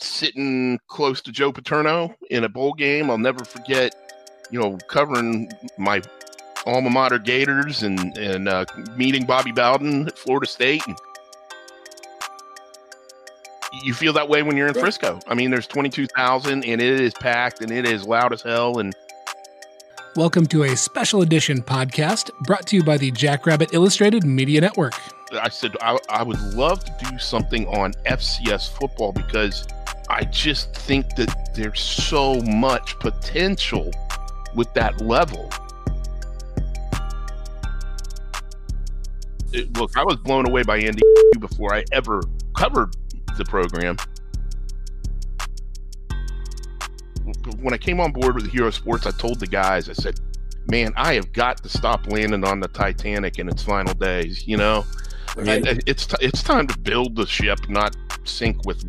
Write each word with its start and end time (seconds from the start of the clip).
sitting 0.00 0.78
close 0.86 1.20
to 1.22 1.32
Joe 1.32 1.52
Paterno 1.52 2.14
in 2.30 2.44
a 2.44 2.48
bowl 2.48 2.72
game. 2.74 3.10
I'll 3.10 3.18
never 3.18 3.44
forget, 3.44 3.94
you 4.50 4.60
know, 4.60 4.76
covering 4.88 5.50
my 5.76 6.02
alma 6.66 6.90
mater 6.90 7.18
Gators 7.18 7.82
and 7.82 8.16
and 8.18 8.48
uh, 8.48 8.64
meeting 8.96 9.26
Bobby 9.26 9.52
Bowden 9.52 10.06
at 10.08 10.18
Florida 10.18 10.46
State. 10.46 10.86
And 10.86 10.96
you 13.82 13.94
feel 13.94 14.12
that 14.14 14.28
way 14.28 14.42
when 14.42 14.56
you're 14.56 14.68
in 14.68 14.74
Frisco. 14.74 15.20
I 15.26 15.34
mean, 15.34 15.50
there's 15.50 15.66
22,000 15.66 16.64
and 16.64 16.80
it 16.80 17.00
is 17.00 17.14
packed 17.14 17.60
and 17.60 17.70
it 17.70 17.86
is 17.86 18.06
loud 18.06 18.32
as 18.32 18.42
hell. 18.42 18.78
And 18.78 18.94
welcome 20.16 20.46
to 20.46 20.64
a 20.64 20.76
special 20.76 21.22
edition 21.22 21.62
podcast 21.62 22.30
brought 22.40 22.66
to 22.68 22.76
you 22.76 22.82
by 22.82 22.96
the 22.96 23.10
Jackrabbit 23.10 23.70
Illustrated 23.72 24.24
Media 24.24 24.60
Network. 24.60 24.94
I 25.32 25.48
said 25.50 25.76
I, 25.80 25.98
I 26.08 26.22
would 26.22 26.40
love 26.54 26.84
to 26.84 27.10
do 27.10 27.18
something 27.18 27.66
on 27.68 27.92
FCS 28.06 28.70
football 28.70 29.12
because 29.12 29.66
I 30.18 30.24
just 30.24 30.74
think 30.74 31.14
that 31.14 31.54
there's 31.54 31.80
so 31.80 32.40
much 32.40 32.98
potential 32.98 33.92
with 34.52 34.74
that 34.74 35.00
level. 35.00 35.48
It, 39.52 39.78
look, 39.78 39.96
I 39.96 40.02
was 40.02 40.16
blown 40.16 40.48
away 40.48 40.64
by 40.64 40.78
Andy 40.78 41.02
before 41.38 41.72
I 41.72 41.84
ever 41.92 42.20
covered 42.56 42.96
the 43.36 43.44
program. 43.44 43.96
When 47.60 47.72
I 47.72 47.78
came 47.78 48.00
on 48.00 48.10
board 48.10 48.34
with 48.34 48.50
Hero 48.50 48.70
Sports, 48.70 49.06
I 49.06 49.12
told 49.12 49.38
the 49.38 49.46
guys, 49.46 49.88
I 49.88 49.92
said, 49.92 50.18
man, 50.68 50.92
I 50.96 51.14
have 51.14 51.32
got 51.32 51.62
to 51.62 51.68
stop 51.68 52.08
landing 52.08 52.44
on 52.44 52.58
the 52.58 52.68
Titanic 52.68 53.38
in 53.38 53.48
its 53.48 53.62
final 53.62 53.94
days. 53.94 54.48
You 54.48 54.56
know, 54.56 54.84
right. 55.36 55.48
I 55.64 55.74
mean, 55.74 55.80
it's 55.86 56.06
t- 56.06 56.16
it's 56.20 56.42
time 56.42 56.66
to 56.66 56.76
build 56.76 57.14
the 57.14 57.26
ship, 57.26 57.68
not 57.68 57.96
sink 58.24 58.66
with, 58.66 58.84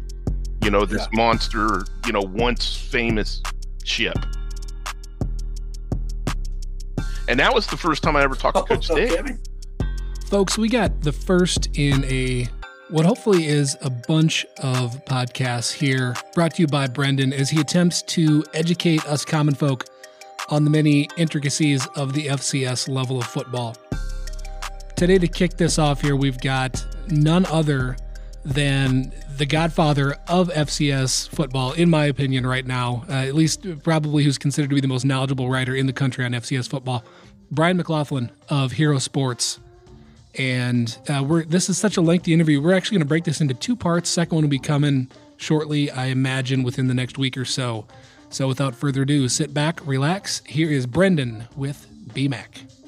you 0.64 0.72
know, 0.72 0.86
this 0.86 1.02
yeah. 1.02 1.08
monster, 1.14 1.86
you 2.06 2.12
know, 2.12 2.22
once 2.22 2.76
famous 2.76 3.42
ship. 3.84 4.18
And 7.28 7.40
that 7.40 7.54
was 7.54 7.68
the 7.68 7.78
first 7.78 8.02
time 8.02 8.16
I 8.16 8.24
ever 8.24 8.36
talked 8.36 8.58
to 8.58 8.64
oh, 8.64 8.66
Coach 8.66 8.90
oh, 8.90 8.96
Dave. 8.96 9.38
Folks, 10.30 10.58
we 10.58 10.68
got 10.68 11.02
the 11.02 11.12
first 11.12 11.70
in 11.78 12.04
a 12.06 12.48
what 12.90 13.06
hopefully 13.06 13.46
is 13.46 13.78
a 13.82 13.90
bunch 13.90 14.48
of 14.64 15.06
podcasts 15.06 15.72
here 15.72 16.16
brought 16.34 16.56
to 16.56 16.64
you 16.64 16.68
by 16.68 16.88
Brendan 16.88 17.34
as 17.34 17.50
he 17.50 17.62
attempts 17.62 18.02
to 18.04 18.44
educate 18.56 19.06
us 19.06 19.24
common 19.24 19.54
folk 19.54 19.86
on 20.50 20.64
the 20.64 20.72
many 20.72 21.08
intricacies 21.16 21.88
of 21.96 22.14
the 22.14 22.28
FCS 22.28 22.90
level 22.90 23.20
of 23.20 23.26
football. 23.26 23.76
Today, 24.96 25.20
to 25.20 25.28
kick 25.28 25.56
this 25.56 25.78
off 25.78 26.02
here, 26.02 26.16
we've 26.16 26.40
got 26.40 26.84
none 27.10 27.46
other 27.46 27.96
than 28.46 29.12
the 29.38 29.46
godfather 29.46 30.16
of 30.28 30.50
FCS 30.50 31.30
football, 31.30 31.74
in 31.74 31.90
my 31.90 32.06
opinion, 32.06 32.46
right 32.46 32.66
now, 32.66 33.04
uh, 33.10 33.14
at 33.14 33.36
least 33.36 33.66
probably 33.84 34.24
who's 34.24 34.38
considered 34.38 34.70
to 34.70 34.76
be 34.76 34.82
the 34.82 34.88
most 34.88 35.06
knowledgeable 35.06 35.50
writer 35.50 35.76
in 35.76 35.86
the 35.86 35.94
country 35.94 36.26
on 36.26 36.32
FCS 36.32 36.70
football, 36.70 37.04
Brian 37.52 37.78
McLaughlin 37.78 38.32
of 38.50 38.74
Hero 38.74 39.00
Sports 39.00 39.60
and 40.38 40.98
uh, 41.10 41.24
we're 41.24 41.44
this 41.44 41.70
is 41.70 41.78
such 41.78 41.98
a 41.98 42.02
lengthy 42.02 42.34
interview. 42.34 42.62
We're 42.62 42.76
actually 42.76 42.98
going 42.98 43.06
to 43.06 43.10
break 43.10 43.24
this 43.24 43.42
into 43.42 43.54
two 43.54 43.76
parts. 43.76 44.10
Second 44.10 44.36
one 44.36 44.44
will 44.44 44.50
be 44.50 44.60
coming 44.60 45.10
shortly, 45.38 45.90
I 45.90 46.08
imagine, 46.08 46.64
within 46.64 46.88
the 46.88 46.94
next 46.94 47.18
week 47.18 47.38
or 47.38 47.46
so. 47.46 47.86
So, 48.30 48.48
without 48.48 48.76
further 48.76 49.02
ado, 49.02 49.28
sit 49.28 49.54
back, 49.54 49.86
relax. 49.86 50.44
Here 50.46 50.70
is 50.70 50.86
Brendan 50.86 51.48
with 51.56 51.88
BMAC. 52.14 52.79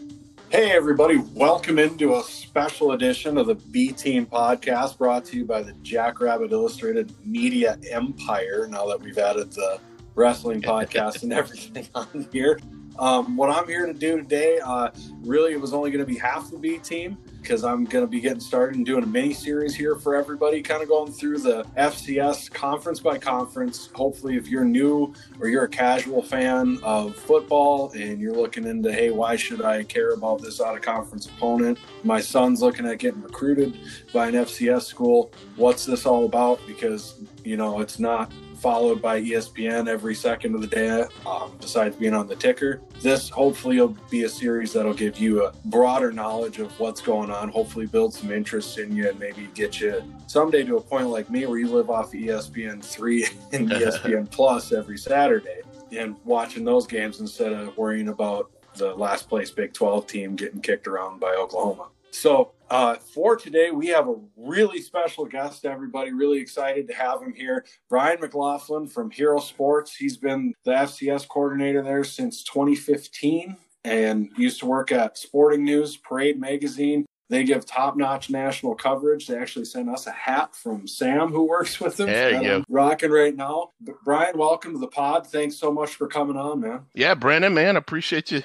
Hey, 0.51 0.71
everybody, 0.71 1.15
welcome 1.33 1.79
into 1.79 2.15
a 2.15 2.23
special 2.23 2.91
edition 2.91 3.37
of 3.37 3.47
the 3.47 3.55
B 3.55 3.93
Team 3.93 4.25
podcast 4.25 4.97
brought 4.97 5.23
to 5.27 5.37
you 5.37 5.45
by 5.45 5.61
the 5.61 5.71
Jackrabbit 5.81 6.51
Illustrated 6.51 7.13
Media 7.25 7.79
Empire. 7.89 8.67
Now 8.69 8.85
that 8.87 8.99
we've 8.99 9.17
added 9.17 9.53
the 9.53 9.79
wrestling 10.13 10.61
podcast 10.61 11.23
and 11.23 11.31
everything 11.41 11.87
on 11.95 12.27
here. 12.33 12.59
Um, 12.99 13.37
what 13.37 13.49
I'm 13.49 13.65
here 13.65 13.85
to 13.85 13.93
do 13.93 14.17
today, 14.17 14.59
uh, 14.59 14.89
really, 15.21 15.53
it 15.53 15.61
was 15.61 15.73
only 15.73 15.89
going 15.89 16.05
to 16.05 16.11
be 16.11 16.17
half 16.17 16.51
the 16.51 16.57
B 16.57 16.79
team 16.79 17.17
because 17.41 17.63
I'm 17.63 17.85
going 17.85 18.05
to 18.05 18.09
be 18.09 18.19
getting 18.19 18.39
started 18.39 18.75
and 18.75 18.85
doing 18.85 19.03
a 19.03 19.07
mini 19.07 19.33
series 19.33 19.75
here 19.75 19.95
for 19.95 20.15
everybody, 20.15 20.61
kind 20.61 20.81
of 20.81 20.89
going 20.89 21.11
through 21.11 21.39
the 21.39 21.63
FCS 21.77 22.51
conference 22.51 22.99
by 22.99 23.17
conference. 23.17 23.89
Hopefully, 23.93 24.37
if 24.37 24.47
you're 24.47 24.65
new 24.65 25.13
or 25.39 25.47
you're 25.47 25.63
a 25.63 25.69
casual 25.69 26.21
fan 26.21 26.77
of 26.83 27.15
football 27.15 27.91
and 27.91 28.19
you're 28.19 28.35
looking 28.35 28.65
into, 28.65 28.91
hey, 28.91 29.11
why 29.11 29.35
should 29.35 29.63
I 29.63 29.83
care 29.83 30.11
about 30.11 30.41
this 30.41 30.61
out 30.61 30.75
of 30.75 30.81
conference 30.81 31.25
opponent? 31.25 31.79
My 32.03 32.21
son's 32.21 32.61
looking 32.61 32.85
at 32.85 32.99
getting 32.99 33.21
recruited 33.21 33.77
by 34.13 34.27
an 34.27 34.35
FCS 34.35 34.83
school. 34.83 35.31
What's 35.55 35.85
this 35.85 36.05
all 36.05 36.25
about? 36.25 36.59
Because, 36.67 37.21
you 37.43 37.57
know, 37.57 37.81
it's 37.81 37.99
not 37.99 38.31
followed 38.61 39.01
by 39.01 39.19
ESPN 39.19 39.87
every 39.87 40.13
second 40.13 40.53
of 40.53 40.61
the 40.61 40.67
day, 40.67 41.03
um, 41.25 41.51
besides 41.59 41.95
being 41.95 42.13
on 42.13 42.27
the 42.27 42.35
ticker. 42.35 42.79
This 43.01 43.27
hopefully 43.29 43.79
will 43.79 43.97
be 44.11 44.23
a 44.23 44.29
series 44.29 44.71
that'll 44.73 44.93
give 44.93 45.17
you 45.17 45.45
a 45.45 45.53
broader 45.65 46.11
knowledge 46.11 46.59
of 46.59 46.79
what's 46.79 47.01
going 47.01 47.31
on, 47.31 47.49
hopefully 47.49 47.87
build 47.87 48.13
some 48.13 48.31
interest 48.31 48.77
in 48.77 48.95
you, 48.95 49.09
and 49.09 49.19
maybe 49.19 49.49
get 49.55 49.81
you 49.81 50.03
someday 50.27 50.63
to 50.63 50.77
a 50.77 50.81
point 50.81 51.07
like 51.07 51.29
me 51.31 51.47
where 51.47 51.57
you 51.57 51.69
live 51.69 51.89
off 51.89 52.11
ESPN 52.11 52.83
3 52.83 53.25
and 53.51 53.69
ESPN 53.71 54.29
Plus 54.31 54.71
every 54.71 54.97
Saturday 54.97 55.61
and 55.91 56.15
watching 56.23 56.63
those 56.63 56.87
games 56.87 57.19
instead 57.19 57.51
of 57.51 57.75
worrying 57.77 58.09
about 58.09 58.51
the 58.75 58.93
last 58.95 59.27
place 59.27 59.51
Big 59.51 59.73
12 59.73 60.07
team 60.07 60.35
getting 60.35 60.61
kicked 60.61 60.87
around 60.87 61.19
by 61.19 61.33
Oklahoma. 61.33 61.87
So 62.11 62.51
uh, 62.69 62.95
for 62.95 63.35
today, 63.35 63.71
we 63.71 63.87
have 63.87 64.07
a 64.07 64.15
really 64.35 64.81
special 64.81 65.25
guest, 65.25 65.65
everybody. 65.65 66.11
Really 66.11 66.39
excited 66.39 66.87
to 66.87 66.93
have 66.93 67.21
him 67.21 67.33
here. 67.33 67.65
Brian 67.89 68.19
McLaughlin 68.19 68.87
from 68.87 69.11
Hero 69.11 69.39
Sports. 69.39 69.95
He's 69.95 70.17
been 70.17 70.53
the 70.63 70.71
FCS 70.71 71.27
coordinator 71.27 71.81
there 71.81 72.03
since 72.03 72.43
2015 72.43 73.57
and 73.83 74.29
used 74.37 74.59
to 74.59 74.65
work 74.65 74.91
at 74.91 75.17
Sporting 75.17 75.65
News, 75.65 75.97
Parade 75.97 76.39
Magazine. 76.39 77.05
They 77.29 77.45
give 77.45 77.65
top 77.65 77.95
notch 77.95 78.29
national 78.29 78.75
coverage. 78.75 79.27
They 79.27 79.37
actually 79.37 79.63
sent 79.63 79.89
us 79.89 80.05
a 80.05 80.11
hat 80.11 80.53
from 80.53 80.85
Sam, 80.85 81.29
who 81.29 81.47
works 81.47 81.79
with 81.79 81.95
them. 81.95 82.07
There 82.07 82.33
you 82.35 82.43
go. 82.43 82.63
Rocking 82.67 83.09
right 83.09 83.35
now. 83.35 83.71
But 83.79 83.95
Brian, 84.03 84.37
welcome 84.37 84.73
to 84.73 84.79
the 84.79 84.87
pod. 84.87 85.27
Thanks 85.27 85.57
so 85.57 85.71
much 85.71 85.95
for 85.95 86.07
coming 86.07 86.35
on, 86.35 86.59
man. 86.59 86.81
Yeah, 86.93 87.15
Brandon, 87.15 87.53
man, 87.53 87.77
appreciate 87.77 88.31
you 88.31 88.43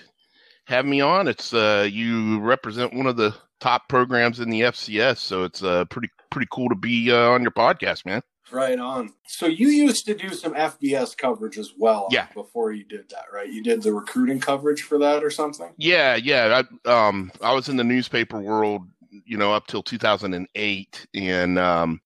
having 0.67 0.91
me 0.91 1.01
on. 1.01 1.27
It's 1.27 1.53
uh, 1.53 1.89
you 1.91 2.39
represent 2.41 2.95
one 2.95 3.07
of 3.07 3.17
the 3.17 3.35
top 3.61 3.89
programs 3.89 4.41
in 4.41 4.51
the 4.51 4.63
FCS. 4.63 5.19
So 5.19 5.45
it's 5.45 5.63
uh, 5.63 5.85
pretty 5.87 6.09
pretty 6.31 6.49
cool 6.51 6.69
to 6.69 6.75
be 6.75 7.11
uh, 7.11 7.31
on 7.31 7.43
your 7.43 7.51
podcast, 7.51 8.05
man. 8.07 8.23
Right 8.51 8.79
on. 8.79 9.13
So 9.27 9.47
you 9.47 9.69
used 9.69 10.07
to 10.07 10.15
do 10.15 10.29
some 10.29 10.55
FBS 10.55 11.17
coverage 11.17 11.59
as 11.59 11.73
well. 11.77 12.09
Yeah. 12.11 12.27
Before 12.33 12.71
you 12.73 12.85
did 12.85 13.09
that, 13.11 13.25
right? 13.33 13.51
You 13.51 13.63
did 13.63 13.83
the 13.83 13.93
recruiting 13.93 14.39
coverage 14.39 14.83
for 14.83 14.99
that 14.99 15.25
or 15.25 15.31
something. 15.31 15.73
Yeah, 15.79 16.15
yeah. 16.15 16.63
I 16.87 16.89
um 16.91 17.33
I 17.43 17.53
was 17.53 17.69
in 17.69 17.77
the 17.77 17.85
newspaper 17.85 18.39
world, 18.39 18.83
you 19.25 19.37
know, 19.37 19.53
up 19.53 19.67
till 19.67 19.83
2008, 19.83 21.07
and 21.15 21.59
um, 21.59 22.01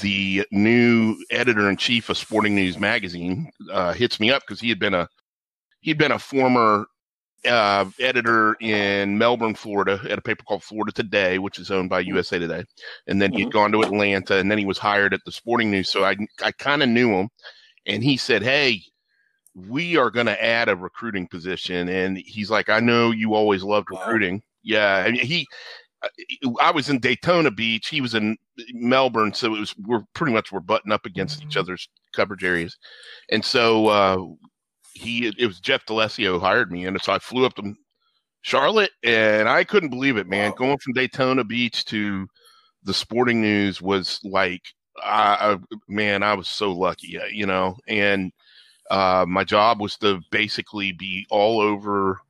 the 0.00 0.46
new 0.52 1.16
editor 1.30 1.68
in 1.68 1.76
chief 1.76 2.08
of 2.08 2.18
Sporting 2.18 2.54
News 2.54 2.78
magazine 2.78 3.50
uh, 3.70 3.92
hits 3.92 4.20
me 4.20 4.30
up 4.30 4.42
because 4.46 4.60
he 4.60 4.68
had 4.68 4.78
been 4.78 4.94
a 4.94 5.08
he'd 5.80 5.98
been 5.98 6.12
a 6.12 6.18
former 6.18 6.86
uh, 7.46 7.84
editor 8.00 8.56
in 8.60 9.18
Melbourne, 9.18 9.54
Florida, 9.54 10.00
at 10.08 10.18
a 10.18 10.22
paper 10.22 10.44
called 10.44 10.62
Florida 10.62 10.92
Today, 10.92 11.38
which 11.38 11.58
is 11.58 11.70
owned 11.70 11.90
by 11.90 12.02
mm-hmm. 12.02 12.14
USA 12.14 12.38
Today. 12.38 12.64
And 13.06 13.20
then 13.20 13.30
mm-hmm. 13.30 13.38
he'd 13.38 13.52
gone 13.52 13.72
to 13.72 13.82
Atlanta, 13.82 14.36
and 14.36 14.50
then 14.50 14.58
he 14.58 14.64
was 14.64 14.78
hired 14.78 15.14
at 15.14 15.20
the 15.24 15.32
Sporting 15.32 15.70
News. 15.70 15.88
So 15.88 16.04
I, 16.04 16.16
I 16.42 16.52
kind 16.52 16.82
of 16.82 16.88
knew 16.88 17.10
him. 17.12 17.28
And 17.86 18.02
he 18.02 18.16
said, 18.16 18.42
"Hey, 18.42 18.82
we 19.54 19.96
are 19.96 20.10
going 20.10 20.26
to 20.26 20.42
add 20.42 20.68
a 20.68 20.76
recruiting 20.76 21.26
position." 21.28 21.88
And 21.88 22.16
he's 22.16 22.50
like, 22.50 22.70
"I 22.70 22.80
know 22.80 23.10
you 23.10 23.34
always 23.34 23.62
loved 23.62 23.88
recruiting. 23.90 24.36
Wow. 24.36 24.42
Yeah." 24.62 25.04
I 25.06 25.10
mean, 25.10 25.24
he. 25.24 25.46
I 26.60 26.70
was 26.70 26.90
in 26.90 26.98
Daytona 26.98 27.50
Beach. 27.50 27.88
He 27.88 28.02
was 28.02 28.14
in 28.14 28.36
Melbourne, 28.72 29.32
so 29.32 29.54
it 29.54 29.60
was 29.60 29.74
we're 29.86 30.02
pretty 30.14 30.34
much 30.34 30.52
we're 30.52 30.60
butting 30.60 30.92
up 30.92 31.06
against 31.06 31.42
each 31.42 31.50
mm-hmm. 31.50 31.60
other's 31.60 31.88
coverage 32.14 32.44
areas, 32.44 32.76
and 33.30 33.44
so 33.44 33.86
uh, 33.88 34.18
he 34.94 35.26
it 35.38 35.46
was 35.46 35.60
Jeff 35.60 35.84
D'Alessio 35.86 36.40
hired 36.40 36.72
me, 36.72 36.86
and 36.86 37.00
so 37.02 37.12
I 37.12 37.18
flew 37.18 37.44
up 37.44 37.54
to 37.56 37.74
Charlotte, 38.42 38.92
and 39.02 39.48
I 39.48 39.64
couldn't 39.64 39.90
believe 39.90 40.16
it, 40.16 40.28
man. 40.28 40.50
Wow. 40.50 40.56
Going 40.56 40.78
from 40.78 40.92
Daytona 40.94 41.44
Beach 41.44 41.84
to 41.86 42.26
the 42.84 42.94
Sporting 42.94 43.40
News 43.40 43.82
was 43.82 44.20
like, 44.22 44.62
I, 45.02 45.52
I 45.52 45.76
man, 45.88 46.22
I 46.22 46.34
was 46.34 46.48
so 46.48 46.72
lucky, 46.72 47.18
uh, 47.18 47.26
you 47.26 47.46
know. 47.46 47.76
And 47.88 48.32
uh, 48.90 49.24
my 49.28 49.44
job 49.44 49.80
was 49.80 49.96
to 49.98 50.20
basically 50.30 50.92
be 50.92 51.26
all 51.30 51.60
over 51.60 52.20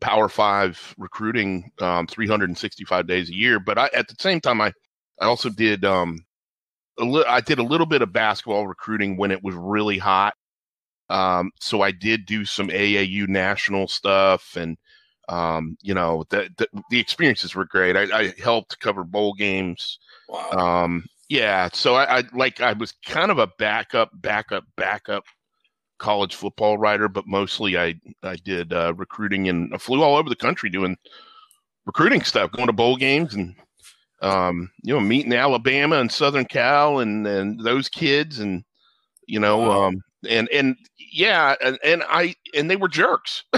Power 0.00 0.28
Five 0.28 0.94
recruiting, 0.98 1.70
um, 1.80 2.06
365 2.06 3.06
days 3.06 3.28
a 3.28 3.34
year. 3.34 3.60
But 3.60 3.78
I, 3.78 3.90
at 3.94 4.08
the 4.08 4.16
same 4.18 4.40
time, 4.40 4.60
I 4.60 4.72
I 5.20 5.26
also 5.26 5.50
did 5.50 5.84
um, 5.84 6.18
a 6.98 7.04
li- 7.04 7.24
I 7.28 7.40
did 7.40 7.58
a 7.58 7.64
little 7.64 7.86
bit 7.86 8.02
of 8.02 8.12
basketball 8.12 8.66
recruiting 8.66 9.16
when 9.16 9.30
it 9.30 9.44
was 9.44 9.54
really 9.54 9.98
hot 9.98 10.34
um, 11.10 11.50
so 11.60 11.82
I 11.82 11.90
did 11.90 12.26
do 12.26 12.44
some 12.44 12.68
AAU 12.68 13.28
national 13.28 13.88
stuff, 13.88 14.56
and 14.56 14.76
um, 15.28 15.76
you 15.82 15.94
know 15.94 16.24
the, 16.30 16.50
the, 16.56 16.68
the 16.90 17.00
experiences 17.00 17.54
were 17.54 17.64
great. 17.64 17.96
I, 17.96 18.18
I 18.18 18.34
helped 18.42 18.80
cover 18.80 19.04
bowl 19.04 19.34
games. 19.34 19.98
Wow. 20.28 20.50
Um, 20.50 21.04
Yeah, 21.28 21.68
so 21.72 21.94
I, 21.94 22.18
I 22.18 22.22
like 22.32 22.60
I 22.60 22.72
was 22.72 22.92
kind 23.04 23.30
of 23.30 23.38
a 23.38 23.50
backup, 23.58 24.10
backup, 24.14 24.64
backup 24.76 25.24
college 25.98 26.34
football 26.34 26.78
writer, 26.78 27.08
but 27.08 27.26
mostly 27.26 27.76
I 27.76 27.94
I 28.22 28.36
did 28.36 28.72
uh, 28.72 28.94
recruiting 28.94 29.48
and 29.48 29.74
I 29.74 29.78
flew 29.78 30.02
all 30.02 30.16
over 30.16 30.28
the 30.28 30.36
country 30.36 30.70
doing 30.70 30.96
recruiting 31.86 32.22
stuff, 32.22 32.52
going 32.52 32.68
to 32.68 32.72
bowl 32.72 32.96
games 32.96 33.34
and 33.34 33.54
um, 34.22 34.70
you 34.82 34.94
know 34.94 35.00
meeting 35.00 35.32
Alabama 35.32 35.96
and 35.96 36.10
Southern 36.10 36.44
Cal 36.44 37.00
and 37.00 37.26
and 37.26 37.60
those 37.60 37.88
kids 37.88 38.38
and 38.38 38.64
you 39.26 39.40
know 39.40 39.58
wow. 39.58 39.88
um, 39.88 40.02
and 40.28 40.48
and 40.48 40.76
yeah 41.12 41.54
and, 41.62 41.78
and 41.84 42.02
I 42.08 42.34
and 42.54 42.70
they 42.70 42.76
were 42.76 42.88
jerks. 42.88 43.44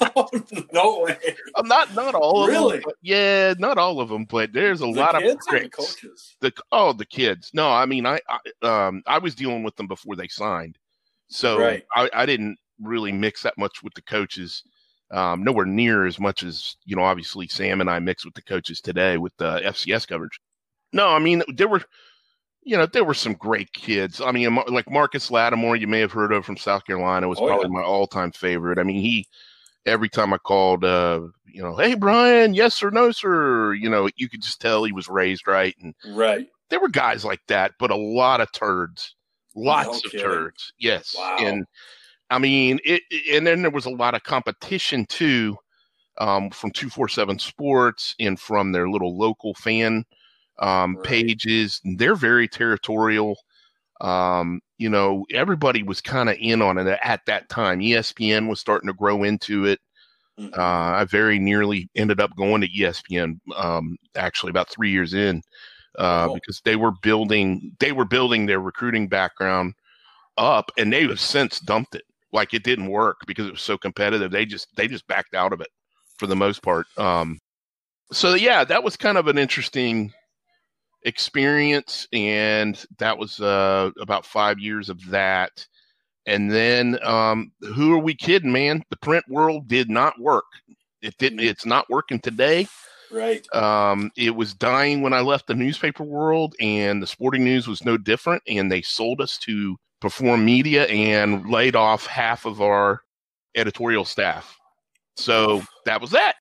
no 0.72 1.00
way. 1.02 1.36
I'm 1.56 1.66
not 1.66 1.94
not 1.94 2.14
all 2.14 2.46
really? 2.46 2.78
of 2.78 2.84
them. 2.84 2.92
yeah, 3.02 3.54
not 3.58 3.78
all 3.78 4.00
of 4.00 4.08
them, 4.08 4.24
but 4.24 4.52
there's 4.52 4.80
a 4.80 4.84
the 4.84 4.90
lot 4.90 5.14
of 5.14 5.22
the 5.22 5.68
coaches. 5.70 6.36
The 6.40 6.52
oh, 6.72 6.92
the 6.92 7.06
kids. 7.06 7.50
No, 7.54 7.70
I 7.70 7.86
mean 7.86 8.06
I, 8.06 8.20
I 8.28 8.86
um 8.86 9.02
I 9.06 9.18
was 9.18 9.34
dealing 9.34 9.62
with 9.62 9.76
them 9.76 9.86
before 9.86 10.16
they 10.16 10.28
signed, 10.28 10.78
so 11.28 11.58
right. 11.58 11.84
I, 11.94 12.10
I 12.12 12.26
didn't 12.26 12.58
really 12.80 13.12
mix 13.12 13.42
that 13.42 13.58
much 13.58 13.82
with 13.82 13.94
the 13.94 14.02
coaches. 14.02 14.62
Um, 15.10 15.44
nowhere 15.44 15.66
near 15.66 16.06
as 16.06 16.18
much 16.18 16.42
as 16.42 16.76
you 16.84 16.96
know. 16.96 17.04
Obviously, 17.04 17.46
Sam 17.48 17.80
and 17.80 17.90
I 17.90 17.98
mix 17.98 18.24
with 18.24 18.34
the 18.34 18.42
coaches 18.42 18.80
today 18.80 19.16
with 19.16 19.36
the 19.36 19.60
FCS 19.60 20.08
coverage. 20.08 20.40
No, 20.92 21.08
I 21.08 21.18
mean 21.18 21.42
there 21.54 21.68
were 21.68 21.82
you 22.64 22.76
know, 22.76 22.86
there 22.86 23.04
were 23.04 23.14
some 23.14 23.34
great 23.34 23.72
kids. 23.72 24.20
I 24.20 24.32
mean, 24.32 24.58
like 24.68 24.90
Marcus 24.90 25.30
Lattimore, 25.30 25.76
you 25.76 25.86
may 25.86 26.00
have 26.00 26.12
heard 26.12 26.32
of 26.32 26.44
from 26.44 26.56
South 26.56 26.84
Carolina, 26.86 27.28
was 27.28 27.38
oh, 27.38 27.46
probably 27.46 27.66
yeah. 27.66 27.80
my 27.80 27.82
all-time 27.82 28.32
favorite. 28.32 28.78
I 28.78 28.82
mean, 28.82 29.00
he 29.00 29.26
every 29.86 30.08
time 30.08 30.32
I 30.32 30.38
called, 30.38 30.84
uh, 30.84 31.20
you 31.46 31.62
know, 31.62 31.76
hey 31.76 31.94
Brian, 31.94 32.54
yes 32.54 32.82
or 32.82 32.90
no, 32.90 33.10
sir. 33.10 33.74
You 33.74 33.90
know, 33.90 34.08
you 34.16 34.28
could 34.28 34.42
just 34.42 34.60
tell 34.60 34.84
he 34.84 34.92
was 34.92 35.08
raised 35.08 35.46
right, 35.46 35.74
and 35.82 35.94
right. 36.08 36.48
There 36.70 36.80
were 36.80 36.88
guys 36.88 37.24
like 37.24 37.42
that, 37.48 37.72
but 37.78 37.90
a 37.90 37.96
lot 37.96 38.40
of 38.40 38.50
turds, 38.52 39.14
lots 39.54 39.86
no 39.86 39.92
of 39.94 40.02
kidding. 40.10 40.26
turds. 40.26 40.72
Yes, 40.78 41.14
wow. 41.16 41.36
and 41.40 41.66
I 42.30 42.38
mean, 42.38 42.80
it, 42.84 43.02
and 43.30 43.46
then 43.46 43.60
there 43.62 43.70
was 43.70 43.86
a 43.86 43.90
lot 43.90 44.14
of 44.14 44.22
competition 44.22 45.04
too, 45.06 45.56
um, 46.18 46.48
from 46.48 46.70
two 46.70 46.88
four 46.88 47.08
seven 47.08 47.38
Sports 47.38 48.14
and 48.18 48.40
from 48.40 48.72
their 48.72 48.88
little 48.88 49.16
local 49.16 49.52
fan 49.54 50.04
um, 50.58 50.96
right. 50.96 51.04
pages. 51.04 51.80
They're 51.84 52.14
very 52.14 52.48
territorial. 52.48 53.36
Um, 54.00 54.60
you 54.78 54.88
know, 54.88 55.24
everybody 55.32 55.82
was 55.82 56.00
kind 56.00 56.28
of 56.28 56.36
in 56.38 56.60
on 56.62 56.78
it 56.78 56.98
at 57.02 57.20
that 57.26 57.48
time. 57.48 57.80
ESPN 57.80 58.48
was 58.48 58.60
starting 58.60 58.88
to 58.88 58.94
grow 58.94 59.22
into 59.22 59.64
it. 59.66 59.80
Mm-hmm. 60.38 60.58
Uh, 60.58 61.00
I 61.00 61.04
very 61.04 61.38
nearly 61.38 61.88
ended 61.94 62.20
up 62.20 62.34
going 62.36 62.60
to 62.60 62.68
ESPN 62.68 63.38
um, 63.56 63.96
actually 64.16 64.50
about 64.50 64.68
three 64.68 64.90
years 64.90 65.14
in 65.14 65.42
uh, 65.98 66.26
oh. 66.28 66.34
because 66.34 66.60
they 66.64 66.76
were 66.76 66.92
building 67.02 67.72
they 67.78 67.92
were 67.92 68.04
building 68.04 68.46
their 68.46 68.60
recruiting 68.60 69.08
background 69.08 69.74
up, 70.36 70.70
and 70.76 70.92
they 70.92 71.06
have 71.06 71.20
since 71.20 71.60
dumped 71.60 71.94
it. 71.94 72.02
Like 72.32 72.52
it 72.52 72.64
didn't 72.64 72.88
work 72.88 73.18
because 73.28 73.46
it 73.46 73.52
was 73.52 73.62
so 73.62 73.78
competitive. 73.78 74.32
They 74.32 74.44
just 74.44 74.66
they 74.76 74.88
just 74.88 75.06
backed 75.06 75.34
out 75.34 75.52
of 75.52 75.60
it 75.60 75.68
for 76.18 76.26
the 76.26 76.36
most 76.36 76.62
part. 76.62 76.86
Um, 76.98 77.38
so 78.12 78.34
yeah, 78.34 78.64
that 78.64 78.82
was 78.82 78.96
kind 78.96 79.16
of 79.16 79.28
an 79.28 79.38
interesting 79.38 80.12
experience, 81.04 82.08
and 82.12 82.84
that 82.98 83.16
was 83.18 83.40
uh, 83.40 83.90
about 84.00 84.26
five 84.26 84.58
years 84.58 84.88
of 84.88 85.04
that. 85.10 85.66
And 86.26 86.50
then, 86.50 86.98
um, 87.04 87.52
who 87.60 87.92
are 87.92 87.98
we 87.98 88.14
kidding, 88.14 88.52
man? 88.52 88.82
The 88.90 88.96
print 88.96 89.24
world 89.28 89.68
did 89.68 89.90
not 89.90 90.18
work. 90.18 90.46
It 91.02 91.16
didn't. 91.18 91.40
Mm-hmm. 91.40 91.48
It's 91.48 91.66
not 91.66 91.90
working 91.90 92.18
today. 92.18 92.66
Right. 93.12 93.46
Um, 93.54 94.10
it 94.16 94.34
was 94.34 94.54
dying 94.54 95.02
when 95.02 95.12
I 95.12 95.20
left 95.20 95.46
the 95.46 95.54
newspaper 95.54 96.02
world, 96.02 96.54
and 96.60 97.02
the 97.02 97.06
sporting 97.06 97.44
news 97.44 97.68
was 97.68 97.84
no 97.84 97.98
different. 97.98 98.42
And 98.48 98.72
they 98.72 98.82
sold 98.82 99.20
us 99.20 99.38
to 99.40 99.76
Perform 100.00 100.44
Media 100.44 100.86
and 100.86 101.48
laid 101.50 101.76
off 101.76 102.06
half 102.06 102.46
of 102.46 102.60
our 102.60 103.02
editorial 103.54 104.04
staff. 104.04 104.56
So 105.16 105.62
that 105.84 106.00
was 106.00 106.10
that. 106.10 106.36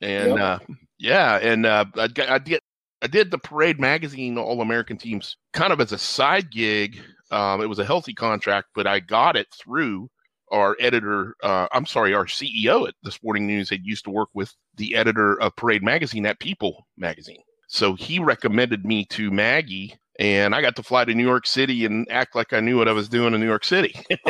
And 0.00 0.36
yep. 0.36 0.38
uh, 0.38 0.58
yeah, 0.98 1.36
and 1.36 1.64
uh, 1.64 1.84
I, 1.96 2.08
I 2.28 2.38
get 2.38 2.60
I 3.02 3.08
did 3.08 3.30
the 3.30 3.38
Parade 3.38 3.80
Magazine 3.80 4.38
All 4.38 4.60
American 4.60 4.96
Teams 4.96 5.36
kind 5.52 5.72
of 5.72 5.80
as 5.80 5.90
a 5.90 5.98
side 5.98 6.50
gig. 6.50 7.00
Um, 7.32 7.60
it 7.60 7.68
was 7.68 7.80
a 7.80 7.84
healthy 7.84 8.14
contract, 8.14 8.68
but 8.74 8.86
I 8.86 9.00
got 9.00 9.36
it 9.36 9.48
through 9.52 10.08
our 10.52 10.76
editor. 10.78 11.34
Uh, 11.42 11.66
I'm 11.72 11.86
sorry, 11.86 12.14
our 12.14 12.26
CEO 12.26 12.86
at 12.86 12.94
the 13.02 13.10
Sporting 13.10 13.46
News 13.46 13.68
had 13.68 13.84
used 13.84 14.04
to 14.04 14.10
work 14.10 14.28
with 14.34 14.54
the 14.76 14.94
editor 14.94 15.40
of 15.40 15.56
Parade 15.56 15.82
Magazine 15.82 16.26
at 16.26 16.38
People 16.38 16.86
Magazine. 16.96 17.42
So 17.66 17.94
he 17.94 18.20
recommended 18.20 18.84
me 18.84 19.06
to 19.06 19.30
Maggie, 19.30 19.96
and 20.20 20.54
I 20.54 20.60
got 20.60 20.76
to 20.76 20.82
fly 20.82 21.04
to 21.04 21.14
New 21.14 21.26
York 21.26 21.46
City 21.46 21.84
and 21.84 22.06
act 22.10 22.36
like 22.36 22.52
I 22.52 22.60
knew 22.60 22.76
what 22.76 22.86
I 22.86 22.92
was 22.92 23.08
doing 23.08 23.34
in 23.34 23.40
New 23.40 23.46
York 23.46 23.64
City. 23.64 23.98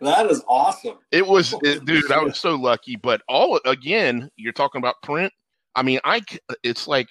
that 0.00 0.26
is 0.28 0.42
awesome. 0.48 0.98
It 1.12 1.26
was, 1.26 1.54
it, 1.62 1.84
dude. 1.86 2.10
I 2.10 2.22
was 2.22 2.38
so 2.38 2.56
lucky. 2.56 2.96
But 2.96 3.22
all 3.28 3.58
again, 3.64 4.28
you're 4.36 4.52
talking 4.52 4.80
about 4.80 4.96
print. 5.02 5.32
I 5.76 5.82
mean, 5.82 6.00
I 6.04 6.22
it's 6.64 6.88
like 6.88 7.08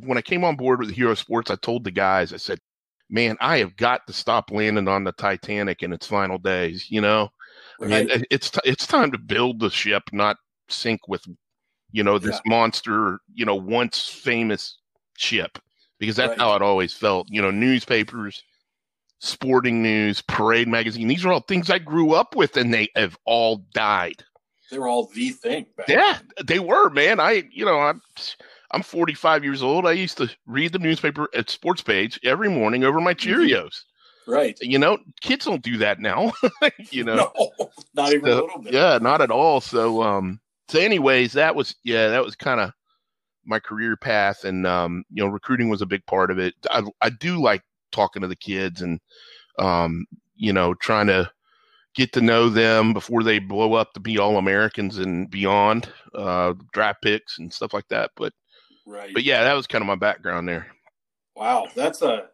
when 0.00 0.18
I 0.18 0.22
came 0.22 0.44
on 0.44 0.56
board 0.56 0.80
with 0.80 0.90
Hero 0.90 1.14
Sports, 1.14 1.50
I 1.50 1.56
told 1.56 1.84
the 1.84 1.90
guys, 1.90 2.32
I 2.32 2.36
said, 2.36 2.58
man, 3.10 3.36
I 3.40 3.58
have 3.58 3.76
got 3.76 4.06
to 4.06 4.12
stop 4.12 4.50
landing 4.50 4.88
on 4.88 5.04
the 5.04 5.12
Titanic 5.12 5.82
in 5.82 5.92
its 5.92 6.06
final 6.06 6.38
days. 6.38 6.90
You 6.90 7.00
know, 7.00 7.28
right. 7.80 8.10
I 8.10 8.16
mean, 8.16 8.24
it's 8.30 8.50
t- 8.50 8.60
it's 8.64 8.86
time 8.86 9.12
to 9.12 9.18
build 9.18 9.60
the 9.60 9.70
ship, 9.70 10.02
not 10.12 10.36
sink 10.68 11.06
with, 11.08 11.22
you 11.92 12.02
know, 12.02 12.18
this 12.18 12.40
yeah. 12.44 12.50
monster, 12.50 13.20
you 13.32 13.44
know, 13.44 13.54
once 13.54 14.08
famous 14.08 14.78
ship, 15.18 15.58
because 16.00 16.16
that's 16.16 16.30
right. 16.30 16.38
how 16.38 16.56
it 16.56 16.62
always 16.62 16.92
felt. 16.92 17.28
You 17.30 17.42
know, 17.42 17.50
newspapers, 17.50 18.42
sporting 19.20 19.82
news, 19.82 20.22
parade 20.22 20.68
magazine. 20.68 21.06
These 21.08 21.24
are 21.24 21.32
all 21.32 21.40
things 21.40 21.70
I 21.70 21.78
grew 21.78 22.12
up 22.12 22.34
with, 22.34 22.56
and 22.56 22.72
they 22.72 22.88
have 22.96 23.16
all 23.24 23.64
died. 23.74 24.24
They 24.70 24.78
were 24.78 24.88
all 24.88 25.10
the 25.14 25.30
thing. 25.30 25.66
yeah, 25.86 26.18
then. 26.36 26.46
they 26.46 26.58
were, 26.58 26.88
man. 26.88 27.20
I, 27.20 27.44
you 27.52 27.66
know, 27.66 27.78
I'm 27.78 28.00
I'm 28.72 28.82
45 28.82 29.44
years 29.44 29.62
old. 29.62 29.86
I 29.86 29.92
used 29.92 30.16
to 30.18 30.30
read 30.46 30.72
the 30.72 30.78
newspaper 30.78 31.28
at 31.34 31.50
sports 31.50 31.82
page 31.82 32.18
every 32.24 32.48
morning 32.48 32.84
over 32.84 33.00
my 33.00 33.14
mm-hmm. 33.14 33.30
Cheerios. 33.30 33.82
Right. 34.26 34.56
You 34.60 34.78
know, 34.78 34.98
kids 35.20 35.44
don't 35.44 35.62
do 35.62 35.76
that 35.78 36.00
now. 36.00 36.32
you 36.90 37.04
know, 37.04 37.32
no, 37.36 37.50
not 37.94 38.12
even 38.12 38.26
so, 38.26 38.32
a 38.32 38.40
little 38.40 38.62
bit. 38.62 38.72
Yeah, 38.72 38.98
not 39.00 39.20
at 39.20 39.30
all. 39.30 39.60
So, 39.60 40.02
um, 40.02 40.40
so 40.68 40.78
anyways, 40.78 41.32
that 41.32 41.54
was, 41.54 41.74
yeah, 41.84 42.08
that 42.08 42.24
was 42.24 42.36
kind 42.36 42.60
of 42.60 42.72
my 43.44 43.58
career 43.58 43.96
path. 43.96 44.44
And, 44.44 44.66
um, 44.66 45.04
you 45.10 45.22
know, 45.22 45.30
recruiting 45.30 45.68
was 45.68 45.82
a 45.82 45.86
big 45.86 46.06
part 46.06 46.30
of 46.30 46.38
it. 46.38 46.54
I, 46.70 46.82
I 47.00 47.10
do 47.10 47.42
like 47.42 47.62
talking 47.90 48.22
to 48.22 48.28
the 48.28 48.36
kids 48.36 48.80
and, 48.80 49.00
um, 49.58 50.06
you 50.36 50.52
know, 50.52 50.72
trying 50.74 51.08
to 51.08 51.30
get 51.94 52.12
to 52.12 52.20
know 52.20 52.48
them 52.48 52.94
before 52.94 53.22
they 53.22 53.38
blow 53.38 53.74
up 53.74 53.92
to 53.92 54.00
be 54.00 54.18
all 54.18 54.38
Americans 54.38 54.98
and 54.98 55.28
beyond, 55.30 55.92
uh, 56.14 56.54
draft 56.72 57.02
picks 57.02 57.38
and 57.38 57.52
stuff 57.52 57.74
like 57.74 57.88
that. 57.88 58.12
But, 58.16 58.32
Right. 58.86 59.14
But 59.14 59.24
yeah, 59.24 59.44
that 59.44 59.54
was 59.54 59.66
kind 59.66 59.82
of 59.82 59.86
my 59.86 59.96
background 59.96 60.48
there. 60.48 60.66
Wow, 61.36 61.68
that's 61.74 62.02
a 62.02 62.28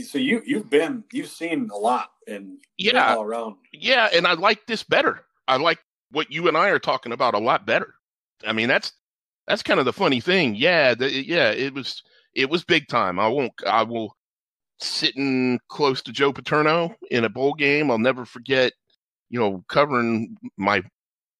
so 0.00 0.18
you 0.18 0.42
you've 0.44 0.70
been 0.70 1.04
you've 1.12 1.28
seen 1.28 1.68
a 1.72 1.76
lot 1.76 2.10
and 2.26 2.58
yeah 2.78 3.14
all 3.14 3.22
around. 3.22 3.56
Yeah, 3.72 4.08
and 4.12 4.26
I 4.26 4.32
like 4.34 4.66
this 4.66 4.82
better. 4.82 5.24
I 5.46 5.56
like 5.56 5.78
what 6.10 6.32
you 6.32 6.48
and 6.48 6.56
I 6.56 6.70
are 6.70 6.78
talking 6.78 7.12
about 7.12 7.34
a 7.34 7.38
lot 7.38 7.66
better. 7.66 7.94
I 8.46 8.52
mean, 8.52 8.68
that's 8.68 8.92
that's 9.46 9.62
kind 9.62 9.80
of 9.80 9.86
the 9.86 9.92
funny 9.92 10.20
thing. 10.20 10.54
Yeah, 10.54 10.94
the, 10.94 11.10
yeah, 11.10 11.50
it 11.50 11.74
was 11.74 12.02
it 12.34 12.48
was 12.48 12.64
big 12.64 12.88
time. 12.88 13.18
I 13.18 13.28
won't. 13.28 13.52
I 13.66 13.82
will 13.82 14.16
sitting 14.80 15.60
close 15.68 16.02
to 16.02 16.12
Joe 16.12 16.32
Paterno 16.32 16.94
in 17.10 17.24
a 17.24 17.28
bowl 17.28 17.54
game. 17.54 17.90
I'll 17.90 17.98
never 17.98 18.24
forget. 18.24 18.72
You 19.28 19.40
know, 19.40 19.64
covering 19.68 20.36
my 20.56 20.82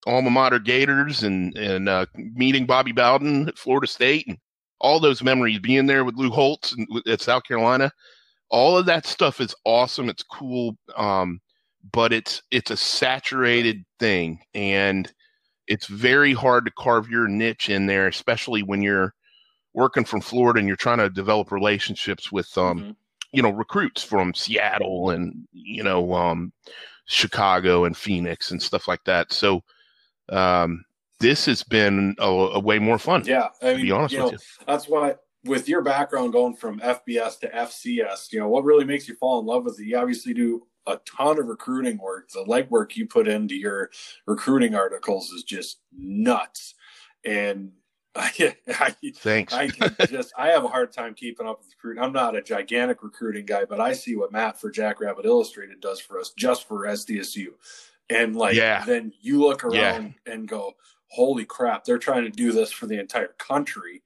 alma 0.07 0.31
mater 0.31 0.59
Gators 0.59 1.23
and 1.23 1.57
and 1.57 1.89
uh, 1.89 2.07
meeting 2.15 2.67
Bobby 2.67 2.93
Bowden 2.93 3.49
at 3.49 3.59
Florida 3.59 3.87
State 3.87 4.27
and 4.27 4.39
all 4.81 4.99
those 5.01 5.23
memories 5.23 5.59
being 5.61 5.87
there 5.87 6.05
with 6.05 6.17
Lou 6.17 6.31
Holtz 6.31 6.73
and, 6.73 6.89
at 7.07 7.21
South 7.21 7.45
Carolina. 7.45 7.93
All 8.51 8.77
of 8.77 8.87
that 8.87 9.07
stuff 9.07 9.41
is 9.41 9.55
awesome. 9.65 10.09
It's 10.09 10.23
cool, 10.23 10.77
um, 10.97 11.41
but 11.93 12.13
it's 12.13 12.43
it's 12.51 12.71
a 12.71 12.77
saturated 12.77 13.85
thing, 13.99 14.41
and 14.55 15.11
it's 15.69 15.87
very 15.87 16.35
hard 16.35 16.67
to 16.67 16.73
carve 16.73 17.09
your 17.09 17.29
niche 17.29 17.71
in 17.71 17.87
there, 17.87 18.09
especially 18.09 18.63
when 18.63 18.83
you're 18.83 19.15
working 19.75 20.05
from 20.05 20.21
Florida 20.21 20.59
and 20.59 20.69
you're 20.69 20.77
trying 20.77 20.99
to 20.99 21.09
develop 21.09 21.51
relationships 21.51 22.31
with 22.31 22.57
um, 22.59 22.79
mm-hmm. 22.79 22.91
you 23.33 23.43
know 23.43 23.51
recruits 23.51 24.03
from 24.03 24.35
Seattle 24.35 25.11
and 25.11 25.47
you 25.53 25.83
know 25.83 26.13
um, 26.13 26.53
Chicago 27.07 27.85
and 27.85 27.97
Phoenix 27.97 28.51
and 28.51 28.61
stuff 28.61 28.87
like 28.87 29.05
that. 29.05 29.33
So 29.33 29.63
um, 30.33 30.85
this 31.21 31.47
has 31.47 31.63
been 31.63 32.17
a, 32.19 32.27
a, 32.27 32.59
way 32.59 32.79
more 32.79 32.99
fun. 32.99 33.23
Yeah, 33.25 33.49
I 33.63 33.75
mean, 33.75 33.83
be 33.83 33.93
honest 33.93 34.15
with 34.15 34.25
know, 34.25 34.31
you. 34.33 34.39
That's 34.67 34.89
why 34.89 35.15
with 35.45 35.69
your 35.69 35.83
background 35.83 36.33
going 36.33 36.57
from 36.57 36.81
FBS 36.81 37.39
to 37.41 37.49
FCS, 37.49 38.33
you 38.33 38.39
know, 38.39 38.49
what 38.49 38.65
really 38.65 38.85
makes 38.85 39.09
you 39.09 39.15
fall 39.15 39.41
in 39.41 39.47
love 39.47 39.65
with 39.65 39.79
it? 39.81 39.87
You 39.87 39.99
obviously 39.99 40.35
do 40.35 40.67
a 40.87 40.99
ton 41.05 41.39
of 41.39 41.47
recruiting 41.47 41.99
work. 41.99 42.31
The 42.31 42.45
legwork 42.45 42.97
you 42.97 43.07
put 43.07 43.29
into 43.29 43.55
your 43.55 43.91
recruiting 44.27 44.75
articles 44.75 45.31
is 45.31 45.43
just 45.43 45.81
nuts. 45.97 46.75
And 47.25 47.73
I, 48.15 48.55
I, 48.69 48.95
Thanks. 49.15 49.55
I 49.55 49.69
just 50.07 50.33
I 50.37 50.49
have 50.49 50.65
a 50.65 50.69
hard 50.69 50.93
time 50.93 51.15
keeping 51.15 51.47
up 51.47 51.61
with 51.61 51.69
recruiting. 51.71 52.03
I'm 52.03 52.13
not 52.13 52.37
a 52.37 52.43
gigantic 52.43 53.03
recruiting 53.03 53.47
guy, 53.47 53.65
but 53.65 53.81
I 53.81 53.95
see 53.95 54.17
what 54.17 54.33
Matt 54.33 54.61
for 54.61 54.71
Jackrabbit 54.71 55.25
Illustrated 55.25 55.81
does 55.81 55.99
for 56.01 56.19
us 56.19 56.33
just 56.37 56.69
for 56.69 56.87
SDSU. 56.87 57.49
And 58.13 58.37
like 58.37 58.55
yeah. 58.55 58.85
then 58.85 59.13
you 59.21 59.41
look 59.41 59.65
around 59.65 60.15
yeah. 60.27 60.33
and 60.33 60.47
go, 60.47 60.73
Holy 61.09 61.45
crap, 61.45 61.85
they're 61.85 61.99
trying 61.99 62.25
to 62.25 62.31
do 62.31 62.53
this 62.53 62.73
for 62.73 62.87
the 62.87 62.99
entire 62.99 63.35
country. 63.39 64.03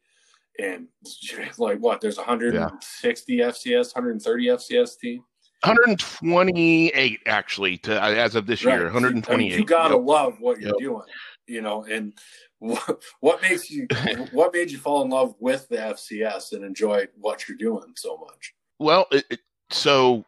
And 0.58 0.88
like 1.58 1.78
what, 1.78 2.00
there's 2.00 2.16
160 2.16 3.34
yeah. 3.34 3.48
FCS, 3.48 3.94
130 3.94 4.46
FCS 4.46 4.98
team. 4.98 5.24
128 5.64 7.20
actually 7.26 7.78
to 7.78 8.00
uh, 8.02 8.08
as 8.10 8.34
of 8.34 8.46
this 8.46 8.64
right. 8.64 8.74
year 8.74 8.84
128 8.84 9.34
I 9.34 9.36
mean, 9.36 9.58
you 9.58 9.64
gotta 9.64 9.94
yep. 9.94 10.04
love 10.04 10.36
what 10.38 10.60
you're 10.60 10.68
yep. 10.68 10.78
doing 10.78 11.02
you 11.46 11.62
know 11.62 11.84
and 11.84 12.12
what, 12.58 13.02
what 13.20 13.42
makes 13.42 13.70
you 13.70 13.86
what 14.32 14.52
made 14.52 14.70
you 14.70 14.78
fall 14.78 15.02
in 15.02 15.10
love 15.10 15.34
with 15.40 15.66
the 15.68 15.76
fcs 15.76 16.52
and 16.52 16.62
enjoy 16.62 17.06
what 17.18 17.48
you're 17.48 17.56
doing 17.56 17.94
so 17.96 18.16
much 18.18 18.54
well 18.78 19.06
it, 19.10 19.24
it, 19.30 19.40
so 19.70 20.24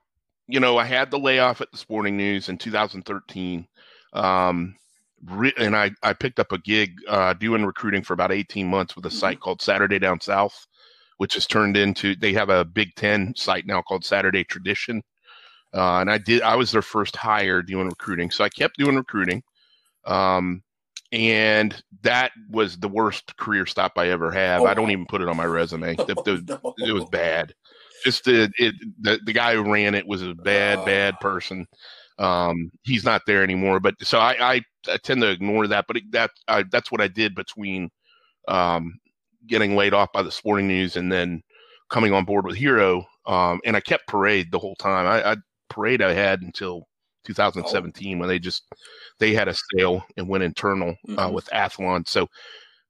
you 0.48 0.60
know 0.60 0.78
i 0.78 0.84
had 0.84 1.10
the 1.10 1.18
layoff 1.18 1.60
at 1.60 1.70
the 1.70 1.78
sporting 1.78 2.16
news 2.16 2.48
in 2.48 2.58
2013 2.58 3.66
um 4.14 4.74
re- 5.24 5.52
and 5.58 5.76
i 5.76 5.90
i 6.02 6.12
picked 6.12 6.40
up 6.40 6.52
a 6.52 6.58
gig 6.58 6.94
uh 7.08 7.34
doing 7.34 7.64
recruiting 7.64 8.02
for 8.02 8.14
about 8.14 8.32
18 8.32 8.66
months 8.66 8.96
with 8.96 9.06
a 9.06 9.10
site 9.10 9.36
mm-hmm. 9.36 9.42
called 9.42 9.62
saturday 9.62 9.98
down 9.98 10.20
south 10.20 10.66
which 11.18 11.34
has 11.34 11.46
turned 11.46 11.76
into 11.76 12.14
they 12.16 12.32
have 12.32 12.48
a 12.48 12.64
big 12.64 12.94
10 12.96 13.34
site 13.36 13.66
now 13.66 13.82
called 13.82 14.04
saturday 14.04 14.44
tradition 14.44 15.02
uh, 15.74 16.00
and 16.00 16.10
I 16.10 16.18
did. 16.18 16.42
I 16.42 16.56
was 16.56 16.70
their 16.70 16.82
first 16.82 17.16
hire 17.16 17.62
doing 17.62 17.88
recruiting, 17.88 18.30
so 18.30 18.44
I 18.44 18.48
kept 18.48 18.78
doing 18.78 18.96
recruiting. 18.96 19.42
Um, 20.06 20.62
and 21.12 21.82
that 22.02 22.32
was 22.50 22.78
the 22.78 22.88
worst 22.88 23.36
career 23.36 23.66
stop 23.66 23.92
I 23.96 24.08
ever 24.08 24.30
have. 24.30 24.62
Oh, 24.62 24.66
I 24.66 24.74
don't 24.74 24.90
even 24.90 25.06
put 25.06 25.20
it 25.20 25.28
on 25.28 25.36
my 25.36 25.44
resume. 25.44 25.94
The, 25.94 26.14
the, 26.14 26.60
no. 26.78 26.86
It 26.86 26.92
was 26.92 27.04
bad. 27.06 27.54
Just 28.04 28.24
the, 28.24 28.50
it, 28.58 28.74
the 29.00 29.18
the 29.24 29.32
guy 29.32 29.54
who 29.54 29.70
ran 29.70 29.94
it 29.94 30.06
was 30.06 30.22
a 30.22 30.34
bad, 30.34 30.78
uh. 30.78 30.84
bad 30.84 31.20
person. 31.20 31.66
Um, 32.18 32.70
he's 32.82 33.04
not 33.04 33.22
there 33.26 33.42
anymore. 33.42 33.80
But 33.80 33.94
so 34.02 34.18
I, 34.18 34.54
I, 34.54 34.60
I 34.88 34.96
tend 34.98 35.20
to 35.22 35.30
ignore 35.30 35.66
that. 35.68 35.86
But 35.86 35.98
it, 35.98 36.12
that 36.12 36.30
I, 36.48 36.64
that's 36.70 36.90
what 36.90 37.00
I 37.00 37.08
did 37.08 37.34
between 37.34 37.90
um, 38.48 38.98
getting 39.46 39.76
laid 39.76 39.94
off 39.94 40.12
by 40.12 40.22
the 40.22 40.32
Sporting 40.32 40.68
News 40.68 40.96
and 40.96 41.10
then 41.10 41.42
coming 41.90 42.12
on 42.12 42.24
board 42.24 42.44
with 42.44 42.56
Hero. 42.56 43.04
Um, 43.26 43.60
and 43.64 43.76
I 43.76 43.80
kept 43.80 44.06
Parade 44.06 44.50
the 44.50 44.58
whole 44.58 44.76
time. 44.76 45.06
I, 45.06 45.32
I 45.32 45.36
parade 45.68 46.02
I 46.02 46.12
had 46.12 46.42
until 46.42 46.86
2017 47.24 48.16
oh. 48.16 48.20
when 48.20 48.28
they 48.28 48.38
just 48.38 48.62
they 49.18 49.32
had 49.32 49.48
a 49.48 49.54
sale 49.54 50.04
and 50.16 50.28
went 50.28 50.44
internal 50.44 50.90
uh, 50.90 51.10
mm-hmm. 51.10 51.18
uh, 51.18 51.30
with 51.30 51.46
Athlon. 51.52 52.06
So, 52.08 52.26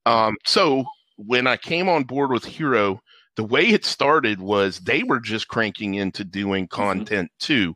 um, 0.06 0.36
so 0.46 0.84
when 1.16 1.46
I 1.46 1.56
came 1.56 1.88
on 1.88 2.04
board 2.04 2.30
with 2.30 2.44
Hero, 2.44 3.00
the 3.38 3.44
way 3.44 3.68
it 3.68 3.84
started 3.84 4.40
was 4.40 4.80
they 4.80 5.04
were 5.04 5.20
just 5.20 5.46
cranking 5.46 5.94
into 5.94 6.24
doing 6.24 6.66
mm-hmm. 6.66 6.82
content 6.82 7.30
mm-hmm. 7.30 7.46
too, 7.46 7.74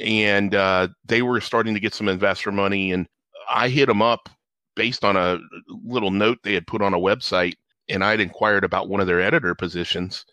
and 0.00 0.54
uh, 0.54 0.88
they 1.04 1.20
were 1.20 1.38
starting 1.40 1.74
to 1.74 1.80
get 1.80 1.92
some 1.92 2.08
investor 2.08 2.50
money, 2.50 2.92
and 2.92 3.06
I 3.46 3.68
hit 3.68 3.86
them 3.86 4.00
up 4.00 4.30
based 4.74 5.04
on 5.04 5.18
a 5.18 5.38
little 5.68 6.10
note 6.10 6.38
they 6.42 6.54
had 6.54 6.66
put 6.66 6.80
on 6.80 6.94
a 6.94 6.98
website, 6.98 7.56
and 7.90 8.02
I'd 8.02 8.20
inquired 8.20 8.64
about 8.64 8.88
one 8.88 9.02
of 9.02 9.06
their 9.06 9.20
editor 9.20 9.54
positions 9.54 10.24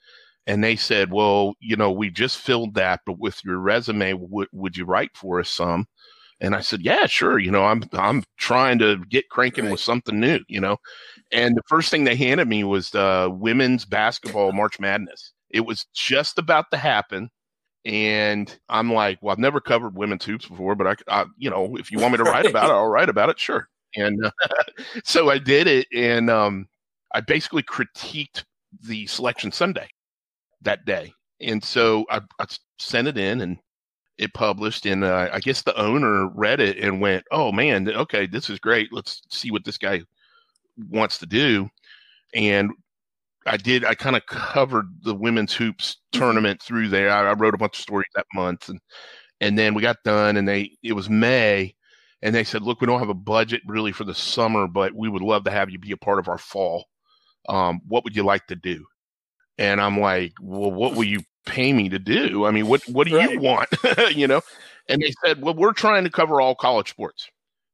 and 0.48 0.64
they 0.64 0.78
said, 0.78 1.12
"Well, 1.12 1.56
you 1.60 1.76
know, 1.76 1.92
we 1.92 2.10
just 2.10 2.38
filled 2.38 2.74
that, 2.76 3.02
but 3.06 3.20
with 3.20 3.44
your 3.44 3.60
resume, 3.60 4.14
w- 4.14 4.48
would 4.52 4.78
you 4.78 4.86
write 4.86 5.12
for 5.16 5.42
us 5.42 5.50
some?" 5.50 5.88
And 6.40 6.56
I 6.56 6.62
said, 6.62 6.82
"Yeah, 6.82 7.06
sure. 7.06 7.38
You 7.38 7.52
know, 7.52 7.66
I'm 7.66 7.84
I'm 7.94 8.24
trying 8.38 8.80
to 8.80 8.98
get 9.10 9.30
cranking 9.30 9.66
right. 9.66 9.72
with 9.72 9.82
something 9.82 10.20
new. 10.20 10.40
You 10.48 10.62
know." 10.62 10.78
And 11.32 11.56
the 11.56 11.64
first 11.68 11.92
thing 11.92 12.04
they 12.04 12.16
handed 12.16 12.48
me 12.48 12.64
was 12.64 12.90
the 12.90 13.30
women's 13.32 13.86
basketball 13.86 14.52
March 14.52 14.80
Madness. 14.80 15.34
It 15.50 15.62
was 15.62 15.86
just 15.94 16.38
about 16.38 16.66
to 16.72 16.78
happen, 16.78 17.30
and 17.86 18.56
I'm 18.70 18.94
like, 18.94 19.20
"Well, 19.22 19.32
I've 19.32 19.40
never 19.40 19.62
covered 19.62 19.96
women's 19.96 20.26
hoops 20.26 20.48
before, 20.48 20.76
but 20.76 20.88
I, 21.08 21.22
I 21.22 21.26
you 21.38 21.50
know, 21.50 21.76
if 21.78 21.92
you 21.92 22.00
want 22.00 22.14
me 22.14 22.18
to 22.18 22.24
write 22.24 22.46
about 22.46 22.70
it, 22.70 22.74
I'll 22.74 22.88
write 22.88 23.10
about 23.10 23.30
it. 23.30 23.40
Sure." 23.40 23.68
And 23.96 24.24
uh, 24.26 24.32
so 25.04 25.30
I 25.30 25.38
did 25.38 25.68
it, 25.68 25.88
and 25.94 26.30
um, 26.30 26.68
I 27.14 27.22
basically 27.22 27.64
critiqued 27.64 28.44
the 28.84 29.08
selection 29.08 29.52
Sunday 29.52 29.88
that 30.62 30.86
day. 30.86 31.14
And 31.42 31.64
so 31.64 32.06
I, 32.10 32.22
I 32.40 32.46
sent 32.78 33.08
it 33.08 33.18
in 33.18 33.42
and 33.42 33.58
it 34.18 34.34
published. 34.34 34.86
And 34.86 35.04
uh, 35.04 35.30
I 35.32 35.40
guess 35.40 35.62
the 35.62 35.80
owner 35.80 36.28
read 36.30 36.60
it 36.60 36.78
and 36.78 37.02
went, 37.02 37.24
oh 37.32 37.52
man, 37.52 37.90
okay, 37.90 38.28
this 38.28 38.50
is 38.50 38.60
great. 38.60 38.92
Let's 38.92 39.22
see 39.30 39.52
what 39.52 39.64
this 39.64 39.78
guy 39.78 40.02
wants 40.90 41.18
to 41.20 41.26
do. 41.26 41.70
And 42.34 42.72
I 43.46 43.58
did, 43.58 43.86
I 43.86 43.96
kind 43.96 44.16
of 44.16 44.26
covered 44.26 44.88
the 45.02 45.16
women's 45.16 45.54
hoops 45.54 45.98
mm-hmm. 46.14 46.20
tournament 46.20 46.62
through 46.62 46.90
there. 46.90 47.10
I, 47.10 47.30
I 47.30 47.34
wrote 47.34 47.54
a 47.54 47.58
bunch 47.58 47.78
of 47.78 47.82
stories 47.82 48.10
that 48.16 48.26
month. 48.34 48.70
And, 48.70 48.80
and 49.42 49.58
then 49.58 49.74
we 49.74 49.82
got 49.82 50.04
done 50.04 50.38
and 50.38 50.48
they, 50.48 50.72
it 50.84 50.94
was 50.94 51.10
May 51.10 51.74
and 52.22 52.36
they 52.36 52.44
said, 52.44 52.64
look, 52.64 52.82
we 52.82 52.88
don't 52.88 53.00
have 53.00 53.10
a 53.10 53.14
budget 53.14 53.62
really 53.66 53.92
for 53.92 54.04
the 54.04 54.16
summer, 54.16 54.68
but 54.68 54.94
we 54.94 55.10
would 55.10 55.22
love 55.22 55.46
to 55.46 55.52
have 55.52 55.70
you 55.70 55.80
be 55.80 55.92
a 55.92 55.98
part 55.98 56.20
of 56.20 56.28
our 56.28 56.38
fall. 56.38 56.86
Um, 57.48 57.80
what 57.88 58.04
would 58.04 58.16
you 58.16 58.24
like 58.24 58.46
to 58.48 58.56
do? 58.56 58.86
And 59.58 59.82
I'm 59.82 60.00
like, 60.00 60.34
well, 60.42 60.72
what 60.72 60.96
will 60.96 61.06
you 61.06 61.22
pay 61.46 61.74
me 61.74 61.90
to 61.90 62.00
do? 62.00 62.46
I 62.46 62.52
mean, 62.52 62.68
what 62.68 62.82
what 62.88 63.08
do 63.08 63.18
right. 63.18 63.32
you 63.32 63.40
want? 63.40 63.70
you 64.16 64.28
know? 64.28 64.42
And 64.88 65.02
they 65.02 65.14
said, 65.24 65.42
well, 65.42 65.54
we're 65.54 65.74
trying 65.74 66.04
to 66.04 66.10
cover 66.10 66.42
all 66.42 66.56
college 66.56 66.90
sports. 66.90 67.30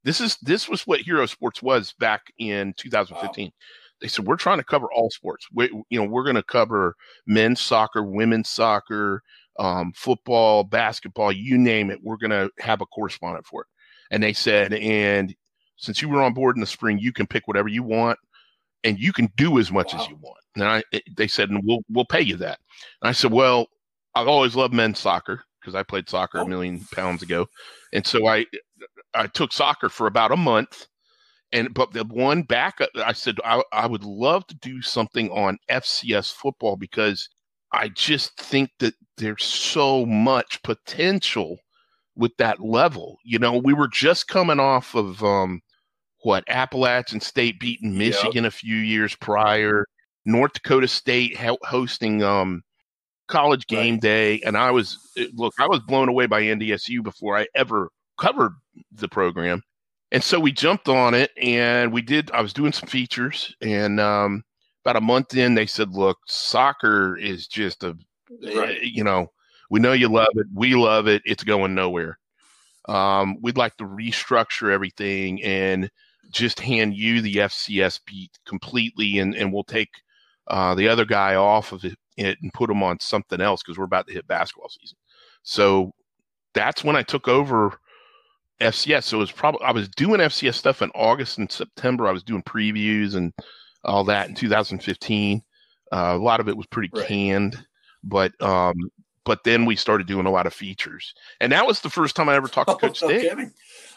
This 0.05 0.21
is 0.21 0.37
this 0.37 0.69
was 0.69 0.85
what 0.87 1.01
Hero 1.01 1.25
Sports 1.25 1.61
was 1.61 1.93
back 1.99 2.31
in 2.37 2.73
2015. 2.77 3.45
Wow. 3.45 3.51
They 3.99 4.07
said 4.07 4.25
we're 4.25 4.35
trying 4.35 4.59
to 4.59 4.63
cover 4.63 4.87
all 4.93 5.09
sports. 5.09 5.47
We, 5.53 5.69
you 5.89 5.99
know, 5.99 6.07
we're 6.07 6.23
going 6.23 6.35
to 6.35 6.43
cover 6.43 6.95
men's 7.25 7.59
soccer, 7.59 8.03
women's 8.03 8.49
soccer, 8.49 9.23
um, 9.57 9.93
football, 9.95 10.63
basketball, 10.63 11.31
you 11.31 11.57
name 11.57 11.89
it. 11.89 11.99
We're 12.03 12.17
going 12.17 12.31
to 12.31 12.51
have 12.59 12.81
a 12.81 12.85
correspondent 12.85 13.47
for 13.47 13.61
it. 13.61 13.67
And 14.11 14.21
they 14.21 14.33
said, 14.33 14.73
and 14.73 15.33
since 15.77 16.01
you 16.01 16.09
were 16.09 16.21
on 16.21 16.33
board 16.33 16.55
in 16.55 16.61
the 16.61 16.67
spring, 16.67 16.99
you 16.99 17.11
can 17.11 17.25
pick 17.25 17.47
whatever 17.47 17.67
you 17.67 17.83
want 17.83 18.19
and 18.83 18.99
you 18.99 19.11
can 19.11 19.31
do 19.37 19.57
as 19.59 19.71
much 19.71 19.93
wow. 19.93 20.01
as 20.01 20.07
you 20.07 20.17
want. 20.21 20.39
And 20.55 20.65
I, 20.65 20.83
they 21.15 21.27
said, 21.27 21.49
and 21.49 21.61
we'll, 21.65 21.81
we'll 21.89 22.05
pay 22.05 22.21
you 22.21 22.35
that. 22.37 22.59
And 23.01 23.09
I 23.09 23.11
said, 23.11 23.31
well, 23.31 23.67
I've 24.13 24.27
always 24.27 24.55
loved 24.55 24.73
men's 24.73 24.99
soccer 24.99 25.43
because 25.59 25.73
I 25.73 25.83
played 25.83 26.09
soccer 26.09 26.39
oh. 26.39 26.43
a 26.43 26.47
million 26.47 26.85
pounds 26.93 27.23
ago. 27.23 27.47
And 27.91 28.05
so 28.05 28.27
I, 28.27 28.45
I 29.13 29.27
took 29.27 29.53
soccer 29.53 29.89
for 29.89 30.07
about 30.07 30.31
a 30.31 30.37
month. 30.37 30.87
And, 31.51 31.73
but 31.73 31.93
the 31.93 32.03
one 32.03 32.43
back, 32.43 32.79
I 32.95 33.13
said, 33.13 33.37
I, 33.45 33.63
I 33.71 33.87
would 33.87 34.03
love 34.03 34.45
to 34.47 34.55
do 34.55 34.81
something 34.81 35.29
on 35.29 35.57
FCS 35.69 36.33
football 36.33 36.75
because 36.75 37.29
I 37.71 37.89
just 37.89 38.37
think 38.37 38.71
that 38.79 38.93
there's 39.17 39.43
so 39.43 40.05
much 40.05 40.61
potential 40.63 41.57
with 42.15 42.35
that 42.37 42.59
level. 42.59 43.17
You 43.23 43.39
know, 43.39 43.57
we 43.57 43.73
were 43.73 43.87
just 43.87 44.27
coming 44.27 44.59
off 44.59 44.95
of, 44.95 45.23
um, 45.23 45.61
what 46.25 46.43
Appalachian 46.47 47.21
State 47.21 47.59
beating 47.59 47.95
Michigan 47.95 48.45
yep. 48.45 48.51
a 48.51 48.55
few 48.55 48.77
years 48.77 49.15
prior, 49.15 49.85
North 50.25 50.53
Dakota 50.53 50.87
State 50.87 51.37
hosting 51.37 52.23
um, 52.23 52.63
college 53.27 53.67
game 53.67 53.95
right. 53.95 54.01
day, 54.01 54.41
and 54.43 54.57
I 54.57 54.71
was 54.71 54.97
look, 55.35 55.53
I 55.59 55.67
was 55.67 55.81
blown 55.81 56.09
away 56.09 56.25
by 56.25 56.41
NDSU 56.41 57.03
before 57.03 57.37
I 57.37 57.45
ever 57.55 57.89
covered 58.17 58.53
the 58.91 59.07
program, 59.07 59.61
and 60.11 60.23
so 60.23 60.39
we 60.39 60.51
jumped 60.51 60.87
on 60.87 61.13
it, 61.13 61.31
and 61.41 61.91
we 61.91 62.01
did. 62.01 62.31
I 62.31 62.41
was 62.41 62.53
doing 62.53 62.71
some 62.71 62.87
features, 62.87 63.55
and 63.61 63.99
um, 63.99 64.43
about 64.83 64.97
a 64.97 65.01
month 65.01 65.35
in, 65.35 65.55
they 65.55 65.65
said, 65.65 65.91
"Look, 65.91 66.19
soccer 66.27 67.17
is 67.17 67.47
just 67.47 67.83
a, 67.83 67.97
right. 68.55 68.81
you 68.81 69.03
know, 69.03 69.31
we 69.69 69.79
know 69.79 69.93
you 69.93 70.09
love 70.09 70.29
it, 70.35 70.47
we 70.53 70.75
love 70.75 71.07
it, 71.07 71.21
it's 71.25 71.43
going 71.43 71.75
nowhere." 71.75 72.17
Um, 72.87 73.37
we'd 73.41 73.57
like 73.57 73.75
to 73.77 73.83
restructure 73.85 74.71
everything 74.71 75.43
and 75.43 75.89
just 76.29 76.59
hand 76.59 76.95
you 76.95 77.21
the 77.21 77.37
FCS 77.37 77.99
beat 78.05 78.37
completely, 78.45 79.19
and 79.19 79.35
and 79.35 79.51
we'll 79.51 79.63
take 79.63 79.89
uh, 80.47 80.75
the 80.75 80.87
other 80.87 81.05
guy 81.05 81.35
off 81.35 81.71
of 81.71 81.83
it, 81.83 81.97
it 82.17 82.37
and 82.41 82.53
put 82.53 82.69
him 82.69 82.83
on 82.83 82.99
something 82.99 83.41
else 83.41 83.63
because 83.63 83.77
we're 83.77 83.85
about 83.85 84.07
to 84.07 84.13
hit 84.13 84.27
basketball 84.27 84.69
season. 84.69 84.97
So 85.43 85.91
that's 86.53 86.83
when 86.83 86.95
I 86.95 87.03
took 87.03 87.27
over 87.27 87.79
FCS. 88.61 89.03
So 89.03 89.17
it 89.17 89.21
was 89.21 89.31
probably 89.31 89.61
I 89.65 89.71
was 89.71 89.89
doing 89.89 90.19
FCS 90.19 90.55
stuff 90.55 90.81
in 90.81 90.91
August 90.95 91.37
and 91.37 91.51
September. 91.51 92.07
I 92.07 92.11
was 92.11 92.23
doing 92.23 92.43
previews 92.43 93.15
and 93.15 93.33
all 93.83 94.03
that 94.05 94.29
in 94.29 94.35
2015. 94.35 95.41
Uh, 95.91 95.95
a 95.95 96.17
lot 96.17 96.39
of 96.39 96.49
it 96.49 96.57
was 96.57 96.65
pretty 96.67 96.89
right. 96.93 97.07
canned, 97.07 97.63
but 98.03 98.39
um, 98.41 98.75
but 99.23 99.43
then 99.43 99.65
we 99.65 99.75
started 99.75 100.07
doing 100.07 100.25
a 100.25 100.31
lot 100.31 100.47
of 100.47 100.53
features, 100.53 101.13
and 101.39 101.51
that 101.51 101.65
was 101.65 101.81
the 101.81 101.89
first 101.89 102.15
time 102.15 102.29
I 102.29 102.35
ever 102.35 102.47
talked 102.47 102.69
to 102.69 102.75
Coach 102.75 103.03
oh, 103.03 103.07
Stig. 103.09 103.51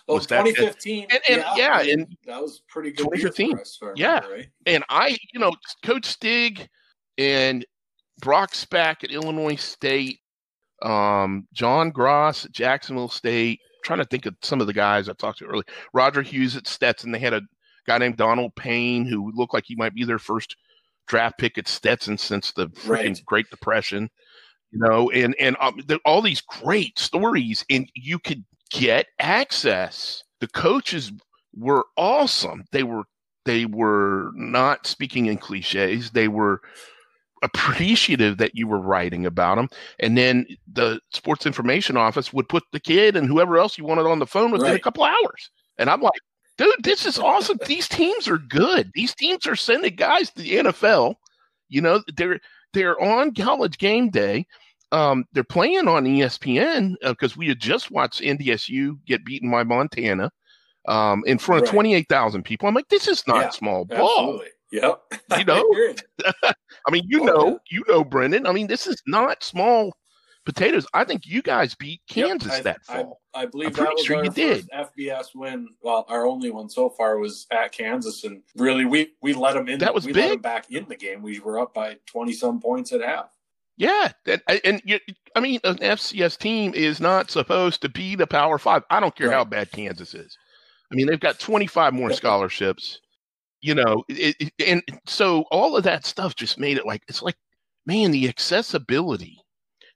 Oh, 0.08 0.14
was 0.14 0.26
2015. 0.26 1.06
That, 1.08 1.22
and, 1.28 1.40
and 1.40 1.56
yeah, 1.56 1.80
yeah, 1.80 1.92
and 1.92 2.16
that 2.26 2.40
was 2.40 2.62
pretty 2.68 2.90
good. 2.90 3.04
2015. 3.04 3.58
Us, 3.58 3.78
yeah. 3.94 4.20
Right? 4.26 4.48
And 4.66 4.84
I, 4.88 5.18
you 5.32 5.40
know, 5.40 5.52
Coach 5.82 6.06
Stig 6.06 6.68
and 7.18 7.64
Brock 8.20 8.52
Spack 8.52 9.04
at 9.04 9.10
Illinois 9.10 9.56
State, 9.56 10.20
um, 10.82 11.46
John 11.52 11.90
Grass 11.90 12.46
at 12.46 12.52
Jacksonville 12.52 13.10
State. 13.10 13.60
Trying 13.88 13.98
to 13.98 14.04
think 14.04 14.26
of 14.26 14.36
some 14.42 14.60
of 14.60 14.66
the 14.66 14.72
guys 14.72 15.08
I 15.08 15.14
talked 15.14 15.38
to 15.38 15.46
earlier. 15.46 15.64
Roger 15.94 16.22
Hughes 16.22 16.56
at 16.56 16.68
Stetson. 16.68 17.10
They 17.10 17.18
had 17.18 17.32
a 17.32 17.40
guy 17.86 17.98
named 17.98 18.18
Donald 18.18 18.54
Payne, 18.54 19.06
who 19.06 19.32
looked 19.34 19.54
like 19.54 19.64
he 19.66 19.74
might 19.74 19.94
be 19.94 20.04
their 20.04 20.18
first 20.18 20.56
draft 21.08 21.38
pick 21.38 21.56
at 21.56 21.66
Stetson 21.66 22.18
since 22.18 22.52
the 22.52 22.68
freaking 22.68 22.88
Right. 22.88 23.22
Great 23.24 23.50
Depression. 23.50 24.10
You 24.70 24.80
know, 24.80 25.10
and 25.10 25.34
and 25.40 25.56
um, 25.58 25.80
all 26.04 26.20
these 26.20 26.42
great 26.42 26.98
stories, 26.98 27.64
and 27.70 27.90
you 27.94 28.18
could 28.18 28.44
get 28.70 29.06
access. 29.18 30.22
The 30.40 30.48
coaches 30.48 31.10
were 31.56 31.86
awesome. 31.96 32.64
They 32.70 32.82
were 32.82 33.04
they 33.46 33.64
were 33.64 34.30
not 34.34 34.86
speaking 34.86 35.26
in 35.26 35.38
cliches. 35.38 36.10
They 36.10 36.28
were 36.28 36.60
appreciative 37.42 38.38
that 38.38 38.54
you 38.54 38.66
were 38.66 38.80
writing 38.80 39.26
about 39.26 39.56
them. 39.56 39.68
And 39.98 40.16
then 40.16 40.46
the 40.72 41.00
sports 41.10 41.46
information 41.46 41.96
office 41.96 42.32
would 42.32 42.48
put 42.48 42.64
the 42.72 42.80
kid 42.80 43.16
and 43.16 43.26
whoever 43.26 43.58
else 43.58 43.78
you 43.78 43.84
wanted 43.84 44.06
on 44.06 44.18
the 44.18 44.26
phone 44.26 44.50
within 44.50 44.74
a 44.74 44.80
couple 44.80 45.04
hours. 45.04 45.50
And 45.78 45.88
I'm 45.88 46.00
like, 46.00 46.20
dude, 46.56 46.74
this 46.82 47.06
is 47.06 47.18
awesome. 47.18 47.58
These 47.66 47.88
teams 47.88 48.28
are 48.28 48.38
good. 48.38 48.90
These 48.94 49.14
teams 49.14 49.46
are 49.46 49.56
sending 49.56 49.94
guys 49.94 50.30
to 50.30 50.42
the 50.42 50.54
NFL. 50.56 51.14
You 51.68 51.80
know, 51.82 52.02
they're 52.16 52.40
they're 52.72 53.00
on 53.00 53.34
college 53.34 53.78
game 53.78 54.10
day. 54.10 54.46
Um, 54.90 55.24
they're 55.32 55.44
playing 55.44 55.86
on 55.86 56.04
ESPN 56.04 56.94
because 57.02 57.36
we 57.36 57.48
had 57.48 57.60
just 57.60 57.90
watched 57.90 58.22
NDSU 58.22 58.98
get 59.06 59.24
beaten 59.24 59.50
by 59.50 59.62
Montana 59.62 60.30
um, 60.88 61.22
in 61.26 61.38
front 61.38 61.62
of 61.62 61.68
Right. 61.68 61.74
28,000 61.74 62.42
people. 62.42 62.68
I'm 62.68 62.74
like, 62.74 62.88
this 62.88 63.06
is 63.06 63.26
not 63.26 63.42
Yeah, 63.42 63.50
small 63.50 63.84
ball. 63.84 64.08
Absolutely. 64.18 64.48
Yep. 64.72 65.02
You 65.38 65.44
know? 65.44 65.64
I. 65.74 66.52
I 66.86 66.90
mean, 66.90 67.04
you 67.08 67.22
Oh, 67.22 67.24
know, 67.24 67.46
yeah. 67.48 67.56
you 67.70 67.84
know, 67.88 68.04
Brendan. 68.04 68.46
I 68.46 68.52
mean, 68.52 68.66
this 68.66 68.86
is 68.86 69.02
not 69.06 69.42
small 69.42 69.92
potatoes. 70.44 70.86
I 70.94 71.04
think 71.04 71.26
you 71.26 71.42
guys 71.42 71.74
beat 71.74 72.00
Yep, 72.14 72.28
Kansas 72.28 72.52
I- 72.52 72.62
that 72.62 72.78
I- 72.88 72.94
fall. 73.02 73.20
I 73.34 73.46
believe 73.46 73.68
I'm 73.78 73.84
that 73.84 73.94
was 73.94 74.04
sure 74.04 74.16
our 74.16 74.24
you 74.24 74.30
first 74.32 74.68
FBS 74.72 75.26
win. 75.34 75.68
Well, 75.80 76.04
our 76.08 76.26
only 76.26 76.50
one 76.50 76.68
so 76.68 76.90
far 76.90 77.18
was 77.18 77.46
at 77.52 77.70
Kansas, 77.70 78.24
and 78.24 78.42
really, 78.56 78.84
we 78.84 79.12
we 79.22 79.32
let 79.32 79.54
them 79.54 79.68
in. 79.68 79.78
That 79.78 79.94
was 79.94 80.04
we 80.06 80.12
let 80.12 80.20
big. 80.22 80.30
them 80.32 80.40
back 80.42 80.66
in 80.72 80.86
the 80.88 80.96
game. 80.96 81.22
We 81.22 81.38
were 81.38 81.60
up 81.60 81.72
by 81.72 81.98
twenty 82.06 82.32
some 82.32 82.60
points 82.60 82.92
at 82.92 83.00
half. 83.00 83.26
yeah, 83.76 84.10
that, 84.24 84.42
and 84.64 84.82
you, 84.84 84.98
I 85.36 85.40
mean, 85.40 85.60
an 85.62 85.76
FCS 85.76 86.36
team 86.36 86.74
is 86.74 87.00
not 87.00 87.30
supposed 87.30 87.80
to 87.82 87.88
be 87.88 88.16
the 88.16 88.26
Power 88.26 88.58
Five. 88.58 88.82
I 88.90 88.98
don't 88.98 89.14
care 89.14 89.28
Right. 89.28 89.36
how 89.36 89.44
bad 89.44 89.70
Kansas 89.70 90.14
is. 90.14 90.36
I 90.90 90.96
mean, 90.96 91.06
they've 91.06 91.20
got 91.20 91.38
25 91.38 91.92
more 91.94 92.12
scholarships. 92.12 92.98
You 93.60 93.74
know, 93.74 94.04
it, 94.08 94.36
it- 94.40 94.52
and 94.66 94.82
so 95.06 95.42
all 95.50 95.76
of 95.76 95.84
that 95.84 96.06
stuff 96.06 96.34
just 96.36 96.58
made 96.58 96.76
it 96.78 96.86
like 96.86 97.02
it's 97.08 97.22
like, 97.22 97.36
man, 97.86 98.10
the 98.12 98.28
accessibility, 98.28 99.38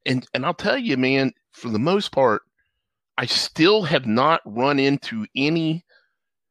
and 0.06 0.26
and 0.34 0.46
I'll 0.46 0.54
tell 0.54 0.78
you, 0.78 0.96
man, 0.96 1.32
for 1.52 1.70
the 1.70 1.78
most 1.78 2.12
part, 2.12 2.42
I 3.18 3.26
still 3.26 3.82
have 3.84 4.06
not 4.06 4.40
run 4.46 4.78
into 4.78 5.26
any 5.36 5.84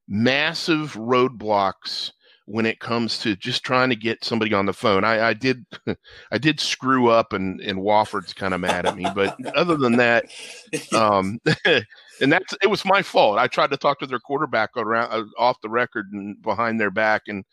massive 0.08 0.94
roadblocks 0.94 2.12
when 2.46 2.66
it 2.66 2.80
comes 2.80 3.20
to 3.20 3.36
just 3.36 3.64
trying 3.64 3.90
to 3.90 3.96
get 3.96 4.24
somebody 4.26 4.54
on 4.54 4.66
the 4.66 4.74
phone. 4.74 5.04
I, 5.06 5.30
I 5.30 5.34
did, 5.34 5.66
I 6.32 6.38
did 6.38 6.60
screw 6.60 7.10
up, 7.10 7.34
and 7.34 7.62
and 7.62 7.80
Wofford's 7.80 8.34
kind 8.34 8.54
of 8.54 8.62
mad 8.62 8.86
at 8.86 8.96
me, 8.98 9.06
but 9.16 9.38
other 9.56 9.78
than 9.78 9.98
that, 9.98 10.26
um, 10.94 11.40
and 12.22 12.32
that's 12.32 12.54
it 12.62 12.68
was 12.68 12.86
my 12.86 13.02
fault. 13.02 13.38
I 13.38 13.48
tried 13.48 13.72
to 13.72 13.78
talk 13.78 14.00
to 14.00 14.06
their 14.06 14.20
quarterback 14.20 14.72
around 14.78 15.12
uh, 15.12 15.24
off 15.38 15.62
the 15.62 15.70
record 15.70 16.08
and 16.14 16.42
behind 16.42 16.80
their 16.80 16.92
back, 16.92 17.24
and 17.28 17.44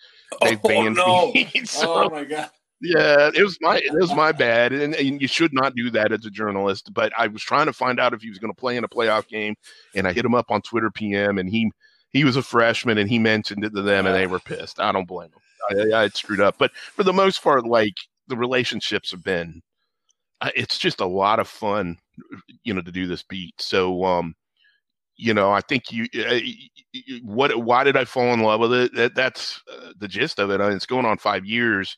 they 0.42 0.56
oh 0.56 0.68
banned 0.68 0.96
no! 0.96 1.32
me. 1.32 1.50
so, 1.64 2.04
oh 2.04 2.10
my 2.10 2.24
god! 2.24 2.50
yeah, 2.80 3.30
it 3.34 3.42
was 3.42 3.58
my 3.60 3.78
it 3.78 3.92
was 3.92 4.14
my 4.14 4.30
bad, 4.30 4.72
and, 4.72 4.94
and 4.94 5.20
you 5.20 5.26
should 5.26 5.52
not 5.52 5.74
do 5.74 5.90
that 5.90 6.12
as 6.12 6.24
a 6.24 6.30
journalist. 6.30 6.92
But 6.92 7.12
I 7.18 7.26
was 7.26 7.42
trying 7.42 7.66
to 7.66 7.72
find 7.72 7.98
out 7.98 8.14
if 8.14 8.22
he 8.22 8.28
was 8.28 8.38
going 8.38 8.52
to 8.52 8.60
play 8.60 8.76
in 8.76 8.84
a 8.84 8.88
playoff 8.88 9.26
game, 9.26 9.56
and 9.94 10.06
I 10.06 10.12
hit 10.12 10.24
him 10.24 10.34
up 10.34 10.50
on 10.50 10.62
Twitter 10.62 10.90
PM, 10.90 11.38
and 11.38 11.48
he 11.48 11.72
he 12.10 12.24
was 12.24 12.36
a 12.36 12.42
freshman, 12.42 12.98
and 12.98 13.10
he 13.10 13.18
mentioned 13.18 13.64
it 13.64 13.74
to 13.74 13.82
them, 13.82 14.06
and 14.06 14.14
they 14.14 14.26
were 14.26 14.38
pissed. 14.38 14.80
I 14.80 14.92
don't 14.92 15.08
blame 15.08 15.30
him. 15.30 15.92
I, 15.92 16.04
I 16.04 16.08
screwed 16.08 16.40
up, 16.40 16.56
but 16.58 16.74
for 16.76 17.02
the 17.02 17.12
most 17.12 17.42
part, 17.42 17.66
like 17.66 17.94
the 18.28 18.36
relationships 18.36 19.10
have 19.10 19.24
been, 19.24 19.60
uh, 20.40 20.50
it's 20.54 20.78
just 20.78 21.00
a 21.00 21.06
lot 21.06 21.40
of 21.40 21.48
fun, 21.48 21.98
you 22.62 22.72
know, 22.72 22.80
to 22.80 22.92
do 22.92 23.08
this 23.08 23.24
beat. 23.24 23.54
So, 23.58 24.04
um, 24.04 24.34
you 25.18 25.34
know, 25.34 25.52
I 25.52 25.60
think 25.60 25.92
you, 25.92 26.06
uh, 26.26 26.38
what, 27.22 27.54
why 27.62 27.84
did 27.84 27.96
I 27.96 28.04
fall 28.06 28.32
in 28.32 28.40
love 28.40 28.60
with 28.60 28.72
it? 28.72 28.94
That, 28.94 29.14
that's 29.14 29.60
uh, 29.70 29.92
the 29.98 30.08
gist 30.08 30.38
of 30.38 30.50
it. 30.50 30.60
I 30.60 30.68
mean, 30.68 30.76
it's 30.76 30.86
going 30.86 31.04
on 31.04 31.18
five 31.18 31.44
years 31.44 31.96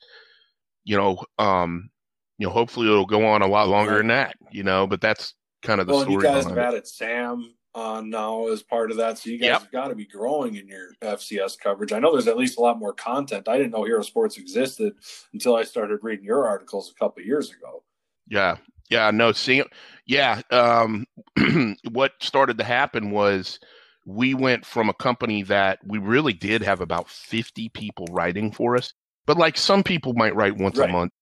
you 0.85 0.97
know, 0.97 1.23
um, 1.39 1.91
you 2.39 2.47
know, 2.47 2.53
hopefully 2.53 2.87
it'll 2.87 3.07
go 3.07 3.27
on 3.27 3.43
a 3.43 3.47
lot 3.47 3.69
longer 3.69 3.99
than 3.99 4.09
that, 4.09 4.35
you 4.51 4.63
know, 4.63 4.87
but 4.87 5.01
that's 5.01 5.35
kind 5.63 5.81
of 5.81 5.87
the 5.87 5.93
Well, 5.93 6.03
and 6.03 6.13
you 6.13 6.23
guys 6.23 6.45
have 6.47 6.59
added 6.59 6.87
Sam 6.87 7.55
on 7.75 8.11
now 8.11 8.49
as 8.49 8.63
part 8.63 8.91
of 8.91 8.97
that, 8.97 9.19
so 9.19 9.31
you 9.31 9.39
guys 9.39 9.49
Yep. 9.49 9.61
have 9.61 9.71
got 9.71 9.89
to 9.89 9.95
be 9.95 10.07
growing 10.07 10.57
in 10.57 10.67
your 10.67 10.93
FCS 11.03 11.59
coverage. 11.59 11.93
I 11.93 11.99
know 11.99 12.13
there's 12.13 12.27
at 12.27 12.37
least 12.37 12.59
a 12.59 12.61
lot 12.61 12.79
more 12.79 12.93
content. 12.93 13.47
I 13.47 13.57
didn't 13.57 13.73
know 13.73 13.85
Hero 13.85 14.03
Sports 14.03 14.39
existed 14.39 14.95
until 15.33 15.55
I 15.55 15.63
started 15.63 16.01
reading 16.03 16.25
your 16.25 16.47
articles 16.47 16.91
a 16.91 16.95
couple 16.99 17.23
years 17.23 17.53
ago. 17.53 17.85
Yeah. 18.27 18.57
Yeah. 18.91 19.11
No, 19.13 19.33
see, 19.33 19.63
yeah. 20.07 20.43
Um, 20.51 21.07
what 21.93 22.13
started 22.21 22.59
to 22.59 22.65
happen 22.65 23.11
was 23.11 23.59
we 24.07 24.35
went 24.35 24.67
from 24.67 24.89
a 24.89 24.95
company 24.95 25.43
that 25.45 25.79
we 25.87 25.99
really 25.99 26.33
did 26.33 26.63
have 26.63 26.81
about 26.81 27.09
50 27.09 27.69
people 27.71 28.07
writing 28.11 28.51
for 28.51 28.77
us, 28.77 28.93
but 29.27 29.37
like 29.37 29.57
some 29.57 29.83
people 29.83 30.15
might 30.15 30.35
write 30.35 30.57
once 30.57 30.79
Right. 30.79 30.91
a 30.91 30.93
month, 30.93 31.13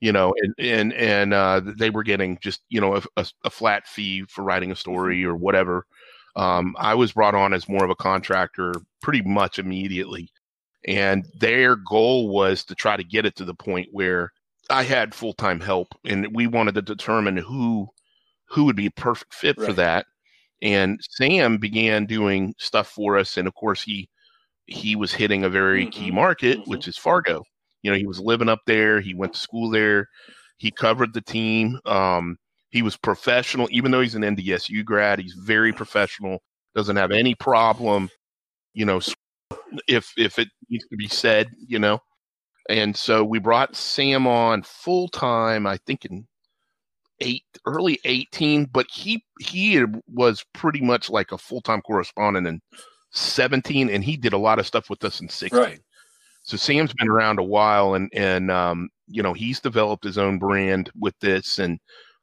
you 0.00 0.10
know, 0.12 0.34
and, 0.40 0.54
and, 0.58 0.92
and, 0.94 1.34
uh, 1.34 1.60
they 1.78 1.90
were 1.90 2.02
getting 2.02 2.38
just, 2.40 2.62
you 2.68 2.80
know, 2.80 2.96
a, 2.96 3.02
a, 3.16 3.26
a 3.44 3.50
flat 3.50 3.86
fee 3.86 4.24
for 4.28 4.42
writing 4.42 4.72
a 4.72 4.76
story 4.76 5.24
or 5.24 5.36
whatever. 5.36 5.86
Um, 6.36 6.74
I 6.78 6.94
was 6.94 7.12
brought 7.12 7.34
on 7.34 7.52
as 7.52 7.68
more 7.68 7.84
of 7.84 7.90
a 7.90 7.96
contractor 7.96 8.72
pretty 9.02 9.22
much 9.22 9.58
immediately. 9.58 10.30
And 10.86 11.26
their 11.38 11.76
goal 11.76 12.28
was 12.28 12.64
to 12.64 12.74
try 12.74 12.96
to 12.96 13.04
get 13.04 13.26
it 13.26 13.36
to 13.36 13.44
the 13.44 13.54
point 13.54 13.88
where 13.92 14.32
I 14.70 14.82
had 14.82 15.14
full 15.14 15.32
time 15.34 15.60
help, 15.60 15.88
and 16.04 16.28
we 16.34 16.46
wanted 16.46 16.74
to 16.76 16.82
determine 16.82 17.36
who 17.36 17.88
who 18.48 18.64
would 18.64 18.76
be 18.76 18.86
a 18.86 18.90
perfect 18.92 19.34
fit 19.34 19.56
for 19.60 19.72
that. 19.74 20.06
And 20.62 21.00
Sam 21.10 21.58
began 21.58 22.06
doing 22.06 22.54
stuff 22.58 22.88
for 22.88 23.18
us, 23.18 23.36
and 23.36 23.48
of 23.48 23.54
course 23.54 23.82
he 23.82 24.08
he 24.66 24.96
was 24.96 25.12
hitting 25.12 25.44
a 25.44 25.50
very 25.50 25.86
key 25.88 26.10
Mhm. 26.10 26.14
market, 26.14 26.58
Mhm. 26.58 26.66
which 26.68 26.88
is 26.88 26.98
Fargo. 26.98 27.44
You 27.82 27.90
know, 27.92 27.96
he 27.98 28.06
was 28.06 28.20
living 28.20 28.48
up 28.50 28.60
there. 28.66 29.00
He 29.00 29.14
went 29.14 29.34
to 29.34 29.40
school 29.40 29.70
there. 29.70 30.08
He 30.58 30.70
covered 30.70 31.14
the 31.14 31.22
team. 31.22 31.80
Um, 31.86 32.38
he 32.70 32.82
was 32.82 32.96
professional, 32.96 33.68
even 33.72 33.90
though 33.92 34.00
he's 34.02 34.14
an 34.16 34.24
NDSU 34.24 34.84
grad. 34.84 35.20
He's 35.20 35.34
very 35.34 35.72
professional. 35.72 36.42
Doesn't 36.74 36.96
have 36.96 37.12
any 37.12 37.34
problem, 37.36 38.10
you 38.74 38.84
know, 38.86 39.00
if 39.88 40.12
if 40.18 40.38
it 40.38 40.48
needs 40.70 40.86
to 40.88 40.96
be 40.96 41.08
said, 41.08 41.50
you 41.66 41.78
know. 41.78 42.00
And 42.68 42.94
so 42.96 43.24
we 43.24 43.38
brought 43.38 43.74
Sam 43.76 44.26
on 44.26 44.62
full 44.62 45.08
time. 45.08 45.66
I 45.66 45.78
think 45.86 46.04
in 46.04 46.26
eight 47.20 47.44
early 47.66 47.98
eighteen, 48.04 48.66
but 48.66 48.86
he 48.92 49.24
he 49.40 49.84
was 50.06 50.44
pretty 50.54 50.80
much 50.80 51.08
like 51.10 51.32
a 51.32 51.38
full 51.38 51.60
time 51.62 51.80
correspondent 51.82 52.46
in 52.46 52.60
seventeen, 53.10 53.88
and 53.90 54.04
he 54.04 54.16
did 54.16 54.32
a 54.34 54.38
lot 54.38 54.58
of 54.58 54.66
stuff 54.66 54.90
with 54.90 55.02
us 55.04 55.20
in 55.20 55.28
sixteen. 55.28 55.60
Right. 55.62 55.80
So 56.42 56.56
Sam's 56.56 56.92
been 56.94 57.08
around 57.08 57.38
a 57.38 57.44
while, 57.44 57.94
and 57.94 58.10
and 58.14 58.50
um, 58.50 58.88
you 59.06 59.22
know 59.22 59.32
he's 59.32 59.60
developed 59.60 60.04
his 60.04 60.18
own 60.18 60.38
brand 60.38 60.90
with 60.98 61.14
this, 61.20 61.58
and 61.58 61.78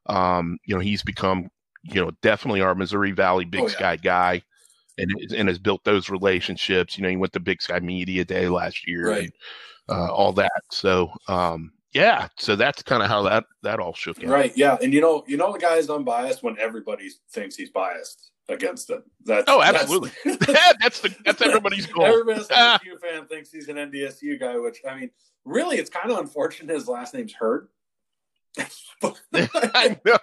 um, 0.08 0.58
you 0.66 0.74
know 0.76 0.82
he's 0.82 1.04
become 1.04 1.50
you 1.84 2.02
know 2.04 2.12
definitely 2.22 2.62
our 2.62 2.76
Missouri 2.76 3.12
Valley 3.12 3.46
Big 3.46 3.62
Oh, 3.62 3.68
yeah. 3.68 3.74
Sky 3.74 3.96
guy, 3.98 4.42
and 4.98 5.12
and 5.36 5.48
has 5.48 5.60
built 5.60 5.84
those 5.84 6.10
relationships. 6.10 6.98
You 6.98 7.04
know 7.04 7.10
he 7.10 7.18
went 7.18 7.34
to 7.34 7.40
Big 7.40 7.62
Sky 7.62 7.80
Media 7.80 8.24
Day 8.26 8.48
last 8.48 8.88
year, 8.88 9.10
Right. 9.10 9.24
and 9.24 9.34
uh, 9.90 10.12
all 10.12 10.34
that. 10.34 10.62
So 10.72 11.12
um, 11.28 11.72
yeah, 11.94 12.28
so 12.38 12.56
that's 12.56 12.84
kind 12.84 13.02
of 13.02 13.10
how 13.10 13.22
that 13.24 13.46
that 13.64 13.80
all 13.80 13.94
shook 13.94 14.24
out. 14.24 14.30
Right. 14.30 14.52
Yeah. 14.56 14.78
And 14.82 14.94
you 14.94 15.02
know, 15.02 15.24
you 15.28 15.38
know, 15.38 15.52
the 15.54 15.60
guy 15.60 15.76
is 15.76 15.90
unbiased 15.90 16.44
when 16.44 16.58
everybody 16.60 17.10
thinks 17.32 17.56
he's 17.56 17.70
biased 17.70 18.32
against 18.50 18.90
it. 18.90 19.02
That's 19.24 19.46
Oh, 19.48 19.62
that's- 19.62 19.82
absolutely. 19.84 20.12
that's 20.82 21.00
the 21.00 21.16
that's 21.24 21.42
everybody's 21.42 21.86
goal. 21.86 22.06
Every. 22.06 22.36
NDSU 22.36 23.00
fan 23.02 23.26
thinks 23.28 23.52
he's 23.52 23.70
an 23.70 23.78
NDSU 23.78 24.40
guy, 24.40 24.58
which 24.58 24.80
I 24.88 25.00
mean, 25.00 25.10
really, 25.46 25.78
it's 25.78 25.90
kind 25.90 26.12
of 26.12 26.18
unfortunate. 26.20 26.74
His 26.74 26.88
last 26.88 27.14
name's 27.14 27.34
Hurd. 27.34 27.70
I 29.34 30.00
know, 30.06 30.18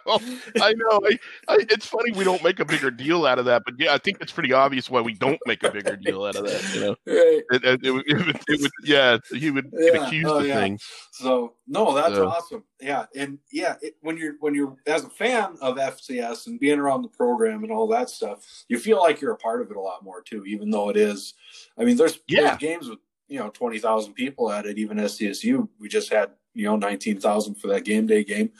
I 0.61 0.73
know. 0.73 1.01
I, 1.05 1.18
I, 1.49 1.57
it's 1.71 1.87
funny 1.87 2.12
we 2.12 2.25
don't 2.25 2.42
make 2.42 2.59
a 2.59 2.64
bigger 2.64 2.90
deal 2.90 3.27
out 3.27 3.38
of 3.38 3.45
that, 3.45 3.62
but 3.64 3.75
yeah, 3.79 3.92
I 3.92 3.99
think 3.99 4.18
it's 4.21 4.33
pretty 4.33 4.53
obvious 4.53 4.88
why 4.90 5.01
we 5.03 5.12
don't 5.14 5.38
make 5.47 5.62
a 5.62 5.71
bigger 5.71 5.97
deal 5.97 6.25
out 6.25 6.37
of 6.37 6.45
that. 6.47 6.75
You 6.75 6.81
know, 6.81 6.90
right. 7.07 7.42
it, 7.51 7.64
it, 7.64 7.64
it, 7.64 7.85
it, 7.85 7.90
would, 7.92 8.05
it 8.49 8.61
would, 8.62 8.71
yeah, 8.85 9.18
he 9.31 9.51
would 9.51 9.71
get 9.71 9.95
Yeah. 9.95 10.07
accused 10.07 10.27
Oh, 10.29 10.38
of 10.38 10.47
yeah. 10.47 10.61
things. 10.61 10.83
So 11.12 11.55
no, 11.66 11.95
that's 11.95 12.14
So- 12.14 12.29
awesome. 12.29 12.64
Yeah, 12.81 13.07
and 13.14 13.38
yeah, 13.53 13.77
it, 13.81 13.95
when 14.01 14.16
you're 14.16 14.35
when 14.40 14.55
you're 14.55 14.75
as 14.88 15.05
a 15.05 15.11
fan 15.11 15.57
of 15.61 15.77
FCS 15.77 16.49
and 16.49 16.59
being 16.59 16.81
around 16.81 17.03
the 17.03 17.09
program 17.09 17.62
and 17.62 17.71
all 17.73 17.87
that 17.88 18.11
stuff, 18.11 18.45
you 18.68 18.79
feel 18.79 18.99
like 18.99 19.21
you're 19.21 19.33
a 19.33 19.37
part 19.37 19.61
of 19.61 19.71
it 19.71 19.77
a 19.77 19.81
lot 19.81 20.03
more 20.03 20.21
too. 20.23 20.45
Even 20.47 20.71
though 20.71 20.88
it 20.88 20.97
is, 20.97 21.35
I 21.79 21.85
mean, 21.85 21.97
there's, 21.97 22.18
Yeah. 22.27 22.40
there's 22.47 22.59
games 22.59 22.88
with 22.88 22.99
you 23.29 23.38
know 23.38 23.51
twenty 23.51 23.79
thousand 23.79 24.14
people 24.14 24.51
at 24.51 24.66
it. 24.66 24.79
Even 24.79 24.97
SDSU, 24.97 25.68
we 25.79 25.88
just 25.88 26.11
had 26.12 26.31
you 26.55 26.65
know 26.65 26.77
nineteen 26.77 27.21
thousand 27.21 27.55
for 27.57 27.69
that 27.69 27.85
game 27.85 28.07
day 28.07 28.25
game, 28.25 28.51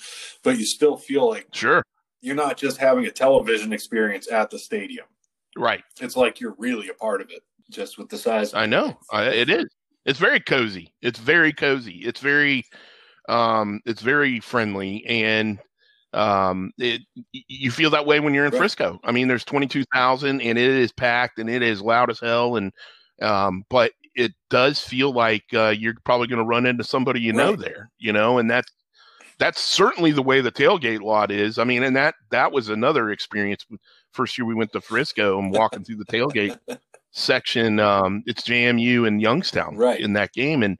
but 0.43 0.59
you 0.59 0.65
still 0.65 0.97
feel 0.97 1.29
like 1.29 1.49
Sure, 1.53 1.83
you're 2.21 2.35
not 2.37 2.57
just 2.57 2.79
having 2.79 3.07
a 3.07 3.11
television 3.11 3.73
experience 3.73 4.31
at 4.31 4.51
the 4.51 4.59
stadium. 4.59 5.07
right. 5.57 5.83
It's 6.01 6.17
like 6.17 6.41
you're 6.41 6.55
really 6.59 6.89
a 6.89 6.95
part 6.95 7.21
of 7.21 7.31
it. 7.31 7.43
just 7.71 7.99
with 7.99 8.09
the 8.09 8.19
size. 8.19 8.55
I 8.55 8.67
know 8.67 8.99
I, 9.11 9.25
it 9.25 9.51
is. 9.51 9.67
It's 10.05 10.19
very 10.19 10.41
cozy. 10.41 10.93
It's 11.01 11.19
very 11.19 11.53
cozy. 11.53 11.99
It's 12.05 12.21
very, 12.21 12.65
um, 13.29 13.81
it's 13.87 14.03
very 14.03 14.41
friendly, 14.41 15.05
and 15.07 15.59
um, 16.13 16.73
it 16.77 17.03
you 17.31 17.71
feel 17.71 17.91
that 17.91 18.05
way 18.05 18.19
when 18.21 18.35
you're 18.35 18.45
in 18.47 18.51
right. 18.53 18.59
Frisco. 18.59 18.99
I 19.05 19.13
mean, 19.13 19.29
there's 19.29 19.45
22,000, 19.45 20.41
and 20.41 20.59
it 20.59 20.71
is 20.71 20.93
packed, 20.93 21.39
and 21.39 21.49
it 21.49 21.63
is 21.63 21.81
loud 21.81 22.11
as 22.11 22.19
hell, 22.21 22.57
and 22.57 22.73
um, 23.21 23.65
but 23.71 23.93
it 24.15 24.33
does 24.51 24.81
feel 24.81 25.13
like 25.13 25.45
uh, 25.55 25.75
you're 25.77 25.95
probably 26.05 26.27
going 26.27 26.39
to 26.39 26.45
run 26.45 26.67
into 26.67 26.85
somebody 26.85 27.21
you 27.21 27.33
right. 27.33 27.47
know 27.47 27.57
there, 27.57 27.91
you 27.99 28.13
know, 28.13 28.39
and 28.39 28.51
that's 28.51 28.71
that's 29.39 29.61
certainly 29.61 30.13
the 30.13 30.23
way 30.23 30.41
the 30.41 30.53
tailgate 30.53 31.01
lot 31.01 31.31
is. 31.31 31.59
I 31.59 31.65
mean, 31.65 31.83
and 31.83 31.97
that 31.97 32.15
that 32.31 32.53
was 32.53 32.69
another 32.69 33.11
experience. 33.11 33.67
First 34.13 34.37
year 34.37 34.47
we 34.47 34.55
went 34.55 34.73
to 34.73 34.81
Frisco 34.81 35.39
and 35.39 35.53
walking 35.53 35.85
through 35.85 35.97
the 35.97 36.05
tailgate 36.05 36.59
section. 37.11 37.81
Um, 37.81 38.23
it's 38.27 38.43
JMU 38.43 39.07
and 39.07 39.21
Youngstown 39.21 39.77
right. 39.77 40.01
in 40.01 40.13
that 40.13 40.33
game, 40.33 40.63
and 40.63 40.79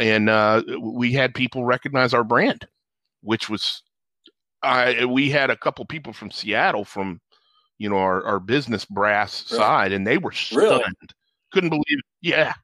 and 0.00 0.30
uh, 0.30 0.62
we 0.80 1.12
had 1.12 1.34
people 1.34 1.64
recognize 1.64 2.14
our 2.14 2.24
brand, 2.24 2.66
which 3.22 3.48
was 3.48 3.82
I 4.62 5.04
we 5.04 5.30
had 5.30 5.50
a 5.50 5.56
couple 5.56 5.84
people 5.84 6.12
from 6.12 6.30
Seattle 6.30 6.84
from 6.84 7.20
you 7.78 7.88
know 7.88 7.98
our, 7.98 8.24
our 8.24 8.40
business 8.40 8.84
brass 8.84 9.50
right. 9.52 9.58
side, 9.58 9.92
and 9.92 10.06
they 10.06 10.18
were 10.18 10.32
stunned. 10.32 10.62
Really? 10.62 10.84
Couldn't 11.52 11.70
believe 11.70 11.84
it. 11.88 12.04
Yeah, 12.20 12.54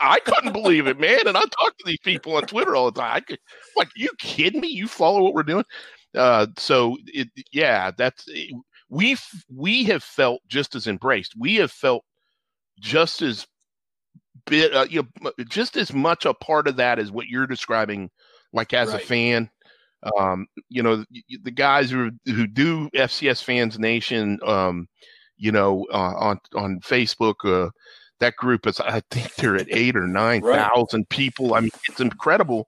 I 0.00 0.20
couldn't 0.20 0.52
believe 0.52 0.86
it, 0.86 0.98
man. 0.98 1.26
And 1.26 1.36
I 1.36 1.40
talk 1.40 1.76
to 1.78 1.84
these 1.86 2.00
people 2.00 2.36
on 2.36 2.42
Twitter 2.42 2.76
all 2.76 2.90
the 2.90 3.00
time. 3.00 3.16
I 3.16 3.20
could, 3.20 3.38
like, 3.76 3.88
you 3.96 4.08
kidding 4.18 4.60
me? 4.60 4.68
You 4.68 4.88
follow 4.88 5.22
what 5.22 5.34
we're 5.34 5.42
doing? 5.42 5.64
Uh, 6.16 6.46
so 6.56 6.96
it, 7.06 7.28
yeah, 7.52 7.90
that's 7.96 8.26
we 8.88 9.16
we 9.54 9.84
have 9.84 10.02
felt 10.02 10.40
just 10.48 10.74
as 10.74 10.86
embraced. 10.86 11.34
We 11.38 11.56
have 11.56 11.70
felt 11.70 12.04
just 12.80 13.22
as 13.22 13.46
bit, 14.46 14.74
uh, 14.74 14.86
you 14.88 15.06
know, 15.20 15.32
just 15.48 15.76
as 15.76 15.92
much 15.92 16.24
a 16.24 16.34
part 16.34 16.68
of 16.68 16.76
that 16.76 16.98
as 16.98 17.10
what 17.10 17.26
you're 17.26 17.46
describing. 17.46 18.10
Like 18.52 18.72
as 18.72 18.88
right. 18.88 19.02
a 19.02 19.06
fan, 19.06 19.50
um, 20.18 20.46
you 20.70 20.82
know, 20.82 21.04
the, 21.10 21.24
the 21.42 21.50
guys 21.50 21.90
who 21.90 22.10
who 22.24 22.46
do 22.46 22.88
FCS 22.90 23.44
Fans 23.44 23.78
Nation, 23.78 24.38
um, 24.44 24.88
you 25.36 25.52
know, 25.52 25.86
uh, 25.92 26.14
on 26.16 26.38
on 26.54 26.80
Facebook. 26.80 27.70
That 28.20 28.36
group 28.36 28.66
is 28.66 28.80
I 28.80 29.00
think 29.10 29.34
they're 29.34 29.56
at 29.56 29.68
eight 29.70 29.96
or 29.96 30.06
nine 30.06 30.42
thousand 30.42 31.00
right. 31.00 31.08
people. 31.08 31.54
I 31.54 31.60
mean, 31.60 31.70
it's 31.88 32.00
incredible, 32.00 32.66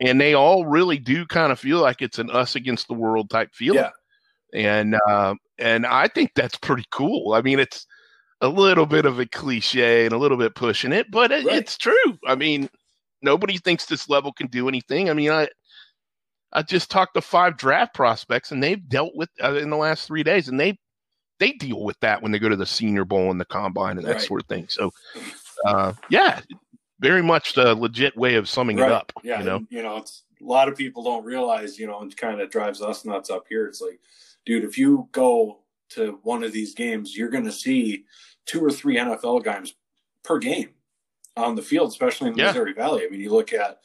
and 0.00 0.20
they 0.20 0.34
all 0.34 0.66
really 0.66 0.98
do 0.98 1.26
kind 1.26 1.52
of 1.52 1.60
feel 1.60 1.80
like 1.80 2.02
it's 2.02 2.18
an 2.18 2.30
us 2.30 2.54
against 2.56 2.88
the 2.88 2.94
world 2.94 3.30
type 3.30 3.50
feeling. 3.54 3.84
Yeah. 3.84 3.90
And 4.54 4.96
uh, 5.08 5.34
and 5.58 5.86
I 5.86 6.08
think 6.08 6.32
that's 6.34 6.56
pretty 6.56 6.84
cool. 6.90 7.34
I 7.34 7.42
mean, 7.42 7.58
it's 7.58 7.86
a 8.40 8.48
little 8.48 8.86
bit 8.86 9.04
of 9.04 9.18
a 9.18 9.26
cliche 9.26 10.04
and 10.04 10.12
a 10.12 10.18
little 10.18 10.38
bit 10.38 10.54
pushing 10.54 10.92
it, 10.92 11.10
but 11.10 11.32
it, 11.32 11.44
right. 11.44 11.56
it's 11.56 11.76
true. 11.76 12.18
I 12.26 12.34
mean, 12.34 12.68
nobody 13.22 13.58
thinks 13.58 13.86
this 13.86 14.08
level 14.08 14.32
can 14.32 14.46
do 14.46 14.68
anything. 14.68 15.10
I 15.10 15.14
mean, 15.14 15.30
I 15.30 15.48
I 16.52 16.62
just 16.62 16.90
talked 16.90 17.14
to 17.14 17.20
five 17.20 17.56
draft 17.56 17.94
prospects, 17.94 18.52
and 18.52 18.62
they've 18.62 18.88
dealt 18.88 19.14
with 19.14 19.28
uh, 19.42 19.54
in 19.54 19.70
the 19.70 19.76
last 19.76 20.06
three 20.06 20.22
days, 20.22 20.48
and 20.48 20.58
they 20.58 20.78
they 21.38 21.52
deal 21.52 21.82
with 21.82 21.98
that 22.00 22.22
when 22.22 22.32
they 22.32 22.38
go 22.38 22.48
to 22.48 22.56
the 22.56 22.66
Senior 22.66 23.04
Bowl 23.04 23.30
and 23.30 23.40
the 23.40 23.44
Combine 23.44 23.98
and 23.98 24.06
that 24.06 24.12
right. 24.12 24.20
sort 24.20 24.42
of 24.42 24.48
thing. 24.48 24.66
So, 24.68 24.92
uh, 25.64 25.92
yeah, 26.10 26.40
very 27.00 27.22
much 27.22 27.54
the 27.54 27.74
legit 27.74 28.16
way 28.16 28.34
of 28.34 28.48
summing 28.48 28.78
right. 28.78 28.86
it 28.86 28.92
up. 28.92 29.12
Yeah, 29.22 29.38
you 29.40 29.44
know, 29.44 29.66
you 29.70 29.82
know, 29.82 29.96
it's 29.96 30.24
a 30.40 30.44
lot 30.44 30.68
of 30.68 30.76
people 30.76 31.02
don't 31.02 31.24
realize, 31.24 31.78
you 31.78 31.86
know, 31.86 32.00
and 32.00 32.16
kind 32.16 32.40
of 32.40 32.50
drives 32.50 32.82
us 32.82 33.04
nuts 33.04 33.30
up 33.30 33.44
here. 33.48 33.66
It's 33.66 33.80
like, 33.80 34.00
dude, 34.46 34.64
if 34.64 34.78
you 34.78 35.08
go 35.12 35.60
to 35.90 36.18
one 36.22 36.42
of 36.42 36.52
these 36.52 36.74
games, 36.74 37.16
you're 37.16 37.30
going 37.30 37.44
to 37.44 37.52
see 37.52 38.04
two 38.46 38.64
or 38.64 38.70
three 38.70 38.96
NFL 38.96 39.44
games 39.44 39.74
per 40.24 40.38
game 40.38 40.70
on 41.36 41.54
the 41.54 41.62
field, 41.62 41.88
especially 41.88 42.28
in 42.28 42.34
the 42.34 42.42
yeah. 42.42 42.48
Missouri 42.48 42.72
Valley. 42.72 43.04
I 43.04 43.10
mean, 43.10 43.20
you 43.20 43.30
look 43.30 43.52
at 43.52 43.78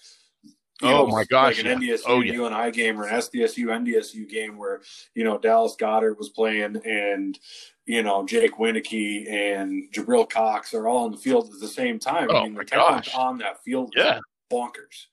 oh 0.82 0.90
know, 0.90 1.08
my 1.08 1.24
gosh! 1.26 1.58
Like 1.58 1.66
an 1.66 1.82
yeah. 1.82 1.94
NDSU 1.96 2.04
oh, 2.08 2.22
yeah. 2.22 2.34
UNI 2.34 2.72
game 2.72 3.00
or 3.00 3.06
an 3.06 3.16
SDSU 3.16 3.66
NDSU 3.66 4.28
game 4.28 4.58
where 4.58 4.82
you 5.16 5.24
know 5.24 5.38
Dallas 5.38 5.76
Goedert 5.80 6.18
was 6.18 6.30
playing 6.30 6.82
and 6.86 7.38
you 7.86 8.04
know 8.04 8.26
Jake 8.26 8.56
Wieneke 8.56 9.30
and 9.32 9.92
Jabril 9.94 10.30
Cox 10.30 10.74
are 10.74 10.88
all 10.88 11.06
on 11.06 11.12
the 11.12 11.18
field 11.18 11.50
at 11.54 11.60
the 11.60 11.68
same 11.68 12.00
time. 12.00 12.28
Oh 12.32 12.38
I 12.38 12.44
mean, 12.44 12.56
the 12.56 12.66
gosh. 12.66 13.14
on 13.14 13.38
that 13.40 13.64
field, 13.64 13.94
yeah, 13.96 14.20
bonkers. 14.52 15.08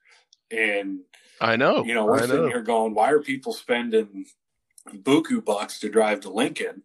And 0.51 1.01
I 1.40 1.57
know, 1.57 1.85
you 1.85 1.94
know, 1.94 2.07
we're 2.07 2.16
I 2.16 2.20
sitting 2.23 2.42
know. 2.42 2.49
here 2.49 2.62
going, 2.62 2.94
why 2.94 3.11
are 3.11 3.20
people 3.20 3.53
spending 3.53 4.27
buku 4.88 5.44
bucks 5.44 5.79
to 5.81 5.88
drive 5.88 6.20
to 6.20 6.31
Lincoln? 6.31 6.83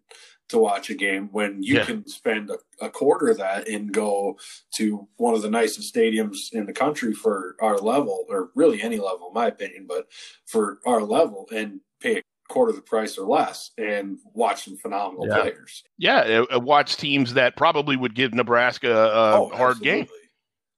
To 0.50 0.58
watch 0.58 0.90
a 0.90 0.96
game 0.96 1.30
when 1.32 1.64
you 1.64 1.76
yeah. 1.76 1.86
can 1.86 2.08
spend 2.08 2.52
a, 2.52 2.86
a, 2.86 2.90
quarter 2.90 3.30
of 3.30 3.38
that 3.38 3.68
and 3.68 3.92
go 3.92 4.38
to 4.76 5.08
one 5.18 5.34
of 5.34 5.42
the 5.42 5.50
nicest 5.50 5.94
stadiums 5.94 6.54
in 6.54 6.66
the 6.66 6.74
country 6.74 7.14
for 7.14 7.56
our 7.62 7.78
level, 7.78 8.26
or 8.30 8.50
really 8.56 8.82
any 8.82 8.98
level, 8.98 9.28
in 9.28 9.34
my 9.34 9.48
opinion, 9.48 9.86
but 9.88 10.08
for 10.46 10.80
our 10.86 11.02
level 11.02 11.48
and 11.54 11.80
pay 12.00 12.18
a 12.18 12.24
quarter 12.48 12.70
of 12.70 12.76
the 12.76 12.82
price 12.82 13.18
or 13.18 13.28
less 13.28 13.72
and 13.78 14.20
watch 14.34 14.66
some 14.66 14.78
phenomenal 14.78 15.28
yeah. 15.28 15.42
players. 15.42 15.84
Yeah, 15.98 16.44
uh, 16.54 16.60
watch 16.60 16.98
teams 16.98 17.34
that 17.34 17.56
probably 17.56 17.98
would 17.98 18.14
give 18.14 18.34
Nebraska 18.34 18.92
a 18.92 19.40
oh, 19.40 19.50
hard 19.50 19.78
absolutely. 19.78 20.04
game. 20.04 20.08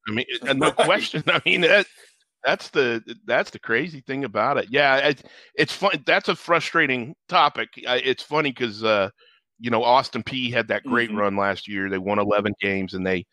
I 0.07 0.11
mean, 0.11 0.25
no 0.59 0.71
question. 0.71 1.23
I 1.27 1.41
mean, 1.45 1.61
that, 1.61 1.87
that's 2.45 2.69
the 2.69 3.03
that's 3.25 3.51
the 3.51 3.59
crazy 3.59 4.01
thing 4.01 4.23
about 4.23 4.57
it. 4.57 4.67
Yeah, 4.69 4.95
it, 4.97 5.23
it's 5.55 5.73
fun. 5.73 6.03
That's 6.05 6.29
a 6.29 6.35
frustrating 6.35 7.15
topic. 7.27 7.69
It's 7.75 8.23
funny 8.23 8.51
because 8.51 8.83
uh, 8.83 9.09
you 9.59 9.69
know, 9.69 9.83
Austin 9.83 10.23
Peay 10.23 10.51
had 10.51 10.67
that 10.67 10.83
great 10.83 11.09
mm-hmm. 11.09 11.19
run 11.19 11.35
last 11.35 11.67
year. 11.67 11.89
They 11.89 11.97
won 11.97 12.19
11 12.19 12.53
games 12.61 12.93
and 12.93 13.05
they, 13.05 13.25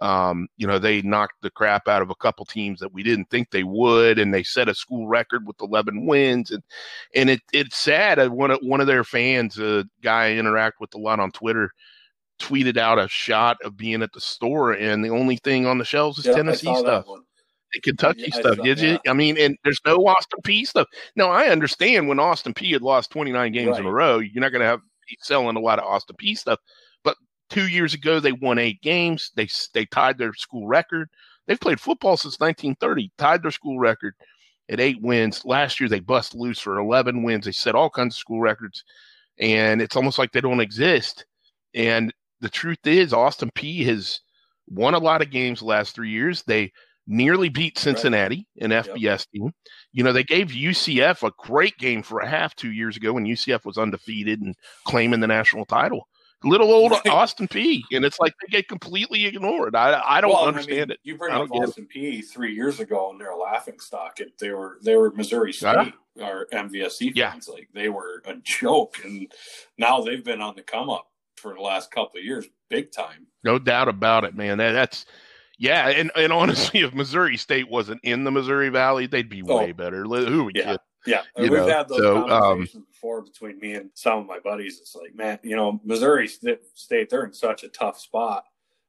um, 0.00 0.48
you 0.56 0.66
know, 0.66 0.78
they 0.78 1.02
knocked 1.02 1.42
the 1.42 1.50
crap 1.50 1.86
out 1.86 2.02
of 2.02 2.10
a 2.10 2.14
couple 2.16 2.44
teams 2.44 2.80
that 2.80 2.92
we 2.92 3.02
didn't 3.02 3.30
think 3.30 3.50
they 3.50 3.62
would, 3.62 4.18
and 4.18 4.34
they 4.34 4.42
set 4.42 4.68
a 4.68 4.74
school 4.74 5.06
record 5.06 5.46
with 5.46 5.60
11 5.60 6.06
wins. 6.06 6.50
And 6.50 6.62
and 7.14 7.30
it 7.30 7.40
it's 7.52 7.76
sad. 7.76 8.18
One 8.30 8.50
of 8.50 8.58
one 8.62 8.80
of 8.80 8.86
their 8.86 9.04
fans, 9.04 9.58
a 9.58 9.84
guy 10.02 10.26
I 10.26 10.32
interact 10.32 10.80
with 10.80 10.94
a 10.94 10.98
lot 10.98 11.20
on 11.20 11.30
Twitter, 11.30 11.70
tweeted 12.40 12.76
out 12.76 12.98
a 12.98 13.06
shot 13.08 13.58
of 13.62 13.76
being 13.76 14.02
at 14.02 14.12
the 14.12 14.20
store, 14.20 14.72
and 14.72 15.04
the 15.04 15.10
only 15.10 15.36
thing 15.36 15.66
on 15.66 15.78
the 15.78 15.84
shelves 15.84 16.18
is 16.18 16.24
Tennessee 16.24 16.74
stuff. 16.74 17.06
Kentucky 17.82 18.28
yeah, 18.32 18.40
stuff. 18.40 18.58
Did 18.62 18.80
you? 18.80 18.98
I 19.08 19.12
mean, 19.12 19.38
and 19.38 19.56
there's 19.64 19.80
no 19.86 20.06
Austin 20.06 20.40
Peay 20.42 20.66
stuff. 20.66 20.88
Now 21.16 21.30
I 21.30 21.48
understand 21.48 22.08
when 22.08 22.18
Austin 22.18 22.52
Peay 22.52 22.72
had 22.72 22.82
lost 22.82 23.10
29 23.12 23.52
games 23.52 23.70
right. 23.70 23.80
in 23.80 23.86
a 23.86 23.90
row, 23.90 24.18
you're 24.18 24.42
not 24.42 24.52
going 24.52 24.60
to 24.60 24.66
have 24.66 24.80
selling 25.20 25.56
a 25.56 25.60
lot 25.60 25.78
of 25.78 25.84
Austin 25.84 26.16
Peay 26.20 26.36
stuff. 26.36 26.58
But 27.04 27.16
two 27.50 27.68
years 27.68 27.94
ago, 27.94 28.20
they 28.20 28.32
won 28.32 28.58
eight 28.58 28.80
games. 28.82 29.30
They 29.36 29.48
they 29.74 29.86
tied 29.86 30.18
their 30.18 30.34
school 30.34 30.66
record. 30.66 31.08
They've 31.46 31.60
played 31.60 31.80
football 31.80 32.16
since 32.16 32.38
1930, 32.38 33.10
tied 33.18 33.42
their 33.42 33.50
school 33.50 33.78
record 33.78 34.14
at 34.68 34.80
eight 34.80 35.00
wins. 35.00 35.44
Last 35.44 35.80
year, 35.80 35.88
they 35.88 36.00
bust 36.00 36.34
loose 36.34 36.60
for 36.60 36.78
11 36.78 37.22
wins. 37.22 37.44
They 37.44 37.52
set 37.52 37.74
all 37.74 37.90
kinds 37.90 38.14
of 38.14 38.18
school 38.18 38.40
records, 38.40 38.84
and 39.38 39.82
it's 39.82 39.96
almost 39.96 40.18
like 40.18 40.32
they 40.32 40.40
don't 40.40 40.60
exist. 40.60 41.26
And 41.74 42.12
the 42.40 42.48
truth 42.48 42.86
is, 42.86 43.12
Austin 43.12 43.50
Peay 43.54 43.84
has 43.86 44.20
won 44.68 44.94
a 44.94 44.98
lot 44.98 45.22
of 45.22 45.30
games 45.30 45.60
the 45.60 45.66
last 45.66 45.94
three 45.94 46.10
years. 46.10 46.42
They 46.44 46.72
nearly 47.06 47.48
beat 47.48 47.78
Cincinnati, 47.78 48.46
right. 48.60 48.72
an 48.72 48.84
FBS 48.84 48.96
yep. 49.00 49.20
team. 49.32 49.52
You 49.92 50.04
know, 50.04 50.12
they 50.12 50.24
gave 50.24 50.48
UCF 50.48 51.26
a 51.26 51.32
great 51.38 51.76
game 51.78 52.02
for 52.02 52.20
a 52.20 52.28
half 52.28 52.54
two 52.54 52.72
years 52.72 52.96
ago 52.96 53.12
when 53.12 53.24
UCF 53.24 53.64
was 53.64 53.78
undefeated 53.78 54.40
and 54.40 54.54
claiming 54.84 55.20
the 55.20 55.26
national 55.26 55.64
title. 55.64 56.08
Little 56.44 56.72
old. 56.72 56.92
Austin 57.08 57.46
Peay, 57.46 57.82
and 57.92 58.04
it's 58.04 58.18
like 58.18 58.34
they 58.40 58.50
get 58.50 58.68
completely 58.68 59.26
ignored. 59.26 59.76
I 59.76 60.02
I 60.04 60.20
don't 60.20 60.32
well, 60.32 60.48
understand 60.48 60.80
I 60.80 60.84
mean, 60.84 60.90
it. 60.90 60.98
You 61.04 61.16
bring 61.16 61.32
up 61.32 61.50
Austin 61.52 61.86
Peay 61.94 62.24
three 62.24 62.52
years 62.52 62.80
ago, 62.80 63.10
and 63.10 63.20
they're 63.20 63.30
a 63.30 63.38
laughing 63.38 63.78
stock. 63.78 64.18
It, 64.18 64.38
they 64.38 64.50
were 64.50 64.78
they 64.82 64.96
were 64.96 65.12
Missouri 65.12 65.52
State 65.52 65.92
yeah. 66.16 66.28
or 66.28 66.46
MVSC 66.52 67.16
fans. 67.16 67.46
Yeah. 67.48 67.54
Like 67.54 67.68
they 67.72 67.88
were 67.88 68.22
a 68.26 68.34
joke, 68.42 68.96
and 69.04 69.30
now 69.78 70.00
they've 70.00 70.24
been 70.24 70.40
on 70.40 70.56
the 70.56 70.62
come 70.62 70.90
up 70.90 71.06
for 71.36 71.54
the 71.54 71.60
last 71.60 71.90
couple 71.90 72.18
of 72.18 72.24
years, 72.24 72.46
big 72.68 72.90
time. 72.90 73.26
No 73.44 73.58
doubt 73.58 73.88
about 73.88 74.24
it, 74.24 74.34
man. 74.34 74.58
That, 74.58 74.72
that's 74.72 75.06
yeah, 75.62 75.90
and, 75.90 76.10
and 76.16 76.32
honestly, 76.32 76.80
if 76.80 76.92
Missouri 76.92 77.36
State 77.36 77.70
wasn't 77.70 78.00
in 78.02 78.24
the 78.24 78.32
Missouri 78.32 78.68
Valley, 78.68 79.06
they'd 79.06 79.28
be 79.28 79.42
way 79.42 79.70
oh, 79.70 79.72
better. 79.72 80.02
Who 80.02 80.44
would 80.46 80.56
yeah, 80.56 80.76
Yeah, 81.06 81.22
we've 81.38 81.52
know? 81.52 81.68
had 81.68 81.88
those 81.88 81.98
so, 81.98 82.16
um, 82.16 82.28
conversations 82.28 82.74
um, 82.74 82.86
before 82.90 83.22
between 83.22 83.60
me 83.60 83.74
and 83.74 83.90
some 83.94 84.18
of 84.18 84.26
my 84.26 84.40
buddies. 84.40 84.80
It's 84.80 84.96
like, 84.96 85.14
man, 85.14 85.38
you 85.44 85.54
know, 85.54 85.80
Missouri 85.84 86.26
State, 86.26 87.10
they're 87.10 87.24
in 87.24 87.32
such 87.32 87.62
a 87.62 87.68
tough 87.68 88.00
spot 88.00 88.42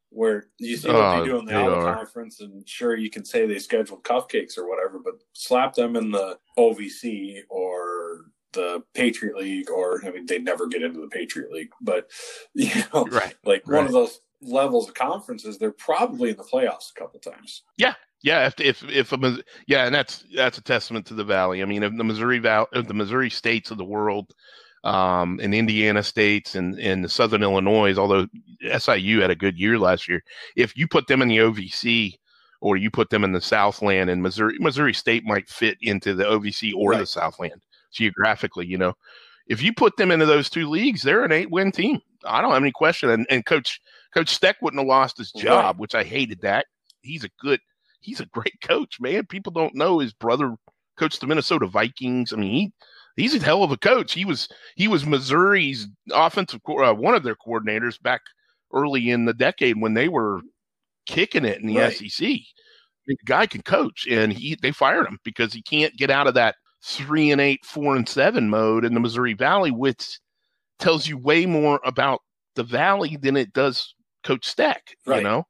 where 0.09 0.47
you 0.57 0.75
see 0.75 0.87
what 0.87 0.97
uh, 0.97 1.19
they 1.19 1.25
do 1.27 1.37
in 1.37 1.45
the 1.45 1.51
Conference, 1.51 2.41
and 2.41 2.67
sure, 2.67 2.97
you 2.97 3.11
can 3.11 3.23
say 3.23 3.45
they 3.45 3.59
scheduled 3.59 4.03
cupcakes 4.03 4.57
or 4.57 4.67
whatever, 4.67 4.97
but 4.97 5.13
slap 5.33 5.75
them 5.75 5.95
in 5.95 6.09
the 6.09 6.39
OVC 6.57 7.41
or 7.49 8.31
the 8.53 8.83
Patriot 8.95 9.37
League, 9.37 9.69
or 9.69 10.01
I 10.05 10.09
mean, 10.09 10.25
they 10.25 10.39
never 10.39 10.67
get 10.67 10.81
into 10.81 11.01
the 11.01 11.07
Patriot 11.07 11.51
League, 11.51 11.71
but 11.81 12.09
you 12.55 12.71
know, 12.93 13.05
right, 13.05 13.35
like 13.45 13.61
right. 13.67 13.77
one 13.77 13.85
of 13.85 13.91
those 13.91 14.19
levels 14.43 14.87
of 14.87 14.93
conferences, 14.93 15.57
they're 15.57 15.71
probably 15.71 16.31
in 16.31 16.37
the 16.37 16.43
playoffs 16.43 16.91
a 16.95 16.99
couple 16.99 17.19
times. 17.19 17.63
Yeah, 17.77 17.93
yeah. 18.21 18.47
If 18.47 18.59
if 18.59 18.83
if 18.89 19.11
a, 19.11 19.43
yeah, 19.67 19.85
and 19.85 19.93
that's 19.95 20.25
that's 20.35 20.57
a 20.57 20.63
testament 20.63 21.05
to 21.07 21.13
the 21.13 21.23
Valley. 21.23 21.61
I 21.61 21.65
mean, 21.65 21.83
if 21.83 21.95
the 21.95 22.03
Missouri 22.03 22.39
Valley, 22.39 22.67
the 22.73 22.93
Missouri 22.93 23.29
states 23.29 23.71
of 23.71 23.77
the 23.77 23.85
world, 23.85 24.33
um, 24.83 25.39
and 25.41 25.53
Indiana 25.53 26.03
states 26.03 26.55
and 26.55 26.79
and 26.79 27.03
the 27.03 27.09
Southern 27.09 27.43
Illinois. 27.43 27.97
Although 27.97 28.27
SIU 28.77 29.21
had 29.21 29.31
a 29.31 29.35
good 29.35 29.57
year 29.57 29.79
last 29.79 30.07
year, 30.07 30.21
if 30.55 30.75
you 30.75 30.87
put 30.87 31.07
them 31.07 31.21
in 31.21 31.27
the 31.27 31.37
OVC 31.37 32.15
or 32.61 32.77
you 32.77 32.89
put 32.89 33.09
them 33.09 33.23
in 33.23 33.31
the 33.31 33.41
Southland 33.41 34.09
and 34.09 34.21
Missouri, 34.21 34.57
Missouri 34.59 34.93
State 34.93 35.25
might 35.25 35.49
fit 35.49 35.77
into 35.81 36.13
the 36.13 36.23
OVC 36.23 36.73
or 36.75 36.91
right. 36.91 36.99
the 36.99 37.05
Southland 37.05 37.61
geographically. 37.91 38.65
You 38.65 38.77
know, 38.77 38.93
if 39.47 39.61
you 39.61 39.73
put 39.73 39.97
them 39.97 40.11
into 40.11 40.25
those 40.25 40.49
two 40.49 40.69
leagues, 40.69 41.01
they're 41.01 41.23
an 41.23 41.31
eight 41.31 41.51
win 41.51 41.71
team. 41.71 41.99
I 42.25 42.41
don't 42.41 42.51
have 42.51 42.61
any 42.61 42.71
question. 42.71 43.09
And, 43.09 43.25
and 43.29 43.45
Coach 43.45 43.81
Coach 44.13 44.29
Steck 44.29 44.57
wouldn't 44.61 44.79
have 44.79 44.87
lost 44.87 45.17
his 45.17 45.31
job, 45.31 45.75
right. 45.75 45.77
which 45.77 45.95
I 45.95 46.03
hated 46.03 46.41
that. 46.41 46.67
He's 47.01 47.23
a 47.23 47.29
good, 47.41 47.59
he's 48.01 48.19
a 48.19 48.25
great 48.27 48.59
coach, 48.61 48.99
man. 48.99 49.25
People 49.25 49.51
don't 49.51 49.75
know 49.75 49.99
his 49.99 50.13
brother 50.13 50.55
coached 50.97 51.21
the 51.21 51.27
Minnesota 51.27 51.67
Vikings. 51.67 52.33
I 52.33 52.37
mean, 52.37 52.51
he 52.51 52.73
he's 53.15 53.35
a 53.35 53.43
hell 53.43 53.63
of 53.63 53.71
a 53.71 53.77
coach. 53.77 54.13
He 54.13 54.25
was 54.25 54.47
he 54.75 54.87
was 54.87 55.05
Missouri's 55.05 55.87
offensive 56.11 56.61
uh, 56.67 56.93
one 56.93 57.15
of 57.15 57.23
their 57.23 57.35
coordinators 57.35 58.01
back 58.01 58.21
early 58.73 59.09
in 59.09 59.25
the 59.25 59.33
decade 59.33 59.79
when 59.79 59.93
they 59.93 60.09
were 60.09 60.41
kicking 61.05 61.45
it 61.45 61.59
in 61.59 61.67
the 61.67 61.77
right. 61.77 61.95
SEC. 61.95 62.39
The 63.05 63.17
guy 63.25 63.45
can 63.47 63.61
coach, 63.63 64.07
and 64.09 64.31
he 64.31 64.57
they 64.61 64.71
fired 64.71 65.07
him 65.07 65.19
because 65.25 65.53
he 65.53 65.61
can't 65.61 65.95
get 65.97 66.09
out 66.09 66.27
of 66.27 66.35
that 66.35 66.55
three 66.85 67.31
and 67.31 67.41
eight, 67.41 67.65
four 67.65 67.95
and 67.95 68.07
seven 68.07 68.49
mode 68.49 68.85
in 68.85 68.93
the 68.93 68.99
Missouri 68.99 69.33
Valley, 69.33 69.71
which 69.71 70.19
tells 70.79 71.07
you 71.07 71.17
way 71.17 71.45
more 71.45 71.79
about 71.85 72.21
the 72.55 72.63
Valley 72.63 73.17
than 73.17 73.35
it 73.35 73.53
does 73.53 73.93
Coach 74.23 74.45
Steck, 74.45 74.95
Right. 75.05 75.17
You 75.17 75.23
know, 75.23 75.47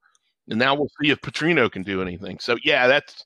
and 0.50 0.60
now 0.60 0.76
we'll 0.76 0.90
see 1.02 1.10
if 1.10 1.22
Petrino 1.22 1.72
can 1.72 1.84
do 1.84 2.02
anything. 2.02 2.40
So 2.40 2.58
yeah, 2.64 2.88
that's 2.88 3.26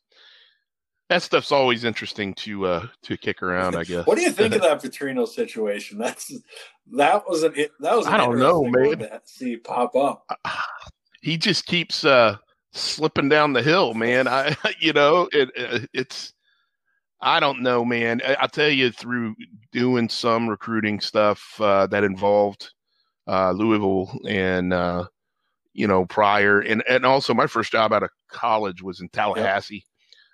that 1.10 1.24
stuff's 1.24 1.52
always 1.52 1.84
interesting 1.84 2.34
to 2.36 2.66
uh 2.66 2.88
to 3.04 3.18
kick 3.18 3.42
around. 3.42 3.76
I 3.76 3.84
guess. 3.84 4.06
what 4.08 4.18
do 4.18 4.24
you 4.24 4.32
think 4.32 4.56
of 4.56 4.62
that 4.64 4.82
Petrino 4.82 5.28
situation? 5.28 5.98
That's 5.98 6.32
that 6.94 7.28
was 7.28 7.44
an 7.44 7.54
that 7.80 7.96
was 7.96 8.06
an 8.08 8.14
I 8.14 8.18
don't 8.18 8.40
know, 8.40 8.64
man. 8.64 9.00
To 9.00 9.22
see 9.26 9.58
pop 9.58 9.96
up. 9.96 10.26
He 11.22 11.38
just 11.38 11.66
keeps 11.66 12.06
uh 12.06 12.38
slipping 12.74 13.30
down 13.30 13.54
the 13.54 13.64
hill, 13.64 13.94
man. 13.94 14.28
I 14.28 14.56
you 14.80 14.94
know 14.94 15.30
it, 15.32 15.90
it's 15.94 16.34
I 17.22 17.40
don't 17.40 17.62
know, 17.62 17.84
man. 17.84 18.22
I, 18.24 18.38
will 18.42 18.50
tell 18.50 18.70
you 18.70 18.92
through 18.92 19.36
doing 19.72 20.08
some 20.08 20.48
recruiting 20.48 21.00
stuff 21.00 21.60
uh, 21.60 21.88
that 21.88 22.04
involved 22.04 22.72
uh, 23.28 23.52
Louisville 23.52 24.20
and 24.28 24.72
uh, 24.72 25.06
you 25.78 25.88
know 25.88 26.06
prior, 26.06 26.60
and 26.60 26.84
and 26.90 27.06
also 27.06 27.34
my 27.34 27.48
first 27.48 27.72
job 27.72 27.94
out 27.94 28.04
of 28.04 28.10
college 28.30 28.82
was 28.82 29.00
in 29.00 29.10
Tallahassee, 29.10 29.86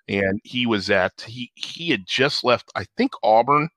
yep. 0.08 0.24
and 0.24 0.40
he 0.44 0.66
was 0.66 0.90
at 0.90 1.22
he 1.28 1.52
he 1.56 1.90
had 1.90 2.06
just 2.08 2.44
left 2.44 2.72
I 2.76 2.86
think 2.98 3.12
Auburn. 3.22 3.70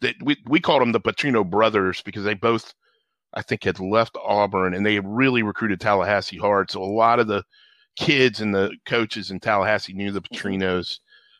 That 0.00 0.16
we 0.22 0.36
we 0.46 0.60
called 0.60 0.82
them 0.82 0.92
the 0.92 1.00
Petrino 1.00 1.48
brothers 1.48 2.02
because 2.02 2.24
they 2.24 2.34
both 2.34 2.74
I 3.32 3.42
think 3.42 3.64
had 3.64 3.80
left 3.80 4.16
Auburn 4.22 4.74
and 4.74 4.84
they 4.84 5.00
really 5.00 5.42
recruited 5.42 5.80
Tallahassee 5.80 6.38
hard. 6.38 6.70
So 6.70 6.82
a 6.82 6.84
lot 6.84 7.20
of 7.20 7.28
the 7.28 7.44
kids 7.96 8.40
and 8.40 8.54
the 8.54 8.76
coaches 8.86 9.30
in 9.30 9.40
Tallahassee 9.40 9.94
knew 9.94 10.12
the 10.12 10.20
mm-hmm. 10.20 10.34
Petrinos 10.34 10.98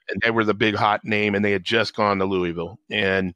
and 0.09 0.21
they 0.23 0.31
were 0.31 0.45
the 0.45 0.55
big 0.55 0.75
hot 0.75 1.05
name, 1.05 1.35
and 1.35 1.45
they 1.45 1.53
had 1.53 1.65
just 1.65 1.95
gone 1.95 2.19
to 2.19 2.25
Louisville, 2.25 2.79
and 2.91 3.35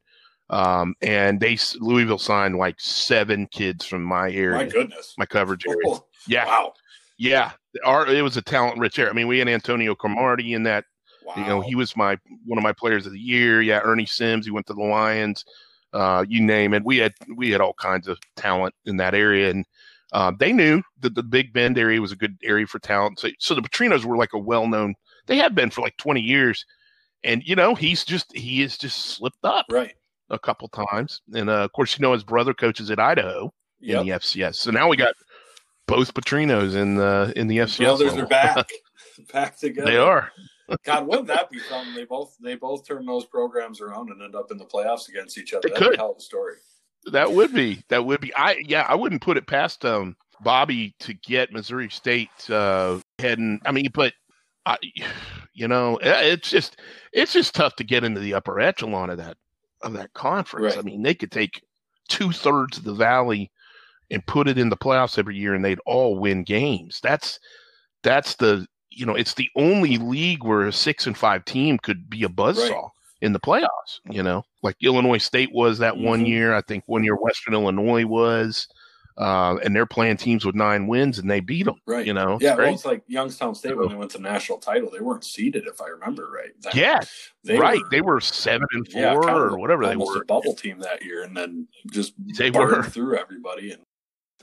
um, 0.51 0.95
and 1.01 1.39
they 1.39 1.57
Louisville 1.79 2.17
signed 2.17 2.57
like 2.57 2.79
seven 2.79 3.47
kids 3.47 3.85
from 3.85 4.03
my 4.03 4.31
area. 4.31 4.57
My 4.57 4.65
goodness, 4.65 5.15
my 5.17 5.25
coverage 5.25 5.65
area. 5.65 5.79
Oh, 5.87 6.05
yeah, 6.27 6.45
wow. 6.45 6.73
Yeah, 7.17 7.51
our 7.85 8.07
it 8.07 8.21
was 8.21 8.37
a 8.37 8.41
talent 8.41 8.79
rich 8.79 8.99
area. 8.99 9.11
I 9.11 9.13
mean, 9.13 9.27
we 9.27 9.39
had 9.39 9.47
Antonio 9.47 9.95
Cromartie 9.95 10.53
in 10.53 10.63
that. 10.63 10.85
Wow. 11.25 11.33
You 11.37 11.45
know, 11.45 11.61
he 11.61 11.75
was 11.75 11.95
my 11.95 12.17
one 12.45 12.57
of 12.57 12.63
my 12.63 12.73
players 12.73 13.05
of 13.05 13.13
the 13.13 13.19
year. 13.19 13.61
Yeah, 13.61 13.79
Ernie 13.83 14.05
Sims. 14.05 14.45
He 14.45 14.51
went 14.51 14.67
to 14.67 14.73
the 14.73 14.83
Lions. 14.83 15.45
Uh, 15.93 16.25
you 16.27 16.41
name 16.41 16.73
it. 16.73 16.83
We 16.83 16.97
had 16.97 17.13
we 17.35 17.51
had 17.51 17.61
all 17.61 17.73
kinds 17.73 18.07
of 18.07 18.17
talent 18.35 18.73
in 18.85 18.97
that 18.97 19.13
area, 19.13 19.51
and 19.51 19.65
uh, 20.11 20.31
they 20.37 20.51
knew 20.51 20.81
that 20.99 21.15
the 21.15 21.23
Big 21.23 21.53
Bend 21.53 21.77
area 21.77 22.01
was 22.01 22.11
a 22.11 22.15
good 22.15 22.37
area 22.43 22.67
for 22.67 22.79
talent. 22.79 23.19
So, 23.19 23.29
so 23.39 23.55
the 23.55 23.61
Petrinos 23.61 24.03
were 24.03 24.17
like 24.17 24.33
a 24.33 24.39
well 24.39 24.67
known 24.67 24.95
they 25.27 25.37
have 25.37 25.55
been 25.55 25.69
for 25.69 25.81
like 25.81 25.97
20 25.97 26.21
years. 26.21 26.65
And, 27.23 27.43
you 27.45 27.55
know, 27.55 27.75
he's 27.75 28.03
just, 28.03 28.35
he 28.35 28.61
has 28.61 28.77
just 28.77 29.15
slipped 29.15 29.43
up 29.43 29.67
right 29.69 29.93
a 30.31 30.39
couple 30.39 30.67
times. 30.69 31.21
And 31.33 31.49
uh, 31.49 31.63
of 31.63 31.71
course, 31.73 31.97
you 31.97 32.01
know, 32.01 32.13
his 32.13 32.23
brother 32.23 32.53
coaches 32.53 32.89
at 32.89 32.99
Idaho 32.99 33.53
yep. 33.79 34.01
in 34.01 34.07
the 34.07 34.13
FCS. 34.13 34.55
So 34.55 34.71
now 34.71 34.87
we 34.87 34.97
got 34.97 35.13
both 35.87 36.13
Petrinos 36.13 36.75
in 36.75 36.95
the, 36.95 37.33
in 37.35 37.47
the 37.47 37.59
FCS. 37.59 37.77
Brothers 37.77 38.07
level. 38.07 38.23
are 38.23 38.27
back, 38.27 38.69
back 39.33 39.57
together. 39.57 39.91
They 39.91 39.97
are. 39.97 40.31
God, 40.85 41.05
wouldn't 41.05 41.27
that 41.27 41.49
be 41.49 41.59
something? 41.59 41.93
They 41.93 42.05
both 42.05 42.37
they 42.41 42.55
both 42.55 42.87
turn 42.87 43.05
those 43.05 43.25
programs 43.25 43.81
around 43.81 44.09
and 44.09 44.21
end 44.21 44.35
up 44.35 44.51
in 44.51 44.57
the 44.57 44.65
playoffs 44.65 45.09
against 45.09 45.37
each 45.37 45.53
other. 45.53 45.67
They 45.67 45.73
That'd 45.73 45.89
could. 45.89 45.97
hell 45.97 46.11
of 46.11 46.17
a 46.17 46.21
story. 46.21 46.55
That 47.11 47.31
would 47.31 47.53
be. 47.53 47.83
That 47.89 48.05
would 48.05 48.21
be. 48.21 48.33
I 48.35 48.63
yeah. 48.65 48.85
I 48.87 48.95
wouldn't 48.95 49.21
put 49.21 49.35
it 49.35 49.47
past 49.47 49.83
um 49.83 50.15
Bobby 50.39 50.95
to 50.99 51.13
get 51.13 51.51
Missouri 51.51 51.89
State 51.89 52.29
uh 52.49 52.99
heading. 53.19 53.59
I 53.65 53.71
mean, 53.73 53.87
but 53.93 54.13
I, 54.65 54.77
you 55.53 55.67
know, 55.67 55.99
it's 56.01 56.49
just 56.49 56.79
it's 57.11 57.33
just 57.33 57.55
tough 57.55 57.75
to 57.75 57.83
get 57.83 58.03
into 58.03 58.21
the 58.21 58.33
upper 58.33 58.59
echelon 58.59 59.09
of 59.09 59.17
that 59.17 59.35
of 59.83 59.93
that 59.93 60.13
conference. 60.13 60.75
Right. 60.75 60.79
I 60.79 60.81
mean, 60.81 61.03
they 61.03 61.13
could 61.13 61.31
take 61.31 61.61
two 62.07 62.31
thirds 62.31 62.77
of 62.77 62.83
the 62.83 62.93
valley 62.93 63.51
and 64.09 64.25
put 64.25 64.47
it 64.47 64.57
in 64.57 64.69
the 64.69 64.77
playoffs 64.77 65.17
every 65.17 65.37
year, 65.37 65.53
and 65.53 65.63
they'd 65.63 65.79
all 65.85 66.19
win 66.19 66.43
games. 66.43 66.99
That's 67.01 67.39
that's 68.03 68.35
the 68.35 68.67
you 68.89 69.05
know, 69.05 69.15
it's 69.15 69.35
the 69.35 69.49
only 69.55 69.97
league 69.97 70.43
where 70.43 70.67
a 70.67 70.73
six 70.73 71.07
and 71.07 71.17
five 71.17 71.45
team 71.45 71.77
could 71.77 72.09
be 72.09 72.23
a 72.23 72.29
buzzsaw 72.29 72.71
right. 72.71 72.89
in 73.21 73.33
the 73.33 73.39
playoffs. 73.39 73.99
You 74.09 74.21
know, 74.21 74.43
like 74.61 74.75
Illinois 74.81 75.17
State 75.17 75.51
was 75.53 75.79
that 75.79 75.93
mm-hmm. 75.93 76.05
one 76.05 76.25
year. 76.25 76.53
I 76.53 76.61
think 76.61 76.83
one 76.87 77.03
year 77.03 77.15
Western 77.15 77.53
Illinois 77.53 78.05
was 78.05 78.67
uh, 79.17 79.57
and 79.63 79.75
they're 79.75 79.85
playing 79.85 80.17
teams 80.17 80.45
with 80.45 80.55
nine 80.55 80.87
wins 80.87 81.19
and 81.19 81.29
they 81.29 81.39
beat 81.39 81.63
them. 81.63 81.75
Right. 81.85 82.05
You 82.05 82.13
know. 82.13 82.37
Yeah. 82.41 82.55
Well, 82.55 82.73
it's 82.73 82.85
like 82.85 83.03
Youngstown 83.07 83.55
State 83.55 83.77
when 83.77 83.89
they 83.89 83.95
went 83.95 84.11
to 84.11 84.19
national 84.19 84.57
title. 84.59 84.89
They 84.89 84.99
weren't 84.99 85.23
seeded, 85.23 85.67
if 85.67 85.81
I 85.81 85.87
remember 85.87 86.29
right. 86.31 86.51
That, 86.61 86.75
yeah. 86.75 86.99
They 87.43 87.57
right. 87.57 87.79
Were, 87.79 87.89
they 87.89 88.01
were 88.01 88.21
seven 88.21 88.67
and 88.71 88.87
four 88.87 89.01
yeah, 89.01 89.13
or 89.13 89.57
whatever 89.57 89.85
they 89.85 89.95
were. 89.95 90.21
A 90.21 90.25
bubble 90.25 90.53
team 90.53 90.79
that 90.79 91.03
year, 91.03 91.23
and 91.23 91.35
then 91.35 91.67
just 91.91 92.13
they 92.37 92.51
were 92.51 92.83
through 92.83 93.17
everybody. 93.17 93.71
And 93.71 93.81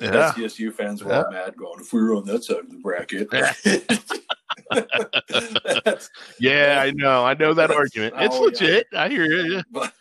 yeah. 0.00 0.32
SDSU 0.32 0.72
fans 0.72 1.02
were 1.02 1.10
yeah. 1.10 1.22
all 1.22 1.30
mad, 1.30 1.56
going, 1.56 1.80
"If 1.80 1.92
we 1.92 2.00
were 2.00 2.14
on 2.14 2.24
that 2.26 2.44
side 2.44 2.58
of 2.58 2.70
the 2.70 2.78
bracket." 2.78 3.28
yeah, 6.38 6.80
I 6.82 6.92
know. 6.92 7.24
I 7.24 7.34
know 7.34 7.54
that 7.54 7.70
argument. 7.70 8.14
It's 8.18 8.34
oh, 8.34 8.42
legit. 8.42 8.86
Yeah. 8.92 9.02
I 9.02 9.08
hear 9.08 9.24
you. 9.24 9.62
But, 9.70 9.92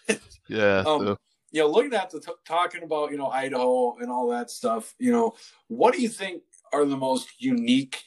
yeah. 0.47 0.83
Um, 0.85 1.01
so 1.01 1.17
you 1.57 1.63
know, 1.63 1.69
looking 1.69 1.95
at 1.95 2.11
the 2.11 2.19
t- 2.19 2.31
talking 2.45 2.83
about 2.83 3.09
you 3.09 3.17
know 3.17 3.29
Idaho 3.29 3.97
and 3.97 4.11
all 4.11 4.29
that 4.29 4.51
stuff, 4.51 4.93
you 4.99 5.11
know, 5.11 5.33
what 5.67 5.93
do 5.95 6.01
you 6.01 6.07
think 6.07 6.43
are 6.71 6.85
the 6.85 6.95
most 6.95 7.29
unique 7.39 8.03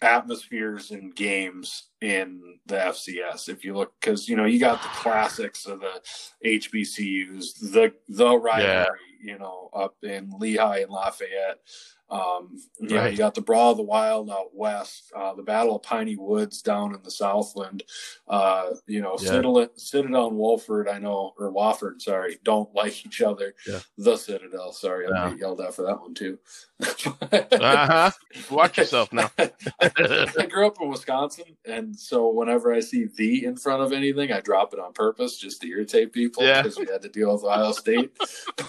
atmospheres 0.00 0.90
and 0.90 1.14
games 1.14 1.88
in 2.00 2.58
the 2.64 2.76
FCS? 2.76 3.50
If 3.50 3.66
you 3.66 3.74
look, 3.74 3.92
because 4.00 4.30
you 4.30 4.36
know 4.36 4.46
you 4.46 4.58
got 4.58 4.82
the 4.82 4.88
classics 4.88 5.66
of 5.66 5.80
the 5.80 6.00
HBCUs, 6.42 7.70
the 7.70 7.92
the 8.08 8.38
rivalry, 8.38 8.86
yeah. 9.22 9.32
you 9.32 9.38
know, 9.38 9.68
up 9.74 9.96
in 10.02 10.30
Lehigh 10.38 10.78
and 10.78 10.90
Lafayette. 10.90 11.58
Um, 12.08 12.62
you, 12.78 12.96
right. 12.96 13.04
know, 13.04 13.10
you 13.10 13.16
got 13.16 13.34
the 13.34 13.40
Brawl 13.40 13.72
of 13.72 13.78
the 13.78 13.82
Wild 13.82 14.30
out 14.30 14.54
west, 14.54 15.12
uh, 15.14 15.34
the 15.34 15.42
Battle 15.42 15.76
of 15.76 15.82
Piney 15.82 16.16
Woods 16.16 16.62
down 16.62 16.94
in 16.94 17.02
the 17.02 17.10
Southland. 17.10 17.82
Uh, 18.28 18.70
you 18.86 19.00
know, 19.00 19.16
yeah. 19.20 19.28
Citadel, 19.28 19.68
Citadel 19.76 20.28
and 20.28 20.36
Wolford, 20.36 20.88
I 20.88 20.98
know, 20.98 21.34
or 21.38 21.52
Wofford, 21.52 22.00
sorry, 22.00 22.38
don't 22.44 22.72
like 22.74 23.04
each 23.04 23.22
other. 23.22 23.54
Yeah. 23.66 23.80
The 23.98 24.16
Citadel, 24.16 24.72
sorry, 24.72 25.08
I 25.08 25.30
get 25.30 25.38
yelled 25.38 25.60
at 25.60 25.74
for 25.74 25.82
that 25.82 26.00
one 26.00 26.14
too. 26.14 26.38
uh 26.80 27.86
huh. 27.86 28.10
Watch 28.50 28.78
yourself 28.78 29.12
now. 29.12 29.30
I 29.38 30.46
grew 30.48 30.66
up 30.66 30.80
in 30.80 30.88
Wisconsin, 30.88 31.56
and 31.64 31.98
so 31.98 32.28
whenever 32.30 32.72
I 32.72 32.80
see 32.80 33.06
"the" 33.16 33.44
in 33.46 33.56
front 33.56 33.82
of 33.82 33.92
anything, 33.92 34.30
I 34.30 34.40
drop 34.40 34.72
it 34.72 34.78
on 34.78 34.92
purpose 34.92 35.38
just 35.38 35.60
to 35.62 35.68
irritate 35.68 36.12
people 36.12 36.42
because 36.42 36.78
we 36.78 36.86
had 36.86 37.02
to 37.02 37.08
deal 37.08 37.32
with 37.32 37.44
Ohio 37.44 37.72
State. 37.72 38.16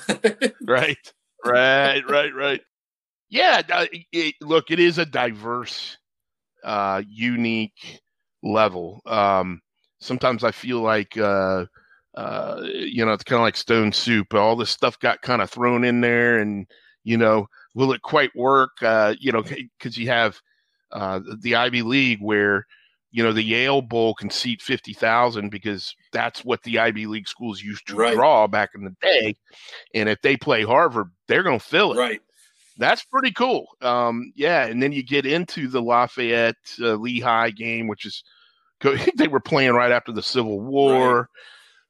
right, 0.62 1.14
right, 1.46 2.10
right, 2.10 2.34
right. 2.34 2.62
Yeah, 3.30 3.62
it, 4.12 4.36
look, 4.42 4.72
it 4.72 4.80
is 4.80 4.98
a 4.98 5.06
diverse, 5.06 5.98
uh, 6.64 7.02
unique 7.08 8.02
level. 8.42 9.02
Um, 9.06 9.62
sometimes 10.00 10.44
I 10.44 10.52
feel 10.52 10.80
like, 10.80 11.18
uh, 11.18 11.66
uh, 12.16 12.62
you 12.64 13.06
know, 13.06 13.12
it's 13.12 13.24
kind 13.24 13.40
of 13.40 13.44
like 13.44 13.58
stone 13.58 13.92
soup. 13.92 14.34
All 14.34 14.56
this 14.56 14.70
stuff 14.70 14.98
got 15.00 15.22
kind 15.22 15.42
of 15.42 15.50
thrown 15.50 15.84
in 15.84 16.02
there, 16.02 16.40
and 16.40 16.66
you 17.04 17.18
know, 17.18 17.48
will 17.76 17.92
it 17.92 18.02
quite 18.02 18.36
work? 18.36 18.72
Uh, 18.82 19.14
you 19.20 19.32
know, 19.32 19.44
because 19.44 19.98
you 19.98 20.08
have 20.08 20.40
uh, 20.92 21.20
the 21.42 21.56
Ivy 21.56 21.82
League 21.82 22.20
where 22.22 22.66
you 23.12 23.24
know 23.24 23.34
the 23.34 23.44
Yale 23.44 23.82
Bowl 23.82 24.16
can 24.16 24.30
seat 24.30 24.62
fifty 24.62 24.94
thousand 24.94 25.50
because 25.50 25.94
that's 26.12 26.44
what 26.44 26.64
the 26.64 26.80
Ivy 26.80 27.06
League 27.06 27.28
schools 27.28 27.62
used 27.62 27.86
to 27.88 27.96
right. 27.96 28.16
draw 28.16 28.48
back 28.48 28.70
in 28.74 28.84
the 28.84 28.96
day, 29.02 29.36
and 29.94 30.10
if 30.10 30.22
they 30.24 30.38
play 30.38 30.64
Harvard, 30.64 31.12
they're 31.28 31.44
going 31.44 31.60
to 31.60 31.66
fill 31.66 31.92
it. 31.92 31.98
Right 31.98 32.22
that's 32.78 33.04
pretty 33.04 33.32
cool. 33.32 33.68
Um, 33.82 34.32
yeah, 34.36 34.66
and 34.66 34.82
then 34.82 34.92
you 34.92 35.04
get 35.04 35.26
into 35.26 35.68
the 35.68 35.82
Lafayette 35.82 36.56
uh, 36.82 36.96
Lehigh 36.96 37.50
game, 37.52 37.88
which 37.88 38.06
is 38.06 38.24
they 39.18 39.28
were 39.28 39.40
playing 39.40 39.74
right 39.74 39.92
after 39.92 40.12
the 40.12 40.22
Civil 40.24 40.60
War. 40.62 41.30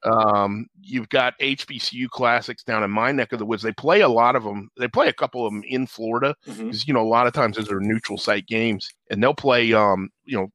Um, 0.04 0.66
you've 0.80 1.08
got 1.08 1.34
HBCU 1.40 2.08
classics 2.08 2.62
down 2.62 2.84
in 2.84 2.90
my 2.90 3.10
neck 3.10 3.32
of 3.32 3.40
the 3.40 3.44
woods. 3.46 3.62
They 3.64 3.72
play 3.72 4.00
a 4.00 4.08
lot 4.08 4.36
of 4.36 4.44
them. 4.44 4.70
They 4.78 4.86
play 4.86 5.08
a 5.08 5.12
couple 5.12 5.44
of 5.44 5.52
them 5.52 5.64
in 5.66 5.86
Florida 5.88 6.34
because 6.46 6.84
Mhm. 6.84 6.86
you 6.88 6.94
know 6.94 7.02
a 7.02 7.08
lot 7.08 7.26
of 7.26 7.32
times 7.32 7.56
those 7.56 7.70
are 7.70 7.80
neutral 7.80 8.16
site 8.16 8.46
games, 8.46 8.88
and 9.10 9.22
they'll 9.22 9.34
play. 9.34 9.72
Um, 9.72 10.08
you 10.24 10.36
know, 10.38 10.48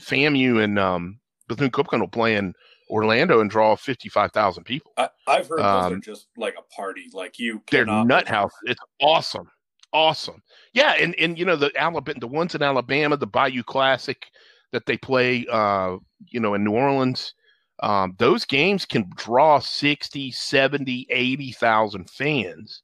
FAMU 0.00 0.62
and 0.62 0.78
um, 0.78 1.20
Bethune 1.46 1.70
Cookman 1.70 2.00
will 2.00 2.08
play 2.08 2.34
in 2.34 2.54
Orlando 2.90 3.40
and 3.40 3.48
draw 3.48 3.76
fifty 3.76 4.08
five 4.08 4.32
thousand 4.32 4.64
people. 4.64 4.92
I, 4.96 5.08
I've 5.28 5.48
heard 5.48 5.58
those 5.60 5.64
are 5.64 5.94
Um, 5.94 6.02
just 6.02 6.26
like 6.36 6.56
a 6.58 6.74
party. 6.74 7.04
Like 7.12 7.38
you, 7.38 7.62
They're 7.70 7.86
nut 7.86 8.26
house. 8.26 8.52
It's 8.64 8.80
awesome, 9.00 9.48
awesome. 9.92 10.42
Yeah, 10.72 10.92
and 10.94 11.14
and 11.18 11.38
you 11.38 11.44
know 11.44 11.56
the 11.56 11.72
Alabama, 11.76 12.20
the 12.20 12.28
ones 12.28 12.54
in 12.54 12.62
Alabama, 12.62 13.16
the 13.16 13.26
Bayou 13.26 13.62
Classic 13.62 14.26
that 14.72 14.86
they 14.86 14.96
play, 14.98 15.46
uh, 15.50 15.96
you 16.28 16.40
know, 16.40 16.54
in 16.54 16.64
New 16.64 16.72
Orleans. 16.72 17.34
Um, 17.80 18.14
those 18.18 18.44
games 18.44 18.84
can 18.84 19.08
draw 19.16 19.60
60, 19.60 20.32
70, 20.32 21.06
80,000 21.10 22.10
fans 22.10 22.82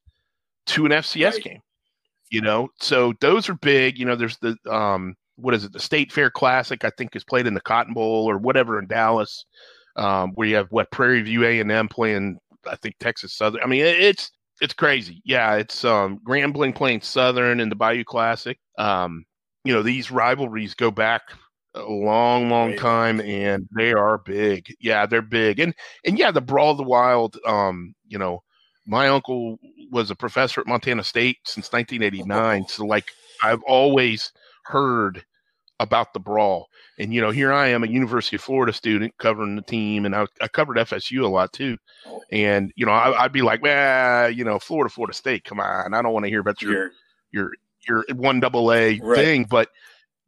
to 0.66 0.86
an 0.86 0.92
FCS 0.92 1.32
Right. 1.34 1.42
game. 1.42 1.60
You 2.30 2.40
know, 2.40 2.68
so 2.80 3.12
those 3.20 3.48
are 3.48 3.54
big. 3.54 3.98
You 3.98 4.06
know, 4.06 4.16
there's 4.16 4.38
the 4.38 4.56
um, 4.70 5.14
what 5.36 5.54
is 5.54 5.64
it? 5.64 5.72
The 5.72 5.80
State 5.80 6.10
Fair 6.12 6.30
Classic, 6.30 6.84
I 6.84 6.90
think, 6.96 7.14
is 7.14 7.24
played 7.24 7.46
in 7.46 7.54
the 7.54 7.60
Cotton 7.60 7.94
Bowl 7.94 8.28
or 8.28 8.38
whatever 8.38 8.78
in 8.78 8.86
Dallas, 8.86 9.44
um, 9.96 10.32
where 10.34 10.48
you 10.48 10.56
have 10.56 10.68
what 10.70 10.90
Prairie 10.90 11.22
View 11.22 11.44
A 11.44 11.60
and 11.60 11.70
M 11.70 11.88
playing, 11.88 12.38
I 12.66 12.76
think 12.76 12.96
Texas 12.98 13.34
Southern. 13.34 13.62
I 13.62 13.66
mean, 13.66 13.84
it's 13.84 14.30
it's 14.64 14.74
crazy. 14.74 15.20
Yeah, 15.24 15.56
it's 15.56 15.84
um, 15.84 16.18
Grambling 16.26 16.74
playing 16.74 17.02
Southern 17.02 17.60
in 17.60 17.68
the 17.68 17.76
Bayou 17.76 18.02
Classic. 18.02 18.58
Um, 18.78 19.26
you 19.62 19.74
know, 19.74 19.82
these 19.82 20.10
rivalries 20.10 20.74
go 20.74 20.90
back 20.90 21.22
a 21.74 21.82
long, 21.82 22.48
long 22.48 22.74
time, 22.76 23.20
and 23.20 23.68
they 23.76 23.92
are 23.92 24.18
big. 24.18 24.74
Yeah, 24.80 25.04
they're 25.04 25.22
big, 25.22 25.60
and 25.60 25.74
and 26.06 26.18
yeah, 26.18 26.30
the 26.30 26.40
Brawl 26.40 26.72
of 26.72 26.78
the 26.78 26.82
Wild. 26.82 27.36
Um, 27.46 27.94
you 28.06 28.18
know, 28.18 28.42
my 28.86 29.08
uncle 29.08 29.58
was 29.90 30.10
a 30.10 30.16
professor 30.16 30.62
at 30.62 30.66
Montana 30.66 31.04
State 31.04 31.38
since 31.44 31.70
1989, 31.70 32.66
so 32.68 32.86
like 32.86 33.10
I've 33.42 33.62
always 33.64 34.32
heard 34.64 35.24
about 35.80 36.12
the 36.12 36.20
brawl. 36.20 36.68
And 36.98 37.12
you 37.12 37.20
know, 37.20 37.30
here 37.30 37.52
I 37.52 37.68
am, 37.68 37.82
a 37.84 37.88
University 37.88 38.36
of 38.36 38.42
Florida 38.42 38.72
student 38.72 39.16
covering 39.18 39.56
the 39.56 39.62
team, 39.62 40.06
and 40.06 40.14
I, 40.14 40.26
I 40.40 40.48
covered 40.48 40.76
FSU 40.76 41.24
a 41.24 41.28
lot 41.28 41.52
too. 41.52 41.76
And 42.30 42.72
you 42.76 42.86
know, 42.86 42.92
I, 42.92 43.24
I'd 43.24 43.32
be 43.32 43.42
like, 43.42 43.62
well, 43.62 44.30
you 44.30 44.44
know, 44.44 44.58
Florida, 44.58 44.92
Florida 44.92 45.14
State, 45.14 45.44
come 45.44 45.60
on, 45.60 45.94
I 45.94 46.02
don't 46.02 46.12
want 46.12 46.24
to 46.24 46.30
hear 46.30 46.40
about 46.40 46.62
your 46.62 46.72
You're, 47.32 47.52
your 47.88 48.04
one 48.14 48.40
double 48.40 48.72
A 48.72 48.98
thing. 49.16 49.44
But 49.44 49.68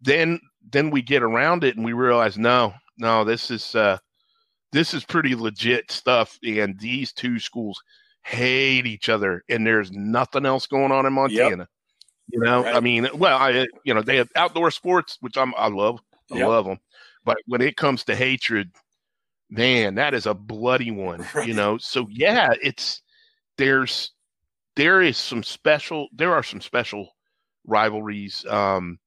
then 0.01 0.41
then 0.71 0.91
we 0.91 1.03
get 1.03 1.23
around 1.23 1.65
it 1.65 1.77
and 1.77 1.85
we 1.85 1.93
realize, 1.93 2.37
no, 2.37 2.75
no, 2.99 3.25
this 3.25 3.51
is 3.51 3.75
uh, 3.75 3.99
this 4.73 4.93
is 4.95 5.05
pretty 5.05 5.35
legit 5.35 5.91
stuff. 5.91 6.39
And 6.45 6.79
these 6.81 7.13
two 7.13 7.39
schools 7.39 7.81
hate 8.25 8.87
each 8.87 9.09
other, 9.09 9.45
and 9.49 9.65
there's 9.65 9.93
nothing 9.93 10.45
else 10.45 10.67
going 10.67 10.91
on 10.91 11.07
in 11.07 11.13
Montana. 11.13 11.69
You 12.29 12.41
know, 12.41 12.65
I 12.65 12.81
mean, 12.81 13.09
well, 13.15 13.39
I 13.39 13.67
you 13.85 13.95
know 13.95 14.03
they 14.03 14.17
have 14.17 14.29
outdoor 14.37 14.71
sports, 14.71 15.17
which 15.21 15.37
I'm 15.37 15.55
I 15.57 15.69
love, 15.69 16.01
I 16.33 16.37
Yep. 16.37 16.49
love 16.49 16.65
them, 16.67 16.79
but 17.25 17.39
when 17.47 17.61
it 17.61 17.77
comes 17.77 18.05
to 18.05 18.17
hatred, 18.17 18.73
man, 19.51 19.95
that 19.97 20.15
is 20.15 20.27
a 20.27 20.35
bloody 20.35 20.91
one. 20.91 21.27
Right. 21.35 21.49
You 21.49 21.55
know, 21.55 21.79
so 21.79 22.07
yeah, 22.11 22.51
it's 22.63 23.03
there's 23.59 24.13
there 24.77 25.03
is 25.03 25.17
some 25.19 25.43
special 25.43 26.09
there 26.13 26.35
are 26.35 26.43
some 26.43 26.61
special 26.61 27.11
rivalries. 27.67 28.45
Um, 28.47 28.99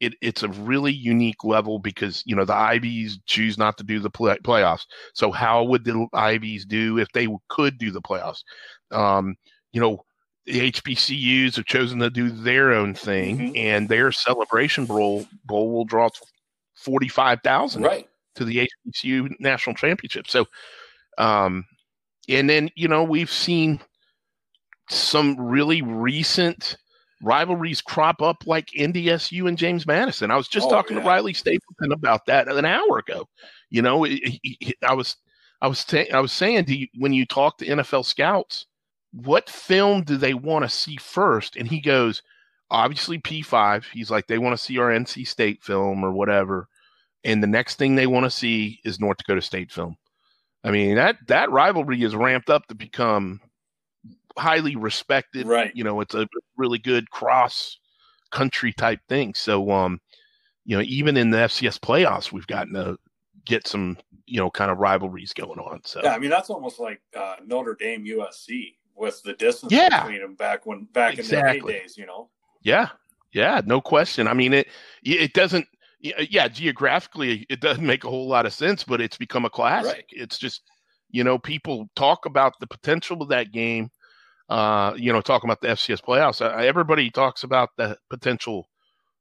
it, 0.00 0.14
it's 0.20 0.42
a 0.42 0.48
really 0.48 0.92
unique 0.92 1.44
level 1.44 1.78
because 1.78 2.22
you 2.26 2.36
know 2.36 2.44
the 2.44 2.54
Ivies 2.54 3.18
choose 3.26 3.56
not 3.58 3.78
to 3.78 3.84
do 3.84 4.00
the 4.00 4.10
play, 4.10 4.36
playoffs. 4.44 4.86
So 5.14 5.30
how 5.32 5.64
would 5.64 5.84
the 5.84 6.06
Ivies 6.14 6.66
do 6.66 6.98
if 6.98 7.08
they 7.12 7.28
could 7.48 7.78
do 7.78 7.90
the 7.90 8.02
playoffs? 8.02 8.42
Um, 8.90 9.36
you 9.72 9.80
know, 9.80 10.04
the 10.46 10.70
HBCUs 10.72 11.56
have 11.56 11.64
chosen 11.64 11.98
to 12.00 12.10
do 12.10 12.30
their 12.30 12.72
own 12.72 12.94
thing, 12.94 13.38
Mhm. 13.54 13.58
and 13.58 13.88
their 13.88 14.12
celebration 14.12 14.84
bowl 14.86 15.26
bowl 15.44 15.72
will 15.72 15.84
draw 15.84 16.08
forty 16.74 17.08
five 17.08 17.40
thousand 17.42 17.82
right. 17.82 18.08
to 18.34 18.44
the 18.44 18.58
HBCU 18.60 19.34
national 19.40 19.74
championship. 19.76 20.28
So, 20.28 20.46
um, 21.18 21.64
and 22.28 22.48
then 22.50 22.70
you 22.74 22.88
know 22.88 23.02
we've 23.04 23.30
seen 23.32 23.80
some 24.90 25.36
really 25.40 25.80
recent 25.82 26.76
rivalries 27.22 27.80
crop 27.80 28.20
up 28.20 28.46
like 28.46 28.68
NDSU 28.76 29.48
and 29.48 29.56
James 29.56 29.86
Madison. 29.86 30.30
I 30.30 30.36
was 30.36 30.48
just 30.48 30.66
Oh, 30.66 30.70
talking 30.70 30.96
yeah. 30.98 31.02
to 31.02 31.08
Riley 31.08 31.32
Stapleton 31.32 31.92
about 31.92 32.26
that 32.26 32.48
an 32.48 32.66
hour 32.66 32.98
ago. 32.98 33.26
You 33.70 33.80
know, 33.82 34.04
I 34.06 34.92
was 34.94 35.16
I 35.62 35.68
was 35.68 35.84
ta- 35.84 36.04
I 36.12 36.20
was 36.20 36.32
saying 36.32 36.66
you, 36.68 36.86
when 36.98 37.14
you 37.14 37.24
talk 37.24 37.56
to 37.58 37.66
NFL 37.66 38.04
scouts, 38.04 38.66
what 39.14 39.48
film 39.48 40.02
do 40.02 40.16
they 40.16 40.34
want 40.34 40.64
to 40.64 40.68
see 40.68 40.96
first? 40.96 41.56
And 41.56 41.68
he 41.68 41.80
goes, 41.80 42.22
obviously 42.70 43.18
P5. 43.18 43.84
He's 43.92 44.10
like 44.10 44.26
they 44.26 44.38
want 44.38 44.56
to 44.56 44.62
see 44.62 44.78
our 44.78 44.90
NC 44.90 45.26
State 45.26 45.62
film 45.62 46.04
or 46.04 46.12
whatever 46.12 46.68
and 47.24 47.42
the 47.42 47.48
next 47.48 47.76
thing 47.76 47.94
they 47.94 48.06
want 48.06 48.24
to 48.24 48.30
see 48.30 48.80
is 48.84 49.00
North 49.00 49.18
Dakota 49.18 49.40
State 49.40 49.72
film. 49.72 49.96
I 50.62 50.70
mean 50.70 50.96
that 50.96 51.16
that 51.26 51.50
rivalry 51.50 52.02
is 52.02 52.14
ramped 52.14 52.50
up 52.50 52.66
to 52.68 52.74
become 52.74 53.40
highly 54.38 54.76
respected. 54.76 55.46
Right. 55.46 55.72
You 55.74 55.84
know, 55.84 56.00
it's 56.00 56.14
a 56.14 56.26
really 56.56 56.78
good 56.78 57.10
cross 57.10 57.78
country 58.30 58.72
type 58.72 59.00
thing. 59.08 59.34
So, 59.34 59.70
um, 59.70 60.00
you 60.64 60.76
know, 60.76 60.82
even 60.86 61.16
in 61.16 61.30
the 61.30 61.38
FCS 61.38 61.78
playoffs, 61.78 62.32
we've 62.32 62.46
gotten 62.46 62.74
to 62.74 62.96
get 63.44 63.66
some 63.66 63.98
you 64.26 64.38
know 64.38 64.50
kind 64.50 64.70
of 64.70 64.78
rivalries 64.78 65.32
going 65.32 65.58
on. 65.58 65.80
So 65.84 66.00
Yeah, 66.02 66.14
I 66.14 66.18
mean 66.18 66.30
that's 66.30 66.50
almost 66.50 66.80
like 66.80 67.00
uh, 67.16 67.36
Notre 67.44 67.74
Dame 67.74 68.04
USC 68.04 68.74
with 68.96 69.22
the 69.22 69.32
distance 69.34 69.72
Yeah. 69.72 70.02
between 70.04 70.20
them 70.20 70.34
back 70.34 70.66
when 70.66 70.84
back 70.84 71.18
Exactly. 71.18 71.58
in 71.58 71.66
the 71.66 71.72
heydays, 71.72 71.96
you 71.96 72.06
know. 72.06 72.30
Yeah, 72.62 72.88
yeah, 73.32 73.60
no 73.64 73.80
question. 73.80 74.26
I 74.28 74.34
mean, 74.34 74.52
it 74.52 74.68
it 75.02 75.32
doesn't. 75.34 75.66
Yeah, 76.00 76.48
geographically, 76.48 77.46
it 77.48 77.60
doesn't 77.60 77.86
make 77.86 78.04
a 78.04 78.10
whole 78.10 78.28
lot 78.28 78.44
of 78.44 78.52
sense, 78.52 78.84
but 78.84 79.00
it's 79.00 79.16
become 79.16 79.46
a 79.46 79.50
classic. 79.50 79.92
Right. 79.94 80.04
It's 80.10 80.36
just, 80.38 80.60
you 81.10 81.24
know, 81.24 81.38
people 81.38 81.88
talk 81.96 82.26
about 82.26 82.52
the 82.60 82.66
potential 82.66 83.22
of 83.22 83.28
that 83.30 83.52
game. 83.52 83.90
Uh, 84.50 84.92
you 84.98 85.10
know, 85.10 85.22
talking 85.22 85.48
about 85.48 85.62
the 85.62 85.68
FCS 85.68 86.02
playoffs. 86.02 86.42
Uh, 86.44 86.54
everybody 86.58 87.10
talks 87.10 87.42
about 87.44 87.70
the 87.78 87.96
potential 88.10 88.68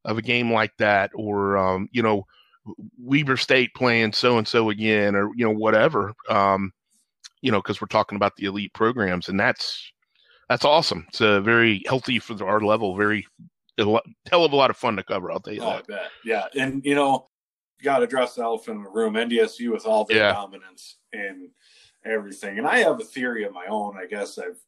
of 0.03 0.17
a 0.17 0.21
game 0.21 0.51
like 0.51 0.75
that, 0.77 1.11
or 1.15 1.55
um, 1.55 1.87
you 1.93 2.03
know, 2.03 2.25
Weber 2.99 3.37
State 3.37 3.73
playing 3.73 4.11
so 4.11 4.37
and 4.37 4.45
so 4.45 4.69
again, 4.69 5.15
or 5.15 5.29
you 5.37 5.45
know, 5.45 5.53
whatever. 5.57 6.13
Um, 6.29 6.73
you 7.43 7.51
know, 7.51 7.61
because 7.61 7.81
we're 7.81 7.87
talking 7.87 8.15
about 8.15 8.35
the 8.37 8.45
elite 8.45 8.73
programs, 8.73 9.27
and 9.27 9.39
that's 9.39 9.91
that's 10.49 10.65
awesome. 10.65 11.05
It's 11.09 11.21
a 11.21 11.41
very 11.41 11.83
healthy 11.85 12.17
for 12.17 12.43
our 12.47 12.61
level, 12.61 12.95
very 12.95 13.27
a 13.77 13.83
hell 14.31 14.45
of 14.45 14.53
a 14.53 14.55
lot 14.55 14.69
of 14.69 14.77
fun 14.77 14.95
to 14.95 15.03
cover. 15.03 15.31
I'll 15.31 15.39
tell 15.41 15.53
you 15.53 15.61
Oh, 15.61 15.69
I 15.69 15.75
that. 15.77 15.87
bet. 15.87 16.11
Yeah, 16.25 16.45
and 16.55 16.83
you 16.85 16.95
know, 16.95 17.27
you 17.79 17.83
got 17.83 17.99
to 17.99 18.05
address 18.05 18.35
the 18.35 18.43
elephant 18.43 18.77
in 18.77 18.83
the 18.83 18.89
room. 18.89 19.15
NDSU 19.15 19.71
with 19.71 19.85
all 19.85 20.05
their 20.05 20.17
Yeah. 20.17 20.31
dominance 20.33 20.97
and 21.11 21.49
everything. 22.05 22.57
And 22.59 22.67
I 22.67 22.77
have 22.79 22.99
a 23.01 23.03
theory 23.03 23.43
of 23.43 23.51
my 23.53 23.65
own. 23.67 23.97
I 23.97 24.05
guess 24.05 24.37
I've 24.37 24.59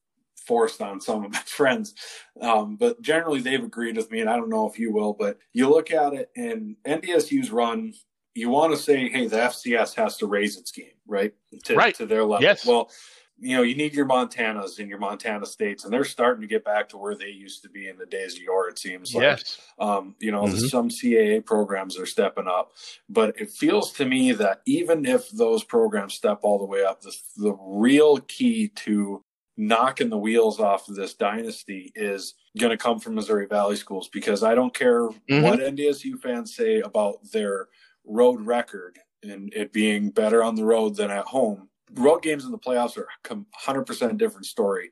forced 0.45 0.81
on 0.81 0.99
some 0.99 1.23
of 1.23 1.31
my 1.31 1.39
friends, 1.45 1.95
um, 2.41 2.75
but 2.75 3.01
generally 3.01 3.39
they've 3.39 3.63
agreed 3.63 3.95
with 3.95 4.11
me. 4.11 4.19
And 4.19 4.29
I 4.29 4.35
don't 4.35 4.49
know 4.49 4.67
if 4.69 4.77
you 4.77 4.91
will, 4.91 5.13
but 5.13 5.38
you 5.53 5.69
look 5.69 5.91
at 5.91 6.13
it 6.13 6.29
and 6.35 6.75
NDSU's 6.85 7.51
run. 7.51 7.93
You 8.36 8.50
want 8.50 8.74
to 8.74 8.78
say, 8.78 9.08
hey, 9.10 9.28
the 9.28 9.38
FCS 9.38 9.95
has 9.95 10.17
to 10.17 10.28
raise 10.28 10.58
its 10.58 10.71
game, 10.71 10.91
right? 11.08 11.34
To, 11.65 11.76
Right. 11.76 11.95
to 11.95 12.06
their 12.06 12.24
level. 12.26 12.43
Yes. 12.43 12.65
Well, 12.65 12.91
you 13.38 13.56
know, 13.56 13.63
you 13.63 13.76
need 13.76 13.93
your 13.93 14.06
Montanas 14.06 14.80
and 14.80 14.89
your 14.89 14.98
Montana 15.00 15.45
states, 15.45 15.84
and 15.84 15.91
they're 15.93 16.04
starting 16.06 16.41
to 16.41 16.48
get 16.48 16.63
back 16.63 16.88
to 16.89 16.98
where 16.98 17.15
they 17.15 17.30
used 17.30 17.63
to 17.63 17.69
be 17.69 17.88
in 17.89 17.98
the 17.98 18.06
days 18.06 18.36
of 18.36 18.41
yore. 18.41 18.69
It 18.69 18.78
seems 18.80 19.13
like 19.13 19.24
yes. 19.24 19.60
um, 19.80 20.15
you 20.19 20.32
know, 20.32 20.43
Mhm. 20.43 20.69
some 20.69 20.89
CAA 20.89 21.41
programs 21.41 21.98
are 21.98 22.06
stepping 22.06 22.48
up, 22.48 22.71
but 23.10 23.39
it 23.39 23.50
feels 23.52 23.91
to 23.93 24.06
me 24.06 24.32
that 24.34 24.62
even 24.65 25.06
if 25.06 25.30
those 25.32 25.63
programs 25.65 26.13
step 26.13 26.39
all 26.43 26.60
the 26.60 26.65
way 26.65 26.84
up, 26.84 27.02
the, 27.02 27.13
the 27.38 27.54
real 27.60 28.17
key 28.19 28.69
to 28.69 29.21
knocking 29.58 30.10
the 30.10 30.17
wheels 30.17 30.60
off 30.60 30.88
of 30.89 30.95
this 30.95 31.13
dynasty 31.13 31.91
is 31.95 32.36
going 32.58 32.71
to 32.71 32.78
come 32.78 33.00
from 33.00 33.15
Missouri 33.15 33.48
Valley 33.48 33.76
schools 33.78 34.10
because 34.10 34.43
I 34.43 34.56
don't 34.56 34.74
care 34.74 35.08
Mhm. 35.30 35.43
what 35.43 35.60
NDSU 35.62 36.17
fans 36.21 36.54
say 36.56 36.80
about 36.82 37.19
their 37.32 37.67
road 38.05 38.41
record 38.41 38.99
and 39.23 39.53
it 39.53 39.73
being 39.73 40.09
better 40.09 40.43
on 40.43 40.56
the 40.56 40.65
road 40.65 40.95
than 40.95 41.12
at 41.12 41.25
home. 41.25 41.69
Road 41.93 42.21
games 42.21 42.45
in 42.45 42.51
the 42.51 42.58
playoffs 42.58 42.97
are 42.97 43.08
a 43.29 43.35
100% 43.35 44.17
different 44.17 44.45
story. 44.45 44.91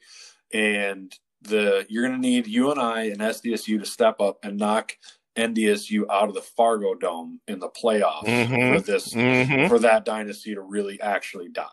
And 0.53 1.13
the 1.41 1.85
you're 1.89 2.07
going 2.07 2.19
to 2.21 2.27
need 2.27 2.47
UNI 2.47 3.11
and 3.11 3.19
SDSU 3.19 3.79
to 3.79 3.85
step 3.85 4.21
up 4.21 4.39
and 4.43 4.57
knock 4.57 4.93
NDSU 5.35 6.05
out 6.11 6.29
of 6.29 6.35
the 6.35 6.41
Fargo 6.41 6.93
Dome 6.93 7.41
in 7.47 7.59
the 7.59 7.69
playoffs 7.69 8.25
Mhm. 8.25 8.75
for 8.75 8.81
this 8.81 9.13
Mhm. 9.13 9.67
for 9.67 9.79
that 9.79 10.05
dynasty 10.05 10.53
to 10.53 10.61
really 10.61 11.01
actually 11.01 11.49
die. 11.49 11.67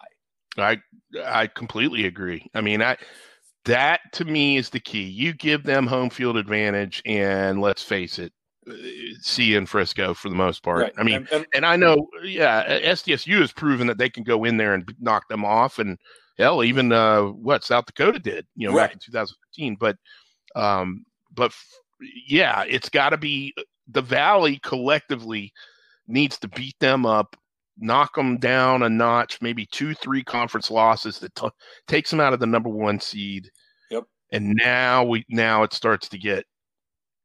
I 0.58 0.80
I 1.22 1.46
completely 1.46 2.06
agree. 2.06 2.50
I 2.54 2.62
mean, 2.62 2.82
I 2.82 2.96
that 3.66 4.00
to 4.14 4.24
me 4.24 4.56
is 4.56 4.70
the 4.70 4.80
key. 4.80 5.02
You 5.02 5.34
give 5.34 5.62
them 5.64 5.86
home 5.86 6.08
field 6.10 6.38
advantage, 6.38 7.02
and 7.04 7.60
let's 7.60 7.82
face 7.82 8.18
it, 8.18 8.32
see 9.20 9.54
in 9.54 9.66
Frisco 9.66 10.14
for 10.14 10.28
the 10.28 10.34
most 10.34 10.62
part. 10.62 10.82
Right. 10.82 10.92
I 10.98 11.02
mean, 11.02 11.16
And- 11.16 11.28
and- 11.32 11.46
and 11.54 11.66
I 11.66 11.76
know, 11.76 12.08
yeah, 12.22 12.64
SDSU 12.82 13.40
has 13.40 13.52
proven 13.52 13.86
that 13.86 13.98
they 13.98 14.10
can 14.10 14.22
go 14.24 14.44
in 14.44 14.56
there 14.56 14.74
and 14.74 14.90
knock 15.00 15.28
them 15.28 15.44
off, 15.44 15.78
and 15.78 15.98
hell, 16.38 16.64
even 16.64 16.92
uh, 16.92 17.22
what 17.24 17.64
South 17.64 17.86
Dakota 17.86 18.18
did, 18.18 18.46
you 18.56 18.68
know, 18.68 18.74
back 18.76 18.92
in 18.92 18.98
2015. 18.98 19.76
But, 19.76 19.96
um, 20.56 21.04
but 21.34 21.52
yeah, 22.26 22.64
it's 22.66 22.88
got 22.88 23.10
to 23.10 23.18
be 23.18 23.54
the 23.88 24.02
Valley 24.02 24.58
collectively 24.62 25.52
needs 26.08 26.38
to 26.38 26.48
beat 26.48 26.76
them 26.80 27.04
up, 27.04 27.36
knock 27.78 28.14
them 28.14 28.38
down 28.38 28.82
a 28.82 28.88
notch, 28.88 29.40
maybe 29.42 29.66
two, 29.66 29.94
three 29.94 30.24
conference 30.24 30.70
losses 30.70 31.18
that 31.18 31.34
t- 31.34 31.48
takes 31.86 32.10
them 32.10 32.20
out 32.20 32.32
of 32.32 32.40
the 32.40 32.46
number 32.46 32.68
one 32.70 32.98
seed. 33.00 33.50
Yep. 33.90 34.04
And 34.32 34.54
now 34.54 35.04
we 35.04 35.24
now 35.28 35.62
it 35.62 35.72
starts 35.72 36.08
to 36.08 36.18
get 36.18 36.44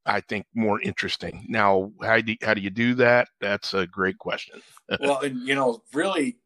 I 0.06 0.22
think 0.22 0.45
more 0.53 0.82
interesting. 0.82 1.45
Now, 1.49 1.91
how 2.01 2.22
do 2.22 2.36
how 2.41 2.53
do 2.53 2.62
you 2.62 2.70
do 2.70 2.93
that? 2.95 3.28
That's 3.41 3.74
a 3.74 3.88
great 3.88 4.18
question. 4.18 4.62
well, 4.99 5.20
and 5.22 5.47
you 5.47 5.56
know, 5.56 5.82
really, 5.93 6.38